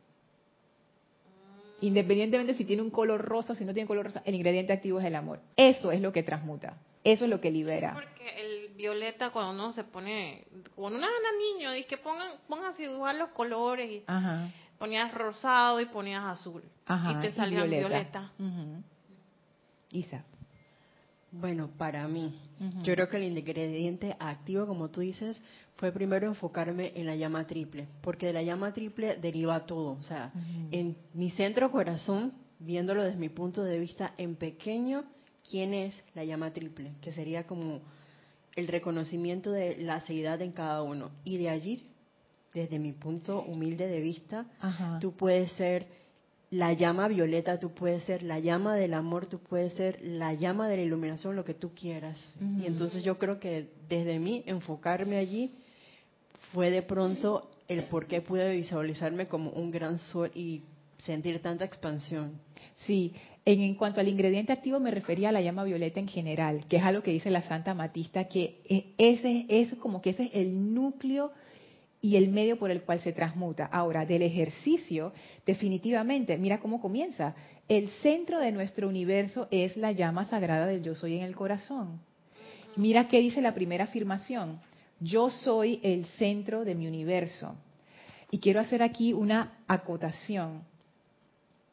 Independientemente 1.80 2.54
si 2.54 2.64
tiene 2.64 2.82
un 2.82 2.90
color 2.90 3.22
rosa 3.22 3.52
o 3.52 3.56
si 3.56 3.64
no 3.64 3.72
tiene 3.72 3.86
color 3.86 4.06
rosa, 4.06 4.22
el 4.24 4.34
ingrediente 4.34 4.72
activo 4.72 4.98
es 4.98 5.06
el 5.06 5.14
amor. 5.14 5.40
Eso 5.56 5.92
es 5.92 6.00
lo 6.00 6.12
que 6.12 6.22
transmuta. 6.22 6.76
Eso 7.04 7.24
es 7.24 7.30
lo 7.30 7.40
que 7.40 7.50
libera. 7.50 7.94
Porque 7.94 8.40
el 8.40 8.74
violeta 8.74 9.30
cuando 9.30 9.52
uno 9.52 9.72
se 9.72 9.84
pone, 9.84 10.44
cuando 10.74 10.98
uno 10.98 11.06
era 11.06 11.54
niño, 11.54 11.72
dice 11.72 11.86
que 11.86 11.98
pongan, 11.98 12.32
pónganse 12.48 12.84
a 12.84 12.88
dibujar 12.90 13.14
los 13.14 13.30
colores 13.30 13.90
y 13.90 14.02
Ajá. 14.06 14.50
ponías 14.78 15.12
rosado 15.14 15.80
y 15.80 15.86
ponías 15.86 16.24
azul 16.24 16.62
Ajá. 16.86 17.12
y 17.12 17.26
te 17.26 17.32
salían 17.32 17.70
violeta. 17.70 18.32
Ujú. 18.38 18.82
Isa. 19.92 20.24
Bueno, 21.40 21.70
para 21.76 22.06
mí, 22.08 22.34
yo 22.82 22.94
creo 22.94 23.08
que 23.08 23.16
el 23.18 23.24
ingrediente 23.24 24.16
activo, 24.18 24.66
como 24.66 24.88
tú 24.88 25.00
dices, 25.00 25.40
fue 25.76 25.92
primero 25.92 26.26
enfocarme 26.26 26.92
en 26.94 27.06
la 27.06 27.16
llama 27.16 27.46
triple, 27.46 27.86
porque 28.00 28.26
de 28.26 28.32
la 28.32 28.42
llama 28.42 28.72
triple 28.72 29.16
deriva 29.16 29.60
todo. 29.66 29.92
O 29.92 30.02
sea, 30.02 30.32
en 30.70 30.96
mi 31.14 31.30
centro 31.30 31.70
corazón, 31.70 32.32
viéndolo 32.58 33.04
desde 33.04 33.18
mi 33.18 33.28
punto 33.28 33.62
de 33.62 33.78
vista 33.78 34.14
en 34.16 34.36
pequeño, 34.36 35.04
¿quién 35.48 35.74
es 35.74 36.02
la 36.14 36.24
llama 36.24 36.52
triple? 36.52 36.92
Que 37.00 37.12
sería 37.12 37.46
como 37.46 37.80
el 38.54 38.68
reconocimiento 38.68 39.52
de 39.52 39.76
la 39.76 40.00
seidad 40.00 40.40
en 40.40 40.52
cada 40.52 40.82
uno. 40.82 41.10
Y 41.24 41.36
de 41.36 41.50
allí, 41.50 41.84
desde 42.54 42.78
mi 42.78 42.92
punto 42.92 43.42
humilde 43.42 43.86
de 43.86 44.00
vista, 44.00 44.46
tú 45.00 45.12
puedes 45.12 45.52
ser 45.52 45.86
la 46.50 46.72
llama 46.72 47.08
violeta 47.08 47.58
tú 47.58 47.72
puedes 47.72 48.04
ser, 48.04 48.22
la 48.22 48.38
llama 48.38 48.76
del 48.76 48.94
amor 48.94 49.26
tú 49.26 49.38
puedes 49.40 49.72
ser, 49.72 50.00
la 50.02 50.32
llama 50.34 50.68
de 50.68 50.76
la 50.76 50.82
iluminación, 50.82 51.34
lo 51.34 51.44
que 51.44 51.54
tú 51.54 51.74
quieras. 51.74 52.18
Y 52.60 52.66
entonces 52.66 53.02
yo 53.02 53.18
creo 53.18 53.40
que 53.40 53.68
desde 53.88 54.18
mí 54.18 54.42
enfocarme 54.46 55.16
allí 55.16 55.50
fue 56.52 56.70
de 56.70 56.82
pronto 56.82 57.50
el 57.68 57.84
por 57.84 58.06
qué 58.06 58.20
pude 58.20 58.54
visualizarme 58.54 59.26
como 59.26 59.50
un 59.50 59.70
gran 59.70 59.98
sol 59.98 60.30
y 60.34 60.62
sentir 60.98 61.40
tanta 61.40 61.64
expansión. 61.64 62.40
Sí, 62.76 63.14
en, 63.44 63.60
en, 63.60 63.74
cuanto 63.74 64.00
al 64.00 64.08
ingrediente 64.08 64.52
activo 64.52 64.78
me 64.78 64.90
refería 64.90 65.30
a 65.30 65.32
la 65.32 65.40
llama 65.40 65.64
violeta 65.64 65.98
en 65.98 66.08
general, 66.08 66.64
que 66.68 66.76
es 66.76 66.82
algo 66.82 67.02
que 67.02 67.10
dice 67.10 67.30
la 67.30 67.42
Santa 67.42 67.74
Matista, 67.74 68.24
que 68.28 68.60
e, 68.68 68.94
ese 68.98 69.46
es 69.48 69.74
como 69.76 70.00
que 70.00 70.10
ese 70.10 70.24
es 70.24 70.30
el 70.34 70.74
núcleo 70.74 71.32
y 72.06 72.14
el 72.14 72.28
medio 72.28 72.56
por 72.56 72.70
el 72.70 72.82
cual 72.82 73.00
se 73.00 73.12
transmuta. 73.12 73.66
Ahora, 73.66 74.06
del 74.06 74.22
ejercicio, 74.22 75.12
definitivamente, 75.44 76.38
mira 76.38 76.60
cómo 76.60 76.80
comienza. 76.80 77.34
El 77.68 77.88
centro 78.00 78.38
de 78.38 78.52
nuestro 78.52 78.88
universo 78.88 79.48
es 79.50 79.76
la 79.76 79.90
llama 79.90 80.24
sagrada 80.24 80.66
del 80.66 80.84
yo 80.84 80.94
soy 80.94 81.16
en 81.16 81.24
el 81.24 81.34
corazón. 81.34 82.00
Mira 82.76 83.08
qué 83.08 83.18
dice 83.18 83.42
la 83.42 83.54
primera 83.54 83.84
afirmación. 83.84 84.60
Yo 85.00 85.30
soy 85.30 85.80
el 85.82 86.06
centro 86.06 86.64
de 86.64 86.76
mi 86.76 86.86
universo. 86.86 87.56
Y 88.30 88.38
quiero 88.38 88.60
hacer 88.60 88.84
aquí 88.84 89.12
una 89.12 89.58
acotación 89.66 90.62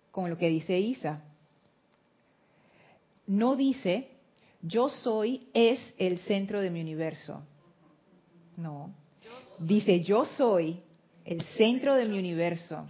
con 0.10 0.32
lo 0.32 0.38
que 0.40 0.50
dice 0.50 0.80
Isa. 0.80 1.22
No 3.28 3.56
dice, 3.56 4.08
yo 4.64 4.90
soy 4.90 5.48
es 5.54 5.94
el 6.00 6.18
centro 6.18 6.60
de 6.60 6.72
mi 6.72 6.82
universo. 6.82 7.44
No. 8.58 9.03
Dice, 9.60 10.02
yo 10.02 10.26
soy 10.26 10.78
el 11.26 11.42
centro 11.58 11.96
de 11.96 12.06
mi 12.06 12.20
universo. 12.20 12.86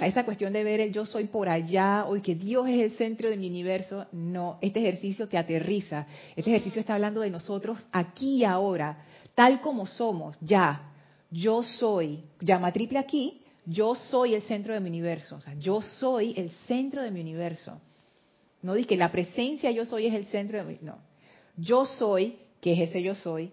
A 0.00 0.06
esta 0.06 0.24
cuestión 0.24 0.52
de 0.52 0.64
ver 0.64 0.80
el 0.80 0.92
yo 0.92 1.04
soy 1.04 1.24
por 1.24 1.48
allá 1.48 2.06
o 2.08 2.20
que 2.22 2.34
Dios 2.34 2.66
es 2.68 2.80
el 2.80 2.92
centro 2.92 3.28
de 3.28 3.36
mi 3.36 3.48
universo, 3.48 4.06
no, 4.12 4.58
este 4.62 4.80
ejercicio 4.80 5.28
te 5.28 5.36
aterriza. 5.36 6.06
Este 6.34 6.50
ejercicio 6.50 6.80
está 6.80 6.94
hablando 6.94 7.20
de 7.20 7.30
nosotros 7.30 7.78
aquí 7.92 8.36
y 8.38 8.44
ahora, 8.44 9.04
tal 9.34 9.60
como 9.60 9.86
somos, 9.86 10.38
ya. 10.40 10.92
Yo 11.30 11.62
soy, 11.62 12.20
llama 12.40 12.72
triple 12.72 12.98
aquí, 12.98 13.42
yo 13.66 13.94
soy 13.94 14.34
el 14.34 14.42
centro 14.42 14.74
de 14.74 14.80
mi 14.80 14.88
universo. 14.88 15.36
O 15.36 15.40
sea, 15.40 15.54
yo 15.54 15.82
soy 15.82 16.34
el 16.36 16.50
centro 16.66 17.02
de 17.02 17.10
mi 17.10 17.20
universo. 17.20 17.80
No 18.62 18.74
dice 18.74 18.88
que 18.88 18.96
la 18.96 19.12
presencia 19.12 19.70
yo 19.70 19.84
soy 19.84 20.06
es 20.06 20.14
el 20.14 20.26
centro 20.26 20.58
de 20.58 20.64
mi... 20.64 20.78
No. 20.82 20.96
Yo 21.56 21.84
soy, 21.84 22.36
que 22.60 22.72
es 22.72 22.90
ese 22.90 23.02
yo 23.02 23.14
soy, 23.14 23.52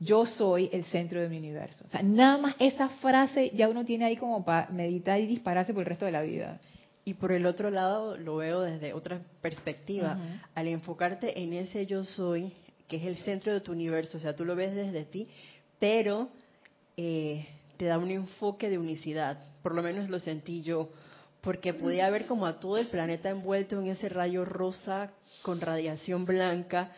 yo 0.00 0.26
soy 0.26 0.70
el 0.72 0.84
centro 0.84 1.20
de 1.20 1.28
mi 1.28 1.38
universo. 1.38 1.84
O 1.86 1.90
sea, 1.90 2.02
nada 2.02 2.38
más 2.38 2.54
esa 2.58 2.88
frase 2.88 3.50
ya 3.54 3.68
uno 3.68 3.84
tiene 3.84 4.04
ahí 4.04 4.16
como 4.16 4.44
para 4.44 4.68
meditar 4.70 5.18
y 5.20 5.26
dispararse 5.26 5.72
por 5.72 5.82
el 5.82 5.86
resto 5.86 6.04
de 6.04 6.12
la 6.12 6.22
vida. 6.22 6.60
Y 7.04 7.14
por 7.14 7.32
el 7.32 7.46
otro 7.46 7.70
lado 7.70 8.16
lo 8.16 8.36
veo 8.36 8.60
desde 8.60 8.92
otra 8.92 9.20
perspectiva. 9.40 10.18
Al 10.54 10.68
enfocarte 10.68 11.40
en 11.40 11.54
ese 11.54 11.86
yo 11.86 12.04
soy, 12.04 12.52
que 12.86 12.96
es 12.96 13.04
el 13.04 13.16
centro 13.16 13.52
de 13.52 13.60
tu 13.60 13.72
universo, 13.72 14.18
o 14.18 14.20
sea, 14.20 14.36
tú 14.36 14.44
lo 14.44 14.54
ves 14.54 14.74
desde 14.74 15.04
ti, 15.04 15.26
pero 15.78 16.28
eh, 16.96 17.46
te 17.76 17.86
da 17.86 17.98
un 17.98 18.10
enfoque 18.10 18.68
de 18.68 18.78
unicidad. 18.78 19.38
Por 19.62 19.74
lo 19.74 19.82
menos 19.82 20.10
lo 20.10 20.20
sentí 20.20 20.62
yo, 20.62 20.90
porque 21.40 21.72
podía 21.72 22.10
ver 22.10 22.26
como 22.26 22.46
a 22.46 22.60
todo 22.60 22.76
el 22.76 22.88
planeta 22.88 23.30
envuelto 23.30 23.80
en 23.80 23.88
ese 23.88 24.08
rayo 24.08 24.44
rosa 24.44 25.10
con 25.42 25.60
radiación 25.60 26.24
blanca 26.24 26.92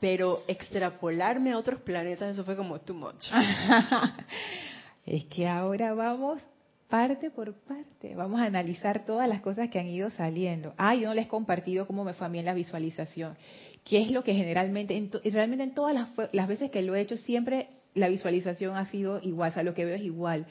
pero 0.00 0.42
extrapolarme 0.48 1.52
a 1.52 1.58
otros 1.58 1.80
planetas, 1.82 2.30
eso 2.30 2.44
fue 2.44 2.56
como 2.56 2.80
too 2.80 2.94
much. 2.94 3.26
es 5.06 5.24
que 5.26 5.46
ahora 5.46 5.92
vamos 5.94 6.40
parte 6.88 7.30
por 7.30 7.54
parte, 7.54 8.14
vamos 8.16 8.40
a 8.40 8.46
analizar 8.46 9.04
todas 9.04 9.28
las 9.28 9.40
cosas 9.40 9.68
que 9.70 9.78
han 9.78 9.86
ido 9.86 10.10
saliendo. 10.10 10.74
Ah, 10.76 10.94
yo 10.94 11.08
no 11.08 11.14
les 11.14 11.26
he 11.26 11.28
compartido 11.28 11.86
cómo 11.86 12.02
me 12.02 12.14
fue 12.14 12.26
a 12.26 12.30
mí 12.30 12.40
en 12.40 12.46
la 12.46 12.54
visualización, 12.54 13.36
qué 13.84 14.02
es 14.02 14.10
lo 14.10 14.24
que 14.24 14.34
generalmente, 14.34 15.08
realmente 15.24 15.64
en 15.64 15.74
todas 15.74 15.94
las, 15.94 16.08
las 16.32 16.48
veces 16.48 16.70
que 16.70 16.82
lo 16.82 16.96
he 16.96 17.00
hecho, 17.00 17.16
siempre 17.16 17.68
la 17.94 18.08
visualización 18.08 18.76
ha 18.76 18.86
sido 18.86 19.20
igual, 19.22 19.50
o 19.50 19.54
sea, 19.54 19.62
lo 19.62 19.74
que 19.74 19.84
veo 19.84 19.94
es 19.94 20.02
igual. 20.02 20.46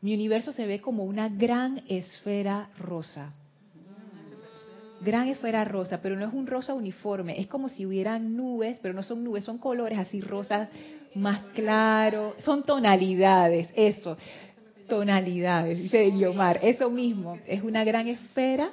Mi 0.00 0.14
universo 0.14 0.52
se 0.52 0.66
ve 0.66 0.80
como 0.80 1.04
una 1.04 1.28
gran 1.28 1.82
esfera 1.88 2.70
rosa 2.78 3.32
gran 5.00 5.28
esfera 5.28 5.64
rosa, 5.64 6.00
pero 6.02 6.16
no 6.16 6.26
es 6.26 6.32
un 6.32 6.46
rosa 6.46 6.74
uniforme, 6.74 7.40
es 7.40 7.46
como 7.46 7.68
si 7.68 7.86
hubieran 7.86 8.36
nubes, 8.36 8.78
pero 8.80 8.94
no 8.94 9.02
son 9.02 9.22
nubes, 9.24 9.44
son 9.44 9.58
colores 9.58 9.98
así 9.98 10.20
rosas 10.20 10.68
más 11.14 11.40
claros, 11.54 12.34
son 12.42 12.64
tonalidades, 12.64 13.68
eso, 13.74 14.16
tonalidades, 14.88 15.78
dice 15.78 16.06
Eliomar, 16.06 16.60
eso 16.62 16.90
mismo, 16.90 17.38
es 17.46 17.62
una 17.62 17.84
gran 17.84 18.08
esfera 18.08 18.70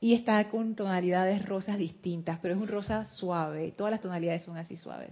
y 0.00 0.14
está 0.14 0.44
con 0.48 0.74
tonalidades 0.74 1.44
rosas 1.46 1.78
distintas, 1.78 2.38
pero 2.40 2.54
es 2.54 2.60
un 2.60 2.68
rosa 2.68 3.04
suave, 3.04 3.72
todas 3.76 3.90
las 3.90 4.00
tonalidades 4.00 4.42
son 4.42 4.56
así 4.56 4.76
suaves. 4.76 5.10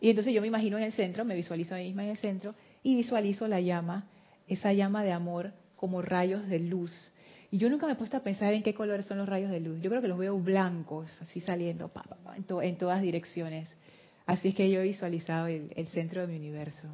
Y 0.00 0.10
entonces 0.10 0.34
yo 0.34 0.40
me 0.40 0.48
imagino 0.48 0.76
en 0.76 0.84
el 0.84 0.92
centro, 0.92 1.24
me 1.24 1.34
visualizo 1.34 1.74
a 1.74 1.78
mí 1.78 1.84
misma 1.84 2.04
en 2.04 2.10
el 2.10 2.16
centro 2.16 2.54
y 2.82 2.96
visualizo 2.96 3.48
la 3.48 3.60
llama, 3.60 4.06
esa 4.48 4.72
llama 4.72 5.02
de 5.02 5.12
amor 5.12 5.52
como 5.76 6.02
rayos 6.02 6.48
de 6.48 6.58
luz 6.58 6.92
y 7.54 7.58
yo 7.58 7.70
nunca 7.70 7.86
me 7.86 7.92
he 7.92 7.94
puesto 7.94 8.16
a 8.16 8.20
pensar 8.20 8.52
en 8.52 8.64
qué 8.64 8.74
colores 8.74 9.06
son 9.06 9.18
los 9.18 9.28
rayos 9.28 9.48
de 9.48 9.60
luz. 9.60 9.80
Yo 9.80 9.88
creo 9.88 10.02
que 10.02 10.08
los 10.08 10.18
veo 10.18 10.36
blancos, 10.36 11.08
así 11.22 11.40
saliendo 11.40 11.88
en, 12.34 12.76
todas 12.76 13.00
direcciones. 13.00 13.72
Así 14.26 14.48
es 14.48 14.56
que 14.56 14.68
yo 14.68 14.80
he 14.80 14.82
visualizado 14.82 15.46
el, 15.46 15.72
el 15.76 15.86
centro 15.86 16.22
de 16.22 16.26
mi 16.26 16.36
universo 16.36 16.88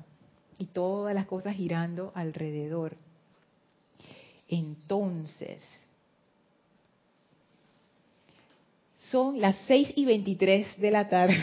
y 0.59 0.67
todas 0.67 1.15
las 1.15 1.25
cosas 1.25 1.57
girando 1.57 2.13
alrededor. 2.15 2.95
Entonces, 4.49 5.63
son 8.99 9.41
las 9.41 9.57
6 9.67 9.95
y 9.97 10.05
23 10.05 10.79
de 10.79 10.91
la 10.91 11.09
tarde. 11.09 11.39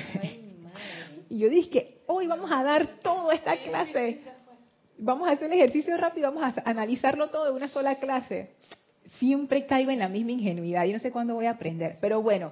y 1.32 1.40
yo 1.40 1.50
dije 1.50 1.72
que 1.72 2.02
hoy 2.06 2.28
vamos 2.28 2.52
a 2.52 2.62
dar 2.62 3.00
toda 3.02 3.34
esta 3.34 3.58
clase. 3.58 4.22
Vamos 5.00 5.28
a 5.28 5.32
hacer 5.32 5.52
el 5.52 5.58
ejercicio 5.58 5.98
rápido, 5.98 6.32
vamos 6.32 6.56
a 6.56 6.70
analizarlo 6.70 7.32
todo 7.32 7.46
de 7.46 7.54
una 7.54 7.68
sola 7.70 7.96
clase 7.96 8.56
siempre 9.20 9.66
caigo 9.66 9.92
en 9.92 10.00
la 10.00 10.10
misma 10.10 10.32
ingenuidad. 10.32 10.86
Yo 10.86 10.94
no 10.94 11.00
sé 11.00 11.12
cuándo 11.12 11.36
voy 11.36 11.46
a 11.46 11.52
aprender. 11.52 11.98
Pero 12.02 12.22
bueno, 12.22 12.52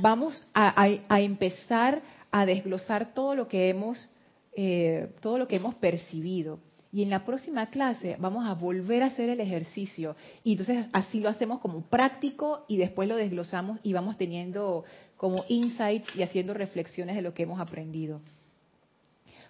vamos 0.00 0.42
a, 0.54 0.88
empezar 1.20 2.02
a 2.30 2.46
desglosar 2.46 3.14
todo 3.14 3.34
lo 3.34 3.48
que 3.48 3.68
hemos, 3.68 4.08
eh, 4.56 5.08
todo 5.20 5.38
lo 5.38 5.48
que 5.48 5.56
hemos 5.56 5.74
percibido. 5.76 6.58
Y 6.92 7.02
en 7.02 7.10
la 7.10 7.24
próxima 7.24 7.70
clase 7.70 8.16
vamos 8.20 8.46
a 8.46 8.54
volver 8.54 9.02
a 9.02 9.06
hacer 9.06 9.28
el 9.28 9.40
ejercicio. 9.40 10.14
Y 10.44 10.52
entonces 10.52 10.86
así 10.92 11.18
lo 11.18 11.28
hacemos 11.28 11.60
como 11.60 11.82
práctico 11.82 12.64
y 12.68 12.76
después 12.76 13.08
lo 13.08 13.16
desglosamos 13.16 13.80
y 13.82 13.92
vamos 13.92 14.16
teniendo 14.16 14.84
como 15.16 15.44
insights 15.48 16.14
y 16.14 16.22
haciendo 16.22 16.54
reflexiones 16.54 17.16
de 17.16 17.22
lo 17.22 17.34
que 17.34 17.42
hemos 17.42 17.60
aprendido. 17.60 18.20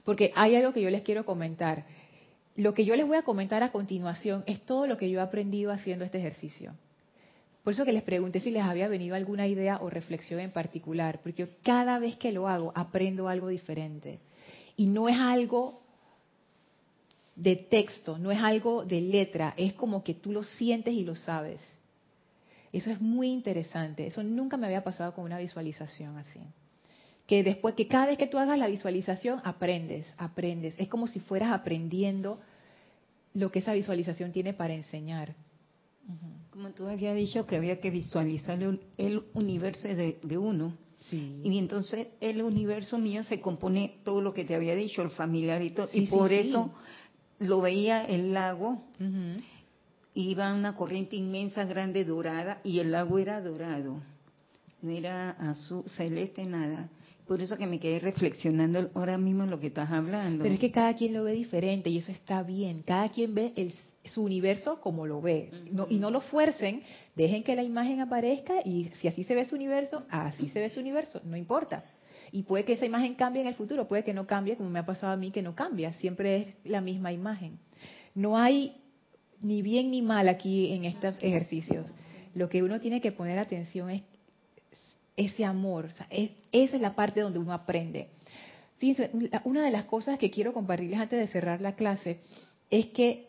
Porque 0.05 0.33
hay 0.35 0.55
algo 0.55 0.73
que 0.73 0.83
yo 0.83 0.91
les 0.91 1.03
quiero 1.03 1.25
comentar 1.25 1.85
lo 2.57 2.75
que 2.75 2.85
yo 2.85 2.95
les 2.95 3.07
voy 3.07 3.17
a 3.17 3.23
comentar 3.23 3.63
a 3.63 3.73
continuación 3.73 4.45
es 4.47 4.61
todo 4.61 4.87
lo 4.87 4.97
que 4.97 5.11
yo 5.11 5.19
he 5.19 5.23
aprendido 5.23 5.73
haciendo 5.73 6.05
este 6.05 6.19
ejercicio. 6.19 6.75
Por 7.65 7.73
eso 7.73 7.85
que 7.85 7.93
les 7.93 8.03
pregunté 8.03 8.41
si 8.41 8.51
les 8.51 8.63
había 8.63 8.89
venido 8.89 9.17
alguna 9.17 9.47
idea 9.47 9.79
o 9.81 9.89
reflexión 9.89 10.39
en 10.41 10.51
particular, 10.51 11.21
porque 11.23 11.49
cada 11.63 11.99
vez 11.99 12.17
que 12.17 12.31
lo 12.31 12.47
hago 12.47 12.73
aprendo 12.75 13.29
algo 13.29 13.49
diferente. 13.49 14.21
Y 14.77 14.87
no 14.87 15.09
es 15.09 15.17
algo 15.19 15.81
de 17.35 17.57
texto, 17.57 18.19
no 18.19 18.31
es 18.31 18.39
algo 18.41 18.85
de 18.85 19.01
letra, 19.01 19.55
es 19.57 19.73
como 19.73 20.05
que 20.05 20.15
tú 20.15 20.31
lo 20.31 20.43
sientes 20.45 20.95
y 20.95 21.05
lo 21.05 21.15
sabes. 21.15 21.61
Eso 22.73 22.91
es 22.91 23.01
muy 23.01 23.29
interesante, 23.29 24.07
eso 24.07 24.23
nunca 24.23 24.57
me 24.57 24.67
había 24.67 24.85
pasado 24.85 25.15
con 25.15 25.25
una 25.25 25.39
visualización 25.39 26.19
así. 26.19 26.41
Que 27.27 27.43
después, 27.43 27.75
que 27.75 27.89
cada 27.89 28.07
vez 28.07 28.18
que 28.18 28.27
tú 28.27 28.39
hagas 28.39 28.59
la 28.59 28.66
visualización, 28.66 29.41
aprendes, 29.45 30.07
aprendes. 30.18 30.75
Es 30.79 30.89
como 30.89 31.07
si 31.07 31.20
fueras 31.20 31.53
aprendiendo 31.53 32.39
lo 33.33 33.51
que 33.51 33.61
esa 33.61 33.72
visualización 33.72 34.33
tiene 34.33 34.53
para 34.53 34.75
enseñar. 34.75 35.35
Como 36.51 36.70
tú 36.70 36.87
habías 36.87 37.16
dicho 37.16 37.47
que 37.47 37.57
había 37.57 37.81
que 37.81 37.91
visualizar 37.91 38.59
el, 38.62 39.25
universo 39.35 39.89
de, 39.89 40.39
uno. 40.39 40.77
Sí. 41.01 41.41
Y 41.43 41.59
entonces 41.59 42.09
el 42.20 42.43
universo 42.43 42.99
mío 42.99 43.25
se 43.25 43.41
compone 43.41 43.97
todo 44.05 44.20
lo 44.20 44.33
que 44.33 44.45
te 44.45 44.55
había 44.55 44.75
dicho, 44.75 45.03
el 45.03 45.11
familiar 45.11 45.62
y 45.62 45.70
todo. 45.70 45.89
y 45.93 46.07
por 46.07 46.33
eso 46.33 46.72
lo 47.39 47.61
veía 47.61 48.05
el 48.05 48.33
lago, 48.33 48.81
iba 50.14 50.55
una 50.55 50.77
corriente 50.77 51.16
inmensa, 51.16 51.64
grande, 51.64 52.05
dorada, 52.05 52.61
y 52.64 52.79
el 52.79 52.93
lago 52.93 53.18
era 53.18 53.41
dorado. 53.41 54.01
No 54.83 54.91
era 54.91 55.31
azul, 55.31 55.85
celeste, 55.89 56.45
nada. 56.45 56.89
Por 57.27 57.41
eso 57.41 57.57
que 57.57 57.66
me 57.66 57.81
quedé 57.81 58.01
reflexionando 58.01 58.91
ahora 58.95 59.16
mismo 59.16 59.45
en 59.45 59.51
lo 59.51 59.59
que 59.59 59.68
estás 59.68 59.91
hablando. 59.91 60.43
Pero 60.43 60.55
es 60.55 60.61
que 60.61 60.70
cada 60.70 60.95
quien 60.95 61.14
lo 61.14 61.25
ve 61.25 61.33
diferente 61.33 61.89
y 61.89 61.99
eso 61.99 62.12
está 62.12 62.43
bien. 62.43 62.83
Cada 62.83 63.09
quien 63.09 63.35
ve 63.35 63.53
el, 63.57 63.72
su 64.05 64.22
universo 64.22 64.81
como 64.81 65.07
lo 65.07 65.20
ve. 65.20 65.51
y 65.89 65.99
no 65.99 66.11
lo 66.11 66.20
fuercen, 66.20 66.83
dejen 67.14 67.43
que 67.43 67.57
la 67.57 67.62
imagen 67.62 68.01
aparezca 68.01 68.61
y 68.64 68.91
si 69.01 69.09
así 69.09 69.25
se 69.25 69.35
ve 69.35 69.47
su 69.47 69.55
universo, 69.55 70.05
así 70.11 70.49
se 70.51 70.61
ve 70.61 70.68
su 70.68 70.81
universo, 70.81 71.20
no 71.25 71.37
importa. 71.37 71.85
Y 72.31 72.43
puede 72.43 72.64
que 72.64 72.75
esa 72.75 72.87
imagen 72.87 73.14
cambie 73.14 73.43
en 73.43 73.49
el 73.49 73.55
futuro, 73.55 73.87
puede 73.87 74.05
que 74.05 74.12
no 74.12 74.27
cambie, 74.27 74.57
como 74.57 74.68
me 74.68 74.81
ha 74.81 74.87
pasado 74.87 75.12
a 75.12 75.16
mí 75.16 75.31
que 75.31 75.43
no 75.43 75.55
cambia, 75.55 75.93
siempre 75.95 76.37
es 76.37 76.49
la 76.64 76.81
misma 76.81 77.12
imagen. 77.12 77.59
No 78.14 78.37
hay 78.37 78.77
ni 79.41 79.62
bien 79.62 79.91
ni 79.91 80.03
mal 80.03 80.29
aquí 80.29 80.72
en 80.72 80.85
estos 80.85 81.16
ejercicios. 81.22 81.87
lo 82.35 82.49
que 82.49 82.64
uno 82.64 82.81
tiene 82.81 83.01
que 83.01 83.12
poner 83.12 83.39
atención 83.39 83.91
es 83.91 84.03
ese 85.17 85.45
amor. 85.45 85.91
esa 86.11 86.77
es 86.77 86.81
la 86.81 86.95
parte 86.95 87.21
donde 87.21 87.39
uno 87.39 87.53
aprende. 87.53 88.09
Fíjense, 88.79 89.11
una 89.45 89.65
de 89.65 89.71
las 89.71 89.85
cosas 89.85 90.19
que 90.19 90.31
quiero 90.31 90.53
compartirles 90.53 90.99
antes 90.99 91.19
de 91.19 91.29
cerrar 91.29 91.61
la 91.61 91.75
clase 91.75 92.21
es 92.71 92.87
que 92.89 93.29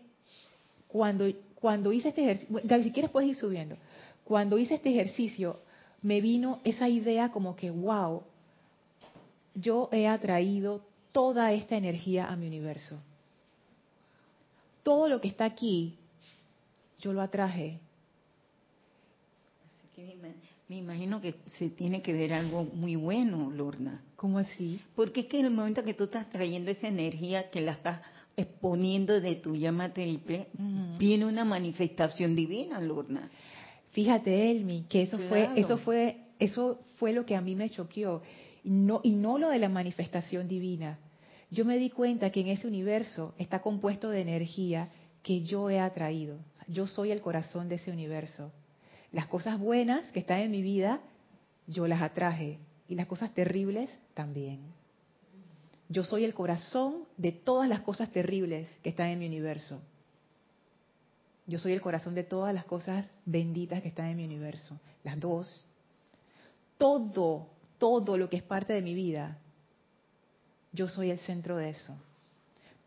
cuando, 0.88 1.26
cuando 1.56 1.94
hice 1.94 2.10
este 2.10 2.24
ejercicio, 2.24 2.62
Gaby, 2.64 2.84
si 2.84 2.92
quieres 2.92 3.12
puedes 3.12 3.30
ir 3.30 3.36
subiendo, 3.36 3.78
cuando 4.24 4.58
hice 4.58 4.76
este 4.76 4.90
ejercicio 4.90 5.60
me 6.02 6.22
vino 6.22 6.60
esa 6.64 6.90
idea 6.90 7.32
como 7.32 7.56
que, 7.56 7.70
wow, 7.70 8.24
yo 9.54 9.90
he 9.92 10.08
atraído 10.08 10.82
toda 11.12 11.54
esta 11.54 11.78
energía 11.78 12.28
a 12.28 12.36
mi 12.36 12.48
universo. 12.48 13.00
Todo 14.84 15.08
lo 15.08 15.22
que 15.22 15.28
está 15.28 15.46
aquí, 15.46 15.98
yo 17.00 17.14
lo 17.14 17.22
atraje. 17.22 17.80
Me 20.68 20.78
imagino 20.78 21.22
que 21.22 21.36
se 21.60 21.70
tiene 21.70 22.02
que 22.02 22.12
ver 22.12 22.34
algo 22.34 22.64
muy 22.64 22.96
bueno, 22.96 23.52
Lorna. 23.52 24.02
¿Cómo 24.16 24.40
así? 24.40 24.82
Porque 24.96 25.22
es 25.22 25.26
que 25.28 25.40
en 25.40 25.46
el 25.46 25.52
momento 25.52 25.84
que 25.84 25.94
tú 25.94 26.06
estás 26.06 26.28
trayendo 26.32 26.72
esa 26.72 26.88
energía 26.88 27.52
que 27.52 27.62
la 27.62 27.74
estás 27.74 28.02
exponiendo 28.36 29.22
de 29.22 29.36
tu 29.36 29.56
llama 29.56 29.94
triple, 29.94 30.48
viene 30.98 31.26
una 31.26 31.46
manifestación 31.46 32.36
divina, 32.36 32.82
Lorna. 32.82 33.30
Fíjate, 33.92 34.52
Elmi, 34.52 34.86
que 34.90 35.04
eso 35.04 35.20
fue, 35.30 35.50
eso 35.56 35.78
fue, 35.78 36.18
eso 36.40 36.80
fue 36.96 37.14
lo 37.14 37.26
que 37.26 37.36
a 37.36 37.42
mí 37.42 37.54
me 37.56 37.70
choqueó. 37.70 38.24
Y 38.64 38.72
no, 38.72 39.02
y 39.04 39.12
no 39.12 39.38
lo 39.38 39.50
de 39.50 39.60
la 39.60 39.70
manifestación 39.70 40.48
divina. 40.48 40.98
Yo 41.52 41.64
me 41.64 41.78
di 41.78 41.92
cuenta 41.92 42.32
que 42.32 42.42
en 42.42 42.48
ese 42.48 42.68
universo 42.68 43.36
está 43.38 43.62
compuesto 43.62 44.10
de 44.10 44.22
energía 44.22 44.90
que 45.22 45.44
yo 45.44 45.70
he 45.70 45.80
atraído. 45.80 46.40
Yo 46.68 46.88
soy 46.88 47.12
el 47.12 47.22
corazón 47.22 47.70
de 47.70 47.76
ese 47.76 47.92
universo. 47.92 48.52
Las 49.16 49.28
cosas 49.28 49.58
buenas 49.58 50.12
que 50.12 50.20
están 50.20 50.42
en 50.42 50.52
mi 50.52 50.62
vida, 50.62 51.00
yo 51.68 51.88
las 51.88 52.02
atraje. 52.02 52.60
Y 52.90 52.96
las 52.96 53.08
cosas 53.08 53.34
terribles 53.34 53.90
también. 54.14 54.60
Yo 55.88 56.04
soy 56.04 56.26
el 56.26 56.34
corazón 56.34 57.06
de 57.16 57.32
todas 57.32 57.70
las 57.70 57.80
cosas 57.80 58.12
terribles 58.12 58.70
que 58.84 58.90
están 58.90 59.08
en 59.08 59.20
mi 59.20 59.28
universo. 59.28 59.80
Yo 61.48 61.60
soy 61.60 61.72
el 61.72 61.80
corazón 61.80 62.14
de 62.14 62.26
todas 62.26 62.54
las 62.54 62.66
cosas 62.66 63.10
benditas 63.26 63.82
que 63.82 63.88
están 63.88 64.08
en 64.08 64.18
mi 64.18 64.26
universo. 64.26 64.78
Las 65.06 65.18
dos. 65.18 65.64
Todo, 66.78 67.48
todo 67.78 68.18
lo 68.18 68.30
que 68.30 68.36
es 68.36 68.44
parte 68.44 68.74
de 68.74 68.82
mi 68.82 68.94
vida, 68.94 69.40
yo 70.74 70.90
soy 70.90 71.10
el 71.10 71.20
centro 71.20 71.56
de 71.56 71.70
eso. 71.70 71.96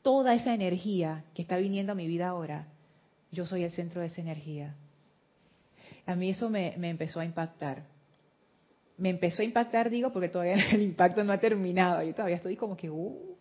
Toda 0.03 0.35
esa 0.35 0.53
energía 0.53 1.25
que 1.33 1.41
está 1.41 1.57
viniendo 1.57 1.93
a 1.93 1.95
mi 1.95 2.07
vida 2.07 2.29
ahora, 2.29 2.67
yo 3.33 3.47
soy 3.47 3.65
el 3.65 3.73
centro 3.73 4.03
de 4.03 4.09
esa 4.09 4.21
energía 4.21 4.77
a 6.09 6.17
mí 6.17 6.31
eso 6.31 6.49
me, 6.49 6.75
empezó 6.89 7.21
a 7.21 7.25
impactar. 7.27 7.85
Me 8.97 9.11
empezó 9.11 9.43
a 9.43 9.45
impactar, 9.45 9.91
digo, 9.91 10.11
porque 10.11 10.31
todavía 10.31 10.57
el 10.73 10.81
impacto 10.81 11.23
no 11.23 11.35
ha 11.35 11.39
terminado. 11.39 12.03
Yo 12.03 12.15
todavía 12.15 12.37
estoy 12.37 12.57
como 12.57 12.79
que, 12.79 12.89
uh, 12.89 13.37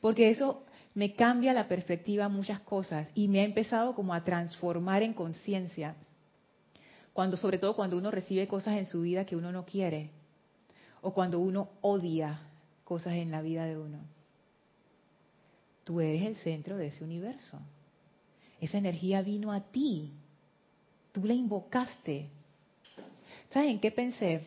porque 0.00 0.28
eso 0.28 0.64
me 0.94 1.14
cambia 1.14 1.52
la 1.52 1.68
perspectiva 1.68 2.24
a 2.24 2.28
muchas 2.28 2.58
cosas 2.60 3.08
y 3.14 3.28
me 3.28 3.40
ha 3.40 3.44
empezado 3.44 3.94
como 3.94 4.14
a 4.14 4.24
transformar 4.24 5.04
en 5.04 5.14
conciencia. 5.14 5.94
Cuando, 7.12 7.36
sobre 7.36 7.58
todo 7.58 7.76
cuando 7.76 7.96
uno 7.96 8.10
recibe 8.10 8.48
cosas 8.48 8.76
en 8.78 8.86
su 8.86 9.02
vida 9.02 9.24
que 9.24 9.36
uno 9.36 9.52
no 9.52 9.64
quiere 9.64 10.10
o 11.02 11.14
cuando 11.14 11.38
uno 11.38 11.68
odia 11.82 12.40
cosas 12.82 13.14
en 13.14 13.30
la 13.30 13.42
vida 13.42 13.64
de 13.64 13.78
uno. 13.78 14.00
Tú 15.84 16.00
eres 16.00 16.24
el 16.24 16.36
centro 16.36 16.76
de 16.76 16.88
ese 16.88 17.04
universo. 17.04 17.60
Esa 18.60 18.78
energía 18.78 19.22
vino 19.22 19.52
a 19.52 19.60
ti 19.60 20.14
Tú 21.18 21.26
la 21.26 21.34
invocaste. 21.34 22.28
¿Saben 23.50 23.70
en 23.70 23.80
qué 23.80 23.90
pensé? 23.90 24.46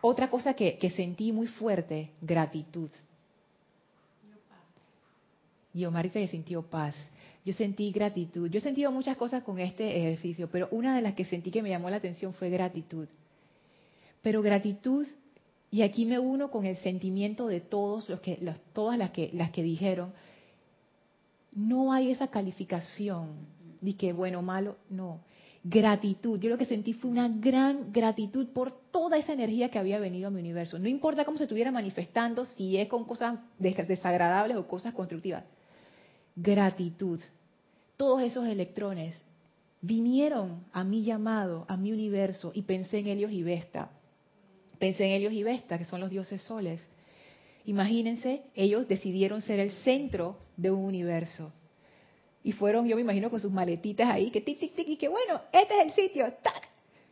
Otra 0.00 0.30
cosa 0.30 0.54
que, 0.54 0.78
sentí 0.94 1.32
muy 1.32 1.48
fuerte, 1.48 2.10
gratitud. 2.20 2.90
Y 5.74 5.84
Omar 5.84 6.08
que 6.12 6.28
sintió 6.28 6.62
paz. 6.62 6.94
Yo 7.44 7.52
sentí 7.54 7.90
gratitud. 7.90 8.48
Yo 8.50 8.58
he 8.58 8.62
sentido 8.62 8.92
muchas 8.92 9.16
cosas 9.16 9.42
con 9.42 9.58
este 9.58 9.98
ejercicio, 9.98 10.48
pero 10.48 10.68
una 10.70 10.94
de 10.94 11.02
las 11.02 11.14
que 11.14 11.24
sentí 11.24 11.50
que 11.50 11.62
me 11.62 11.70
llamó 11.70 11.90
la 11.90 11.96
atención 11.96 12.34
fue 12.34 12.48
gratitud. 12.48 13.08
Pero 14.22 14.42
gratitud, 14.42 15.08
y 15.72 15.82
aquí 15.82 16.04
me 16.04 16.20
uno 16.20 16.52
con 16.52 16.66
el 16.66 16.76
sentimiento 16.76 17.48
de 17.48 17.60
todos 17.60 18.08
los 18.08 18.20
que, 18.20 18.38
todas 18.72 18.96
las 18.96 19.10
que, 19.10 19.30
las 19.32 19.50
que 19.50 19.64
dijeron, 19.64 20.12
no 21.50 21.92
hay 21.92 22.12
esa 22.12 22.28
calificación 22.28 23.30
de 23.80 23.96
que 23.96 24.12
bueno 24.12 24.38
o 24.38 24.42
malo, 24.42 24.76
no. 24.88 25.31
Gratitud. 25.64 26.40
Yo 26.40 26.50
lo 26.50 26.58
que 26.58 26.66
sentí 26.66 26.92
fue 26.92 27.10
una 27.10 27.28
gran 27.28 27.92
gratitud 27.92 28.48
por 28.48 28.72
toda 28.90 29.16
esa 29.16 29.32
energía 29.32 29.70
que 29.70 29.78
había 29.78 30.00
venido 30.00 30.26
a 30.26 30.30
mi 30.30 30.40
universo. 30.40 30.78
No 30.78 30.88
importa 30.88 31.24
cómo 31.24 31.38
se 31.38 31.44
estuviera 31.44 31.70
manifestando, 31.70 32.44
si 32.44 32.76
es 32.78 32.88
con 32.88 33.04
cosas 33.04 33.38
desagradables 33.58 34.56
o 34.56 34.66
cosas 34.66 34.92
constructivas. 34.92 35.44
Gratitud. 36.34 37.20
Todos 37.96 38.22
esos 38.22 38.46
electrones 38.46 39.14
vinieron 39.80 40.64
a 40.72 40.82
mi 40.82 41.04
llamado, 41.04 41.64
a 41.68 41.76
mi 41.76 41.92
universo, 41.92 42.50
y 42.54 42.62
pensé 42.62 42.98
en 42.98 43.08
Helios 43.08 43.30
y 43.30 43.44
Vesta. 43.44 43.90
Pensé 44.80 45.04
en 45.04 45.12
Helios 45.12 45.32
y 45.32 45.44
Vesta, 45.44 45.78
que 45.78 45.84
son 45.84 46.00
los 46.00 46.10
dioses 46.10 46.42
soles. 46.42 46.84
Imagínense, 47.66 48.42
ellos 48.56 48.88
decidieron 48.88 49.40
ser 49.42 49.60
el 49.60 49.70
centro 49.70 50.38
de 50.56 50.72
un 50.72 50.84
universo. 50.84 51.52
Y 52.44 52.52
fueron, 52.52 52.86
yo 52.88 52.96
me 52.96 53.02
imagino, 53.02 53.30
con 53.30 53.40
sus 53.40 53.52
maletitas 53.52 54.08
ahí, 54.08 54.30
que 54.30 54.40
tic, 54.40 54.58
tic, 54.58 54.74
tic, 54.74 54.88
y 54.88 54.96
que 54.96 55.08
bueno, 55.08 55.40
este 55.52 55.78
es 55.78 55.86
el 55.86 55.92
sitio, 55.92 56.32
tac. 56.42 56.68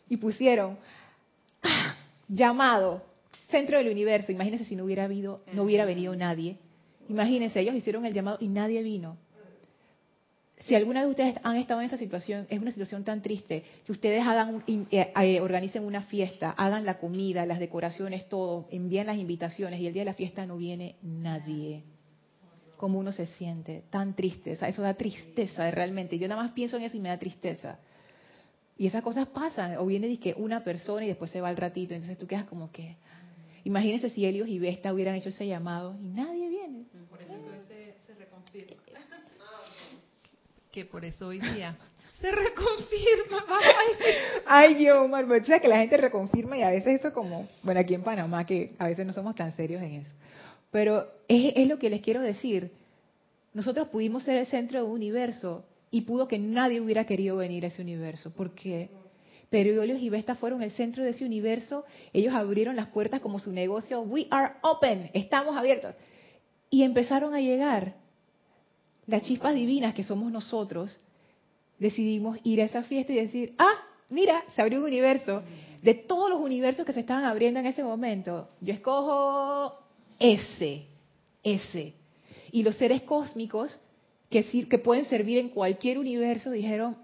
Y 0.08 0.16
pusieron, 0.16 0.76
ah, 1.62 1.94
llamado, 2.28 3.02
centro 3.48 3.78
del 3.78 3.88
universo. 3.88 4.32
Imagínense 4.32 4.64
si 4.64 4.74
no 4.74 4.84
hubiera 4.84 5.04
habido, 5.04 5.42
no 5.52 5.62
hubiera 5.62 5.84
venido 5.84 6.14
nadie. 6.16 6.56
Imagínense, 7.08 7.60
ellos 7.60 7.74
hicieron 7.74 8.04
el 8.06 8.12
llamado 8.12 8.38
y 8.40 8.48
nadie 8.48 8.82
vino. 8.82 9.16
Si 10.66 10.74
alguna 10.74 11.02
de 11.02 11.08
ustedes 11.08 11.36
han 11.42 11.56
estado 11.56 11.80
en 11.80 11.86
esa 11.86 11.96
situación, 11.96 12.46
es 12.50 12.60
una 12.60 12.70
situación 12.70 13.02
tan 13.02 13.22
triste, 13.22 13.64
que 13.86 13.92
ustedes 13.92 14.22
hagan, 14.26 14.62
eh, 14.66 15.12
eh, 15.16 15.40
organicen 15.40 15.84
una 15.84 16.02
fiesta, 16.02 16.50
hagan 16.50 16.84
la 16.84 16.98
comida, 16.98 17.46
las 17.46 17.60
decoraciones, 17.60 18.28
todo, 18.28 18.68
envíen 18.70 19.06
las 19.06 19.16
invitaciones 19.16 19.80
y 19.80 19.86
el 19.86 19.94
día 19.94 20.02
de 20.02 20.10
la 20.10 20.14
fiesta 20.14 20.44
no 20.44 20.58
viene 20.58 20.96
nadie 21.02 21.82
cómo 22.80 22.98
uno 22.98 23.12
se 23.12 23.26
siente, 23.26 23.84
tan 23.90 24.14
triste, 24.14 24.52
eso 24.52 24.80
da 24.80 24.94
tristeza 24.94 25.70
realmente. 25.70 26.18
Yo 26.18 26.26
nada 26.26 26.40
más 26.40 26.52
pienso 26.52 26.78
en 26.78 26.84
eso 26.84 26.96
y 26.96 27.00
me 27.00 27.10
da 27.10 27.18
tristeza. 27.18 27.78
Y 28.78 28.86
esas 28.86 29.02
cosas 29.02 29.28
pasan, 29.28 29.76
o 29.76 29.84
viene 29.84 30.18
que 30.18 30.32
una 30.38 30.64
persona 30.64 31.04
y 31.04 31.08
después 31.08 31.30
se 31.30 31.42
va 31.42 31.50
al 31.50 31.58
ratito, 31.58 31.92
entonces 31.92 32.16
tú 32.16 32.26
quedas 32.26 32.46
como 32.46 32.72
que... 32.72 32.96
Imagínense 33.64 34.08
si 34.08 34.24
Helios 34.24 34.48
y 34.48 34.58
Vesta 34.58 34.94
hubieran 34.94 35.14
hecho 35.14 35.28
ese 35.28 35.46
llamado 35.46 35.94
y 36.00 36.08
nadie 36.08 36.48
viene. 36.48 36.84
Por 37.10 37.20
eso 37.20 37.34
se, 37.68 37.96
se 38.06 38.14
reconfirma. 38.14 38.80
que 40.72 40.86
por 40.86 41.04
eso 41.04 41.26
hoy 41.26 41.38
día 41.38 41.76
se 42.18 42.30
reconfirma. 42.30 43.44
Ay, 44.46 44.76
Dios, 44.76 44.96
Omar, 45.04 45.26
pero 45.28 45.44
sabes 45.44 45.60
que 45.60 45.68
la 45.68 45.80
gente 45.80 45.98
reconfirma 45.98 46.56
y 46.56 46.62
a 46.62 46.70
veces 46.70 47.00
eso 47.00 47.12
como, 47.12 47.46
bueno, 47.62 47.80
aquí 47.80 47.92
en 47.92 48.02
Panamá 48.02 48.46
que 48.46 48.72
a 48.78 48.86
veces 48.86 49.06
no 49.06 49.12
somos 49.12 49.34
tan 49.34 49.54
serios 49.54 49.82
en 49.82 49.96
eso. 49.96 50.14
Pero 50.70 51.08
es, 51.28 51.66
lo 51.66 51.78
que 51.78 51.90
les 51.90 52.00
quiero 52.00 52.20
decir. 52.20 52.70
Nosotros 53.52 53.88
pudimos 53.88 54.22
ser 54.22 54.36
el 54.36 54.46
centro 54.46 54.78
de 54.78 54.84
un 54.84 54.92
universo 54.92 55.64
y 55.90 56.02
pudo 56.02 56.28
que 56.28 56.38
nadie 56.38 56.80
hubiera 56.80 57.04
querido 57.04 57.36
venir 57.36 57.64
a 57.64 57.68
ese 57.68 57.82
universo. 57.82 58.30
¿Por 58.30 58.54
qué? 58.54 58.90
Pero 59.50 59.82
Helios 59.82 60.00
y 60.00 60.08
Vesta 60.08 60.36
fueron 60.36 60.62
el 60.62 60.70
centro 60.70 61.02
de 61.02 61.10
ese 61.10 61.24
universo. 61.24 61.84
Ellos 62.12 62.32
abrieron 62.32 62.76
las 62.76 62.86
puertas 62.88 63.20
como 63.20 63.40
su 63.40 63.50
negocio. 63.52 64.00
We 64.02 64.28
are 64.30 64.54
open. 64.62 65.10
Estamos 65.12 65.56
abiertos. 65.56 65.96
Y 66.70 66.84
empezaron 66.84 67.34
a 67.34 67.40
llegar 67.40 67.96
las 69.06 69.22
chispas 69.22 69.56
divinas 69.56 69.94
que 69.94 70.04
somos 70.04 70.30
nosotros. 70.30 70.96
Decidimos 71.80 72.38
ir 72.44 72.62
a 72.62 72.66
esa 72.66 72.84
fiesta 72.84 73.12
y 73.12 73.16
decir, 73.16 73.54
ah, 73.58 73.74
mira, 74.10 74.44
se 74.54 74.62
abrió 74.62 74.78
un 74.78 74.84
universo. 74.84 75.42
De 75.82 75.94
todos 75.94 76.30
los 76.30 76.40
universos 76.40 76.86
que 76.86 76.92
se 76.92 77.00
estaban 77.00 77.24
abriendo 77.24 77.58
en 77.58 77.66
ese 77.66 77.82
momento, 77.82 78.48
yo 78.60 78.72
escojo 78.72 79.80
ese, 80.20 80.84
ese. 81.42 81.94
Y 82.52 82.62
los 82.62 82.76
seres 82.76 83.02
cósmicos 83.02 83.76
que, 84.28 84.44
que 84.44 84.78
pueden 84.78 85.06
servir 85.06 85.38
en 85.38 85.48
cualquier 85.48 85.98
universo 85.98 86.52
dijeron, 86.52 86.96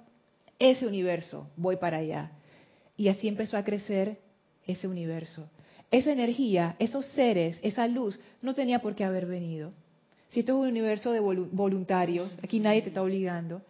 ese 0.59 0.87
universo, 0.87 1.51
voy 1.57 1.77
para 1.77 1.99
allá. 1.99 2.31
Y 2.97 3.09
así 3.09 3.27
empezó 3.27 3.57
a 3.57 3.65
crecer 3.65 4.19
ese 4.67 4.87
universo. 4.87 5.49
Esa 5.91 6.13
energía, 6.13 6.77
esos 6.79 7.07
seres, 7.07 7.59
esa 7.63 7.87
luz, 7.89 8.19
no 8.43 8.55
tenía 8.55 8.81
por 8.81 8.95
qué 8.95 9.05
haber 9.05 9.27
venido. 9.27 9.71
Si 10.29 10.41
esto 10.41 10.53
es 10.53 10.59
un 10.63 10.69
universo 10.69 11.13
de 11.13 11.21
voluntarios, 11.21 12.37
aquí 12.43 12.61
nadie 12.61 12.83
te 12.83 12.89
está 12.89 13.03
obligando. 13.03 13.63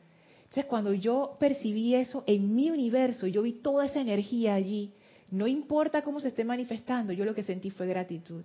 Entonces, 0.44 0.64
cuando 0.66 0.94
yo 0.94 1.36
percibí 1.38 1.94
eso 1.94 2.24
en 2.26 2.54
mi 2.54 2.70
universo, 2.70 3.26
yo 3.26 3.42
vi 3.42 3.52
toda 3.52 3.86
esa 3.86 4.00
energía 4.00 4.54
allí, 4.54 4.92
no 5.30 5.46
importa 5.46 6.02
cómo 6.02 6.20
se 6.20 6.28
esté 6.28 6.44
manifestando, 6.44 7.12
yo 7.12 7.24
lo 7.24 7.34
que 7.34 7.42
sentí 7.42 7.70
fue 7.70 7.86
gratitud. 7.86 8.42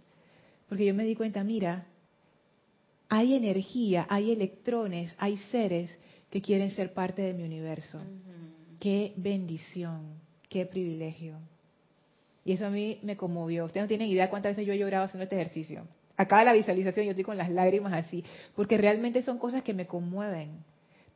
Porque 0.71 0.85
yo 0.85 0.93
me 0.93 1.03
di 1.03 1.15
cuenta, 1.15 1.43
mira, 1.43 1.85
hay 3.09 3.33
energía, 3.33 4.07
hay 4.07 4.31
electrones, 4.31 5.13
hay 5.17 5.35
seres 5.51 5.93
que 6.29 6.41
quieren 6.41 6.69
ser 6.69 6.93
parte 6.93 7.21
de 7.23 7.33
mi 7.33 7.43
universo. 7.43 7.99
Qué 8.79 9.11
bendición, 9.17 10.13
qué 10.47 10.65
privilegio. 10.65 11.35
Y 12.45 12.53
eso 12.53 12.67
a 12.67 12.69
mí 12.69 12.99
me 13.03 13.17
conmovió. 13.17 13.65
Ustedes 13.65 13.83
no 13.83 13.87
tienen 13.89 14.07
idea 14.07 14.29
cuántas 14.29 14.51
veces 14.51 14.65
yo 14.65 14.71
he 14.71 14.77
llorado 14.77 15.03
haciendo 15.03 15.23
este 15.23 15.35
ejercicio. 15.35 15.85
Acaba 16.15 16.45
la 16.45 16.53
visualización, 16.53 17.05
yo 17.05 17.11
estoy 17.11 17.25
con 17.25 17.35
las 17.35 17.49
lágrimas 17.49 17.91
así, 17.91 18.23
porque 18.55 18.77
realmente 18.77 19.23
son 19.23 19.39
cosas 19.39 19.63
que 19.63 19.73
me 19.73 19.87
conmueven 19.87 20.51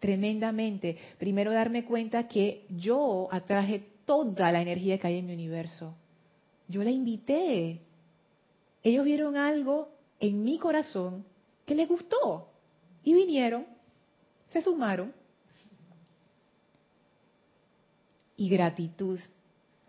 tremendamente. 0.02 0.98
Primero 1.18 1.54
darme 1.54 1.86
cuenta 1.86 2.28
que 2.28 2.66
yo 2.72 3.30
atraje 3.32 3.86
toda 4.04 4.52
la 4.52 4.62
energía 4.62 4.98
que 4.98 5.08
hay 5.08 5.20
en 5.20 5.28
mi 5.28 5.34
universo. 5.34 5.96
Yo 6.68 6.84
la 6.84 6.92
invité. 6.92 7.80
Ellos 8.86 9.04
vieron 9.04 9.36
algo 9.36 9.90
en 10.20 10.44
mi 10.44 10.60
corazón 10.60 11.26
que 11.66 11.74
les 11.74 11.90
gustó 11.90 12.48
y 13.04 13.16
vinieron, 13.16 13.66
se 14.50 14.62
sumaron. 14.62 15.12
Y 18.38 18.48
gratitud. 18.48 19.20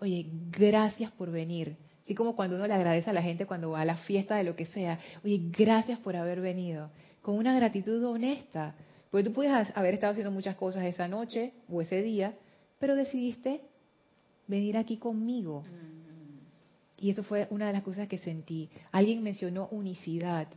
Oye, 0.01 0.27
gracias 0.51 1.13
por 1.13 1.31
venir. 1.31 1.77
Así 2.05 2.15
como 2.15 2.35
cuando 2.35 2.57
uno 2.57 2.67
le 2.67 2.73
agradece 2.73 3.11
a 3.11 3.13
la 3.13 3.21
gente 3.21 3.45
cuando 3.45 3.73
va 3.73 3.83
a 3.83 3.85
la 3.85 3.99
fiesta 3.99 4.37
de 4.37 4.45
lo 4.45 4.57
que 4.57 4.65
sea. 4.65 4.99
Oye, 5.23 5.43
gracias 5.51 5.99
por 5.99 6.17
haber 6.17 6.41
venido. 6.41 6.91
Con 7.21 7.37
una 7.37 7.55
gratitud 7.55 8.03
honesta. 8.03 8.77
Porque 9.11 9.25
tú 9.25 9.35
puedes 9.35 9.77
haber 9.77 9.93
estado 9.93 10.13
haciendo 10.13 10.33
muchas 10.33 10.57
cosas 10.57 10.85
esa 10.85 11.07
noche 11.07 11.53
o 11.71 11.83
ese 11.83 12.01
día, 12.01 12.35
pero 12.79 12.97
decidiste 12.97 13.61
venir 14.47 14.79
aquí 14.79 14.97
conmigo. 14.97 15.65
Y 16.99 17.11
eso 17.11 17.23
fue 17.23 17.47
una 17.51 17.67
de 17.67 17.75
las 17.75 17.83
cosas 17.83 18.09
que 18.09 18.19
sentí. 18.19 18.71
Alguien 18.93 19.23
mencionó 19.23 19.69
unicidad. 19.71 20.49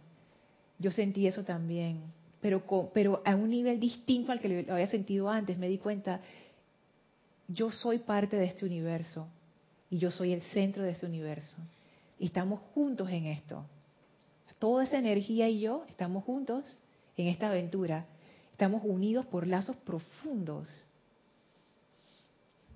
Yo 0.77 0.91
sentí 0.91 1.27
eso 1.27 1.43
también, 1.43 2.01
pero, 2.41 2.63
pero 2.93 3.21
a 3.25 3.35
un 3.35 3.49
nivel 3.49 3.79
distinto 3.79 4.31
al 4.31 4.39
que 4.39 4.63
lo 4.63 4.73
había 4.73 4.87
sentido 4.87 5.29
antes. 5.29 5.57
Me 5.57 5.67
di 5.67 5.77
cuenta, 5.77 6.21
yo 7.47 7.71
soy 7.71 7.99
parte 7.99 8.37
de 8.37 8.45
este 8.45 8.65
universo 8.65 9.27
y 9.89 9.97
yo 9.97 10.11
soy 10.11 10.31
el 10.31 10.41
centro 10.41 10.83
de 10.83 10.91
este 10.91 11.05
universo. 11.05 11.57
Y 12.17 12.27
estamos 12.27 12.61
juntos 12.73 13.09
en 13.09 13.25
esto. 13.25 13.65
Toda 14.59 14.83
esa 14.83 14.97
energía 14.97 15.49
y 15.49 15.61
yo 15.61 15.85
estamos 15.89 16.23
juntos 16.23 16.63
en 17.17 17.27
esta 17.27 17.49
aventura. 17.49 18.05
Estamos 18.51 18.81
unidos 18.83 19.25
por 19.25 19.47
lazos 19.47 19.75
profundos. 19.77 20.67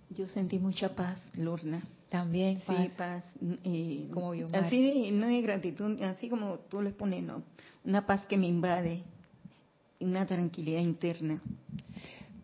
Yo 0.09 0.28
sentí 0.28 0.59
mucha 0.59 0.95
paz, 0.95 1.22
Lorna. 1.36 1.84
También 2.14 2.59
paz. 2.59 2.78
Sí, 2.78 2.91
paz. 2.95 3.26
Eh, 3.64 4.07
como 4.14 4.36
yo. 4.36 4.47
Así, 4.53 5.09
no 5.11 5.28
es 5.30 5.41
gratitud, 5.41 5.99
así 6.03 6.30
como 6.30 6.59
tú 6.70 6.80
les 6.80 6.93
pones, 6.93 7.24
no. 7.24 7.41
Una 7.84 8.05
paz 8.05 8.28
que 8.28 8.38
me 8.38 8.45
invade, 8.45 9.01
una 9.99 10.24
tranquilidad 10.24 10.80
interna. 10.80 11.41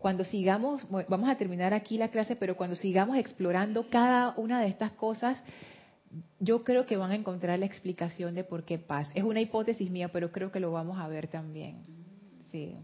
Cuando 0.00 0.24
sigamos, 0.24 0.84
vamos 0.90 1.28
a 1.28 1.36
terminar 1.36 1.72
aquí 1.72 1.98
la 1.98 2.08
clase, 2.08 2.34
pero 2.34 2.56
cuando 2.56 2.74
sigamos 2.74 3.16
explorando 3.16 3.88
cada 3.88 4.34
una 4.36 4.60
de 4.60 4.66
estas 4.66 4.90
cosas, 4.90 5.40
yo 6.40 6.64
creo 6.64 6.84
que 6.84 6.96
van 6.96 7.12
a 7.12 7.14
encontrar 7.14 7.56
la 7.60 7.66
explicación 7.66 8.34
de 8.34 8.42
por 8.42 8.64
qué 8.64 8.76
paz. 8.76 9.06
Es 9.14 9.22
una 9.22 9.40
hipótesis 9.40 9.88
mía, 9.88 10.08
pero 10.08 10.32
creo 10.32 10.50
que 10.50 10.58
lo 10.58 10.72
vamos 10.72 10.98
a 10.98 11.06
ver 11.06 11.28
también. 11.28 11.76
Sí. 12.50 12.74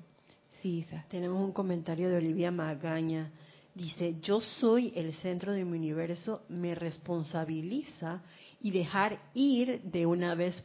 Sí, 0.63 0.79
Isa. 0.79 1.05
Tenemos 1.09 1.43
un 1.43 1.51
comentario 1.51 2.09
de 2.09 2.19
Olivia 2.19 2.53
Magaña 2.53 3.33
dice, 3.77 4.17
yo 4.23 4.41
soy 4.41 4.93
el 4.97 5.13
centro 5.15 5.53
de 5.53 5.65
mi 5.65 5.77
universo, 5.77 6.43
me 6.49 6.75
responsabiliza 6.75 8.23
y 8.63 8.71
dejar 8.71 9.21
ir 9.35 9.83
de 9.83 10.07
una 10.07 10.35
vez 10.35 10.65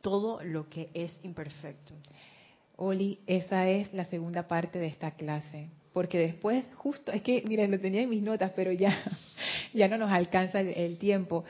todo 0.00 0.40
lo 0.42 0.68
que 0.68 0.90
es 0.94 1.12
imperfecto. 1.24 1.92
Oli, 2.76 3.18
esa 3.26 3.68
es 3.68 3.92
la 3.92 4.04
segunda 4.04 4.46
parte 4.46 4.78
de 4.78 4.86
esta 4.86 5.10
clase, 5.12 5.68
porque 5.92 6.18
después 6.18 6.64
justo, 6.76 7.10
es 7.10 7.22
que, 7.22 7.42
miren, 7.46 7.72
lo 7.72 7.80
tenía 7.80 8.02
en 8.02 8.10
mis 8.10 8.22
notas, 8.22 8.52
pero 8.54 8.70
ya, 8.70 8.96
ya 9.74 9.88
no 9.88 9.98
nos 9.98 10.12
alcanza 10.12 10.60
el, 10.60 10.98
tiempo. 10.98 11.44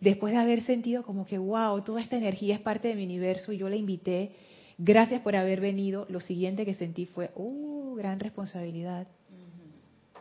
Después 0.00 0.32
de 0.32 0.38
haber 0.38 0.62
sentido 0.62 1.02
como 1.02 1.26
que, 1.26 1.38
wow, 1.38 1.82
toda 1.82 2.00
esta 2.00 2.16
energía 2.16 2.54
es 2.54 2.60
parte 2.60 2.86
de 2.86 2.94
mi 2.94 3.04
universo 3.04 3.52
y 3.52 3.58
yo 3.58 3.68
la 3.68 3.76
invité, 3.76 4.30
gracias 4.78 5.22
por 5.22 5.34
haber 5.34 5.60
venido, 5.60 6.06
lo 6.08 6.20
siguiente 6.20 6.64
que 6.64 6.74
sentí 6.74 7.06
fue, 7.06 7.30
uh, 7.34 7.94
gran 7.96 8.20
responsabilidad 8.20 9.08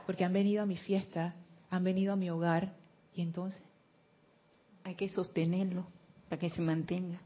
porque 0.05 0.23
han 0.23 0.33
venido 0.33 0.61
a 0.61 0.65
mi 0.65 0.77
fiesta, 0.77 1.35
han 1.69 1.83
venido 1.83 2.13
a 2.13 2.15
mi 2.15 2.29
hogar, 2.29 2.73
y 3.13 3.21
entonces 3.21 3.61
hay 4.83 4.95
que 4.95 5.09
sostenerlo 5.09 5.85
para 6.29 6.39
que 6.39 6.49
se 6.49 6.61
mantenga. 6.61 7.19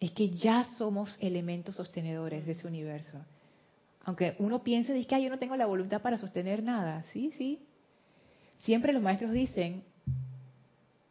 Es 0.00 0.12
que 0.12 0.30
ya 0.30 0.66
somos 0.76 1.16
elementos 1.20 1.76
sostenedores 1.76 2.44
de 2.46 2.52
ese 2.52 2.66
universo. 2.66 3.18
Aunque 4.04 4.34
uno 4.38 4.62
piense, 4.62 4.92
dice 4.92 5.08
que 5.08 5.22
yo 5.22 5.30
no 5.30 5.38
tengo 5.38 5.56
la 5.56 5.66
voluntad 5.66 6.02
para 6.02 6.18
sostener 6.18 6.62
nada. 6.62 7.04
Sí, 7.12 7.32
sí. 7.38 7.64
Siempre 8.58 8.92
los 8.92 9.02
maestros 9.02 9.32
dicen 9.32 9.82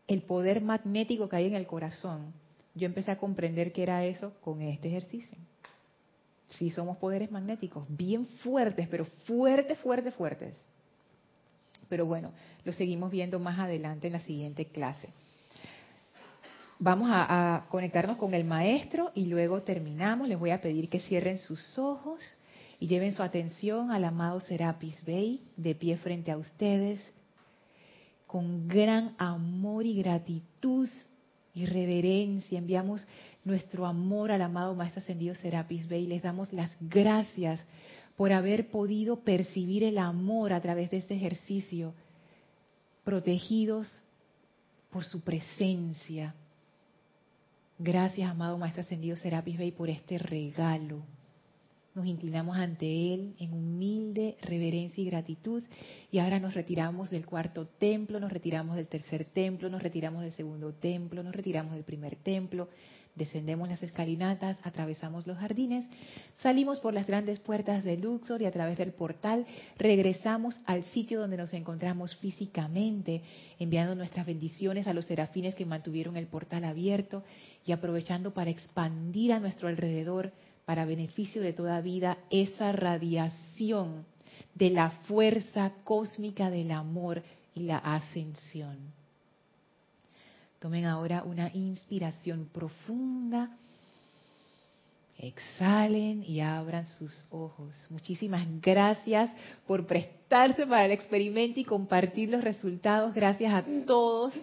el 0.07 0.21
poder 0.23 0.61
magnético 0.61 1.29
que 1.29 1.37
hay 1.37 1.47
en 1.47 1.55
el 1.55 1.65
corazón. 1.65 2.33
Yo 2.75 2.85
empecé 2.85 3.11
a 3.11 3.17
comprender 3.17 3.71
que 3.71 3.83
era 3.83 4.05
eso 4.05 4.33
con 4.41 4.61
este 4.61 4.89
ejercicio. 4.89 5.37
Sí 6.49 6.69
somos 6.69 6.97
poderes 6.97 7.31
magnéticos, 7.31 7.85
bien 7.89 8.27
fuertes, 8.27 8.87
pero 8.89 9.05
fuertes, 9.25 9.77
fuertes, 9.79 10.13
fuertes. 10.13 10.55
Pero 11.93 12.07
bueno, 12.07 12.31
lo 12.65 12.73
seguimos 12.73 13.11
viendo 13.11 13.39
más 13.39 13.59
adelante 13.59 14.07
en 14.07 14.13
la 14.13 14.19
siguiente 14.21 14.65
clase. 14.65 15.09
Vamos 16.79 17.07
a, 17.11 17.67
conectarnos 17.69 18.17
con 18.17 18.33
el 18.33 18.45
maestro 18.45 19.11
y 19.13 19.27
luego 19.27 19.61
terminamos. 19.61 20.27
Les 20.27 20.39
voy 20.39 20.49
a 20.49 20.59
pedir 20.59 20.89
que 20.89 20.99
cierren 20.99 21.37
sus 21.37 21.77
ojos 21.77 22.19
y 22.79 22.87
lleven 22.87 23.13
su 23.13 23.21
atención 23.21 23.91
al 23.91 24.05
amado 24.05 24.39
Serapis 24.39 25.05
Bey 25.05 25.41
de 25.55 25.75
pie 25.75 25.97
frente 25.97 26.31
a 26.31 26.37
ustedes. 26.37 26.99
Con 28.25 28.67
gran 28.67 29.13
amor 29.19 29.85
y 29.85 29.93
gratitud 30.01 30.89
y 31.53 31.67
reverencia 31.67 32.57
enviamos 32.57 33.05
nuestro 33.43 33.85
amor 33.85 34.31
al 34.31 34.41
amado 34.41 34.73
Maestro 34.73 34.99
Ascendido 34.99 35.35
Serapis 35.35 35.87
Bey. 35.87 36.07
Les 36.07 36.23
damos 36.23 36.51
las 36.53 36.71
gracias 36.79 37.63
por 38.17 38.31
haber 38.31 38.69
podido 38.69 39.21
percibir 39.21 39.83
el 39.83 39.97
amor 39.97 40.53
a 40.53 40.61
través 40.61 40.91
de 40.91 40.97
este 40.97 41.15
ejercicio, 41.15 41.93
protegidos 43.03 43.87
por 44.91 45.03
su 45.03 45.23
presencia. 45.23 46.35
Gracias, 47.79 48.29
amado 48.29 48.57
Maestro 48.57 48.81
Ascendido 48.81 49.17
Serapis 49.17 49.57
Bey, 49.57 49.71
por 49.71 49.89
este 49.89 50.17
regalo. 50.19 51.01
Nos 51.95 52.07
inclinamos 52.07 52.57
ante 52.57 53.13
Él 53.13 53.35
en 53.39 53.53
humilde 53.53 54.35
reverencia 54.41 55.01
y 55.01 55.05
gratitud 55.05 55.63
y 56.11 56.17
ahora 56.17 56.39
nos 56.39 56.55
retiramos 56.55 57.11
del 57.11 57.25
cuarto 57.25 57.67
templo, 57.67 58.19
nos 58.19 58.31
retiramos 58.31 58.75
del 58.75 58.87
tercer 58.87 59.25
templo, 59.25 59.69
nos 59.69 59.83
retiramos 59.83 60.23
del 60.23 60.31
segundo 60.31 60.73
templo, 60.73 61.21
nos 61.21 61.35
retiramos 61.35 61.73
del 61.73 61.83
primer 61.83 62.15
templo, 62.15 62.69
Descendemos 63.15 63.69
las 63.69 63.83
escalinatas, 63.83 64.57
atravesamos 64.63 65.27
los 65.27 65.37
jardines, 65.37 65.85
salimos 66.41 66.79
por 66.79 66.95
las 66.95 67.05
grandes 67.05 67.39
puertas 67.39 67.83
de 67.83 67.95
Luxor 67.95 68.41
y 68.41 68.45
a 68.45 68.51
través 68.51 68.79
del 68.79 68.91
portal 68.91 69.45
regresamos 69.77 70.59
al 70.65 70.83
sitio 70.85 71.19
donde 71.19 71.37
nos 71.37 71.53
encontramos 71.53 72.15
físicamente, 72.15 73.21
enviando 73.59 73.93
nuestras 73.93 74.25
bendiciones 74.25 74.87
a 74.87 74.93
los 74.93 75.05
serafines 75.05 75.53
que 75.53 75.65
mantuvieron 75.65 76.17
el 76.17 76.25
portal 76.25 76.63
abierto 76.63 77.23
y 77.65 77.71
aprovechando 77.71 78.33
para 78.33 78.49
expandir 78.49 79.31
a 79.31 79.39
nuestro 79.39 79.67
alrededor, 79.67 80.31
para 80.65 80.85
beneficio 80.85 81.43
de 81.43 81.53
toda 81.53 81.81
vida, 81.81 82.17
esa 82.31 82.71
radiación 82.71 84.05
de 84.55 84.71
la 84.71 84.89
fuerza 84.89 85.73
cósmica 85.83 86.49
del 86.49 86.71
amor 86.71 87.21
y 87.53 87.61
la 87.61 87.77
ascensión. 87.77 89.02
Tomen 90.63 90.85
ahora 90.85 91.23
una 91.25 91.51
inspiración 91.53 92.47
profunda. 92.53 93.49
Exhalen 95.17 96.23
y 96.23 96.39
abran 96.39 96.87
sus 96.87 97.11
ojos. 97.31 97.75
Muchísimas 97.89 98.47
gracias 98.61 99.29
por 99.67 99.85
prestarse 99.85 100.65
para 100.65 100.85
el 100.85 100.93
experimento 100.93 101.59
y 101.59 101.65
compartir 101.65 102.29
los 102.29 102.41
resultados. 102.45 103.13
Gracias 103.13 103.53
a 103.53 103.65
todos, 103.85 104.33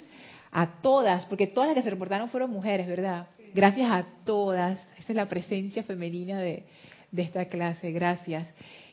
a 0.53 0.83
todas, 0.83 1.25
porque 1.25 1.47
todas 1.47 1.68
las 1.68 1.77
que 1.77 1.85
se 1.85 1.91
reportaron 1.91 2.29
fueron 2.29 2.51
mujeres, 2.51 2.87
¿verdad? 2.87 3.27
Gracias 3.55 3.91
a 3.91 4.05
todas. 4.27 4.79
Esa 4.99 5.12
es 5.12 5.16
la 5.16 5.27
presencia 5.27 5.85
femenina 5.85 6.39
de, 6.39 6.66
de 7.12 7.23
esta 7.23 7.47
clase. 7.47 7.93
Gracias. 7.93 8.47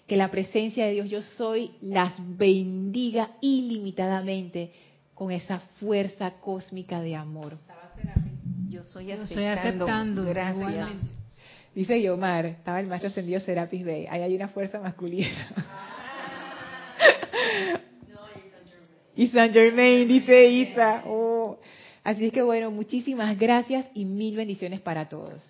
Que 0.07 0.15
la 0.15 0.31
presencia 0.31 0.85
de 0.85 0.93
Dios 0.93 1.09
yo 1.09 1.21
soy 1.21 1.71
las 1.81 2.13
bendiga 2.37 3.31
ilimitadamente 3.41 4.71
con 5.17 5.31
esa 5.31 5.59
fuerza 5.79 6.31
cósmica 6.39 7.01
de 7.01 7.15
amor. 7.15 7.57
Yo 8.69 8.83
soy 8.83 9.11
aceptando. 9.11 10.23
Gracias. 10.25 10.89
Dice 11.73 12.01
Yomar, 12.01 12.45
estaba 12.45 12.79
el 12.79 12.87
maestro 12.87 13.09
ascendido 13.09 13.39
Serapis 13.39 13.83
Bey. 13.83 14.05
Ahí 14.09 14.21
hay 14.21 14.35
una 14.35 14.47
fuerza 14.47 14.79
masculina. 14.79 15.27
y 19.15 19.27
San 19.27 19.51
Germain, 19.51 20.07
dice 20.07 20.49
Isa. 20.49 21.03
Oh. 21.07 21.57
Así 22.03 22.27
es 22.27 22.33
que 22.33 22.43
bueno, 22.43 22.69
muchísimas 22.69 23.37
gracias 23.39 23.87
y 23.95 24.05
mil 24.05 24.37
bendiciones 24.37 24.81
para 24.81 25.09
todos. 25.09 25.41